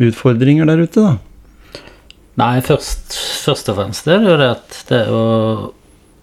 eh, 0.00 0.06
utfordringer 0.08 0.66
der 0.66 0.80
ute, 0.82 1.00
da? 1.00 1.18
Nei, 2.38 2.60
først, 2.64 3.12
først 3.44 3.68
og 3.68 3.76
fremst 3.76 4.04
det 4.06 4.14
er 4.14 4.30
jo 4.30 4.36
det 4.40 4.50
at 4.50 4.84
det 4.88 5.02
å, 5.12 5.72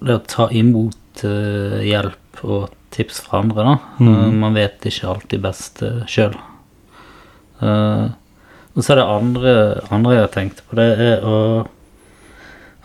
det 0.02 0.16
å 0.16 0.24
ta 0.26 0.48
imot 0.50 1.24
eh, 1.24 1.84
hjelp 1.86 2.42
og 2.44 2.70
tips 2.90 3.20
fra 3.22 3.44
andre, 3.44 3.64
da. 3.64 3.76
Eh, 4.02 4.32
man 4.34 4.54
vet 4.58 4.82
ikke 4.90 5.08
alltid 5.14 5.42
best 5.44 5.84
uh, 5.84 6.02
sjøl. 6.10 6.34
Og 8.76 8.84
så 8.84 8.94
er 8.94 9.00
det 9.02 9.08
andre, 9.12 9.54
andre 9.94 10.16
jeg 10.16 10.26
har 10.26 10.34
tenkt 10.34 10.64
på, 10.66 10.78
det 10.80 10.90
er 10.96 11.26
å 11.26 11.38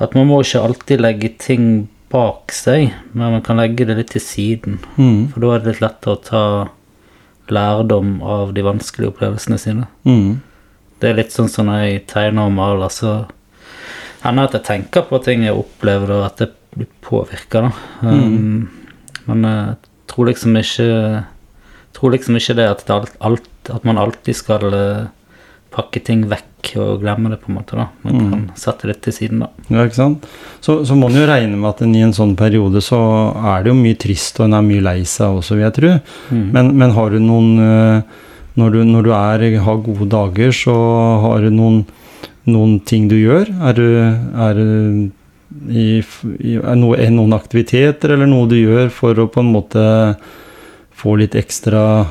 At 0.03 0.15
man 0.19 0.27
må 0.27 0.41
ikke 0.43 0.63
alltid 0.67 1.03
legge 1.05 1.29
ting 1.39 1.67
bak 2.11 2.51
seg, 2.51 2.89
men 3.13 3.37
man 3.37 3.43
kan 3.47 3.61
legge 3.61 3.85
det 3.87 3.95
litt 3.95 4.11
til 4.11 4.23
siden. 4.23 4.81
Mm. 4.97 5.29
For 5.31 5.39
da 5.45 5.53
er 5.55 5.63
det 5.63 5.69
litt 5.69 5.85
lettere 5.85 6.17
å 6.17 6.25
ta 6.27 6.43
lærdom 7.55 8.17
av 8.27 8.51
de 8.57 8.65
vanskelige 8.67 9.13
opplevelsene 9.13 9.59
sine. 9.63 9.87
Mm. 10.03 10.41
Det 10.99 11.11
er 11.11 11.19
litt 11.21 11.31
sånn 11.31 11.51
som 11.53 11.71
når 11.71 11.85
jeg 11.85 12.03
tegner 12.11 12.51
og 12.51 12.57
maler, 12.57 12.91
så 12.91 13.13
hender 14.25 14.49
at 14.49 14.59
jeg 14.59 14.67
tenker 14.67 15.07
på 15.07 15.23
ting 15.23 15.47
jeg 15.47 15.55
opplever, 15.63 16.11
og 16.17 16.27
at 16.27 16.43
det 16.43 16.51
blir 16.75 16.91
påvirka, 17.07 17.69
da. 17.69 17.73
Um, 18.03 18.67
Men 19.31 19.47
jeg 19.47 19.77
tror 20.11 20.29
liksom 20.29 20.59
ikke 20.59 20.89
tror 21.95 22.15
liksom 22.15 22.37
ikke 22.37 22.57
det 22.59 22.67
at, 22.69 22.83
det 22.87 22.95
alt, 22.95 23.15
alt, 23.21 23.51
at 23.71 23.85
man 23.87 24.01
alltid 24.01 24.37
skal 24.37 24.75
eh, 24.75 25.05
pakke 25.75 26.01
ting 26.07 26.25
vekk 26.31 26.71
og 26.81 27.01
glemme 27.03 27.29
det, 27.33 27.41
på 27.43 27.51
en 27.51 27.57
måte. 27.59 27.77
da. 27.77 27.89
Man 28.07 28.15
Mm. 28.15 28.29
kan 28.31 28.45
sette 28.57 28.87
det 28.89 29.01
til 29.03 29.13
siden, 29.13 29.41
da. 29.45 29.49
Ja, 29.69 29.85
ikke 29.85 29.99
sant? 29.99 30.27
Så, 30.65 30.79
så 30.87 30.95
må 30.97 31.11
en 31.11 31.19
jo 31.19 31.27
regne 31.29 31.57
med 31.59 31.69
at 31.75 31.83
en 31.83 31.95
i 31.95 32.01
en 32.07 32.15
sånn 32.17 32.37
periode 32.39 32.81
så 32.83 33.01
er 33.37 33.65
det 33.65 33.73
jo 33.73 33.75
mye 33.83 33.99
trist, 33.99 34.39
og 34.41 34.47
en 34.47 34.55
er 34.61 34.63
mye 34.69 34.85
lei 34.87 35.01
seg 35.05 35.41
også, 35.41 35.59
vil 35.59 35.67
jeg 35.67 35.75
tro. 35.81 35.91
Mm. 36.31 36.47
Men, 36.55 36.71
men 36.79 36.95
har 36.97 37.11
du 37.11 37.19
noen 37.19 37.51
eh, 37.59 38.03
Når 38.55 38.71
du, 38.71 38.85
når 38.87 39.03
du 39.03 39.11
er, 39.11 39.43
har 39.67 39.79
gode 39.83 40.07
dager, 40.09 40.53
så 40.55 40.75
har 41.25 41.41
du 41.43 41.51
noen, 41.51 41.81
noen 42.47 42.77
ting 42.87 43.09
du 43.11 43.17
gjør? 43.19 43.49
Er 43.67 43.73
du, 43.75 43.87
er 44.47 44.55
du 44.55 45.11
i, 45.75 45.99
i, 46.39 46.53
er 46.63 46.77
noe, 46.79 46.95
er 47.03 47.11
noen 47.11 47.35
aktiviteter 47.35 48.15
eller 48.15 48.31
noe 48.31 48.47
du 48.47 48.55
gjør 48.61 48.93
for 48.95 49.19
å 49.19 49.27
på 49.27 49.43
en 49.43 49.51
måte 49.57 49.83
få 50.95 51.17
litt 51.19 51.35
ekstra 51.35 52.07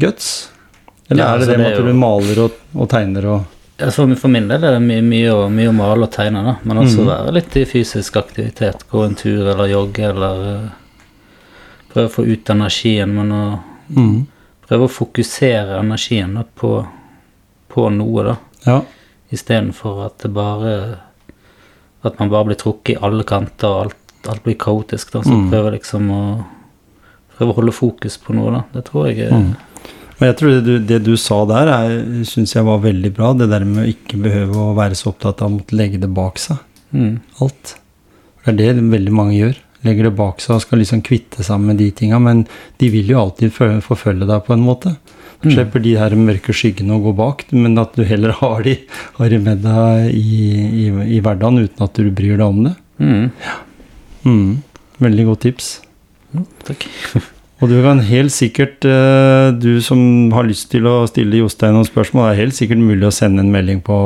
guts? 0.00 0.48
Eller 1.12 1.22
Ja, 1.22 1.30
er 1.32 1.38
det 1.38 1.46
altså, 1.46 1.52
det 1.52 1.58
med 1.62 1.78
at 1.78 1.86
du 1.86 1.98
maler 2.02 2.40
og, 2.46 2.60
og 2.74 2.88
tegner 2.92 3.26
og 3.36 3.40
Ja, 3.78 3.88
For, 3.90 4.14
for 4.20 4.30
min 4.30 4.46
del 4.50 4.62
er 4.64 4.76
det 4.76 4.82
mye, 4.84 5.02
mye, 5.02 5.30
å, 5.32 5.48
mye 5.50 5.70
å 5.70 5.74
male 5.74 6.06
og 6.06 6.12
tegne, 6.14 6.42
da. 6.46 6.52
Men 6.62 6.82
også 6.82 7.02
mm. 7.02 7.08
være 7.08 7.32
litt 7.38 7.56
i 7.58 7.64
fysisk 7.66 8.18
aktivitet. 8.20 8.84
Gå 8.90 9.00
en 9.02 9.16
tur 9.18 9.48
eller 9.48 9.70
jogge 9.72 10.04
eller 10.10 10.42
uh, 10.46 10.68
Prøve 11.92 12.06
å 12.08 12.12
få 12.12 12.24
ut 12.24 12.50
energien, 12.52 13.10
men 13.16 13.32
å 13.36 13.44
mm. 13.96 14.18
prøve 14.68 14.86
å 14.86 14.92
fokusere 14.92 15.80
energien 15.80 16.36
da, 16.38 16.44
på, 16.44 16.76
på 17.72 17.88
noe, 17.96 18.24
da. 18.28 18.36
Ja. 18.68 18.78
Istedenfor 19.32 20.04
at 20.06 20.22
det 20.22 20.30
bare 20.36 20.76
At 22.02 22.18
man 22.18 22.30
bare 22.30 22.50
blir 22.50 22.58
trukket 22.60 22.96
i 22.96 23.02
alle 23.02 23.24
kanter, 23.26 23.68
og 23.68 23.82
alt, 23.86 23.98
alt 24.28 24.42
blir 24.44 24.56
kaotisk. 24.60 25.12
da, 25.12 25.22
Så 25.22 25.32
Mm. 25.32 25.50
prøve 25.50 25.74
liksom 25.78 26.10
å 26.10 26.22
Prøve 27.36 27.50
å 27.50 27.56
holde 27.56 27.72
fokus 27.72 28.18
på 28.18 28.34
noe, 28.36 28.50
da. 28.52 28.62
Det 28.72 28.84
tror 28.90 29.08
jeg 29.08 29.32
Mm. 29.32 29.56
Og 30.22 30.28
jeg 30.28 30.36
tror 30.38 30.52
det 30.54 30.62
du, 30.64 30.74
det 30.86 31.00
du 31.02 31.12
sa 31.18 31.40
der, 31.50 31.70
syns 32.28 32.52
jeg 32.54 32.62
var 32.68 32.78
veldig 32.84 33.10
bra. 33.16 33.32
Det 33.34 33.48
der 33.50 33.64
med 33.66 33.82
å 33.82 33.88
ikke 33.90 34.20
behøve 34.22 34.54
å 34.68 34.74
være 34.78 34.94
så 34.94 35.10
opptatt 35.10 35.42
av 35.42 35.50
å 35.50 35.56
måtte 35.58 35.74
legge 35.74 35.98
det 35.98 36.12
bak 36.14 36.38
seg. 36.38 36.60
mm. 36.94 37.16
Alt. 37.42 37.74
Det 38.46 38.52
er 38.68 38.78
det 38.78 38.84
veldig 38.90 39.12
mange 39.14 39.34
gjør. 39.38 39.58
Legger 39.82 40.06
det 40.06 40.14
bak 40.18 40.38
seg 40.42 40.54
og 40.54 40.62
skal 40.62 40.78
liksom 40.78 41.02
kvitte 41.02 41.42
seg 41.42 41.58
med 41.62 41.76
de 41.82 41.88
tinga. 41.90 42.20
Men 42.22 42.44
de 42.78 42.88
vil 42.94 43.10
jo 43.10 43.18
alltid 43.24 43.50
fø- 43.54 43.80
forfølge 43.82 44.26
deg 44.30 44.44
på 44.46 44.54
en 44.54 44.62
måte. 44.62 44.94
Du 45.42 45.48
Mm. 45.48 45.54
slipper 45.56 45.82
de 45.82 45.96
her 45.98 46.10
mørke 46.14 46.54
skyggene 46.54 46.94
å 46.94 47.02
gå 47.02 47.16
bak, 47.18 47.44
men 47.50 47.76
at 47.82 47.96
du 47.98 48.04
heller 48.06 48.30
har 48.38 48.62
de, 48.62 48.76
har 49.18 49.28
de 49.28 49.38
med 49.42 49.62
deg 49.64 50.14
i, 50.14 50.86
i, 50.86 51.16
i 51.16 51.20
hverdagen 51.20 51.58
uten 51.64 51.82
at 51.82 51.94
du 51.98 52.10
bryr 52.14 52.36
deg 52.38 52.46
om 52.46 52.62
det. 52.68 52.76
Mm. 53.02 53.30
Mm. 54.24 54.62
Veldig 55.02 55.26
godt 55.32 55.40
tips. 55.48 55.72
Mm, 56.32 56.46
takk. 56.62 56.86
Og 57.62 57.70
du 57.70 57.76
kan 57.84 58.00
helt 58.02 58.34
sikkert, 58.34 58.82
eh, 58.84 59.52
du 59.54 59.80
som 59.80 60.32
har 60.34 60.48
lyst 60.48 60.72
til 60.72 60.86
å 60.90 61.06
stille 61.06 61.38
Jostein 61.38 61.76
noen 61.76 61.86
spørsmål, 61.86 62.26
det 62.26 62.32
er 62.32 62.40
helt 62.42 62.58
sikkert 62.58 62.82
mulig 62.82 63.06
å 63.06 63.14
sende 63.14 63.44
en 63.44 63.52
melding 63.54 63.78
på 63.86 63.96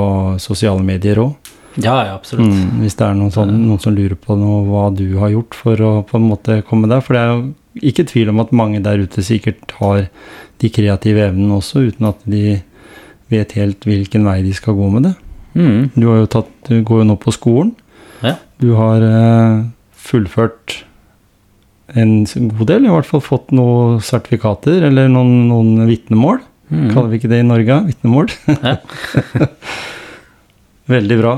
sosiale 0.45 0.85
medier 0.85 1.17
òg. 1.23 1.55
Ja, 1.77 2.05
ja, 2.05 2.15
absolutt. 2.17 2.53
Mm, 2.53 2.83
hvis 2.83 2.97
det 2.97 3.05
er 3.07 3.17
noen, 3.17 3.33
sånn, 3.33 3.53
noen 3.53 3.81
som 3.81 3.97
lurer 3.97 4.17
på 4.17 4.37
noe, 4.37 4.63
hva 4.69 4.91
du 4.97 5.19
har 5.21 5.33
gjort 5.33 5.57
for 5.57 5.81
å 5.85 5.93
på 6.09 6.21
en 6.21 6.29
måte 6.29 6.63
komme 6.69 6.89
der. 6.89 7.01
For 7.05 7.17
det 7.17 7.23
er 7.23 7.33
jo 7.33 7.91
ikke 7.93 8.07
tvil 8.13 8.33
om 8.33 8.41
at 8.45 8.55
mange 8.57 8.81
der 8.85 9.01
ute 9.05 9.25
sikkert 9.25 9.73
har 9.81 10.07
de 10.61 10.71
kreative 10.73 11.25
evnene 11.29 11.57
også, 11.57 11.87
uten 11.91 12.09
at 12.09 12.21
de 12.29 12.59
vet 13.33 13.57
helt 13.59 13.85
hvilken 13.89 14.25
vei 14.29 14.39
de 14.45 14.53
skal 14.57 14.77
gå 14.77 14.89
med 14.95 15.09
det. 15.11 15.15
Mm. 15.57 15.81
Du, 15.97 16.07
har 16.09 16.21
jo 16.23 16.33
tatt, 16.37 16.53
du 16.69 16.81
går 16.85 17.03
jo 17.03 17.09
nå 17.09 17.17
på 17.21 17.33
skolen. 17.35 17.73
Ja. 18.25 18.37
Du 18.61 18.73
har 18.77 19.05
eh, 19.05 19.65
fullført 19.93 20.83
en 21.97 22.13
god 22.53 22.69
del, 22.71 22.87
i 22.87 22.93
hvert 22.93 23.09
fall 23.09 23.25
fått 23.25 23.53
noen 23.57 23.99
sertifikater 24.05 24.85
eller 24.91 25.11
noen, 25.13 25.49
noen 25.51 25.89
vitnemål. 25.89 26.41
Mm. 26.71 26.89
Kaller 26.93 27.13
vi 27.13 27.21
ikke 27.21 27.31
det 27.31 27.43
i 27.43 27.47
Norge? 27.47 27.83
Vitnemål? 27.91 28.33
Ja. 28.51 28.79
Veldig 30.97 31.19
bra. 31.21 31.37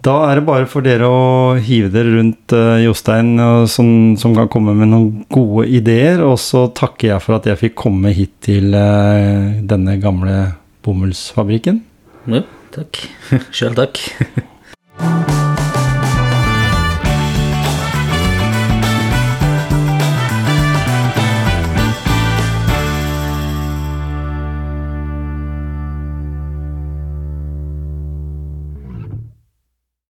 Da 0.00 0.14
er 0.30 0.38
det 0.38 0.46
bare 0.46 0.68
for 0.70 0.84
dere 0.84 1.08
å 1.12 1.58
hive 1.60 1.90
dere 1.92 2.14
rundt 2.14 2.54
uh, 2.56 2.78
Jostein, 2.80 3.34
og 3.44 3.66
som, 3.68 4.16
som 4.20 4.32
kan 4.36 4.48
komme 4.52 4.72
med 4.78 4.88
noen 4.94 5.10
gode 5.32 5.66
ideer. 5.68 6.24
Og 6.24 6.38
så 6.40 6.64
takker 6.76 7.12
jeg 7.12 7.24
for 7.26 7.36
at 7.36 7.50
jeg 7.50 7.60
fikk 7.66 7.76
komme 7.82 8.14
hit 8.16 8.32
til 8.46 8.72
uh, 8.72 9.60
denne 9.60 9.98
gamle 10.00 10.38
bomullsfabrikken. 10.86 11.84
Ja, 12.32 12.46
takk. 12.72 13.04
Sjøl 13.56 13.76
takk. 13.76 14.00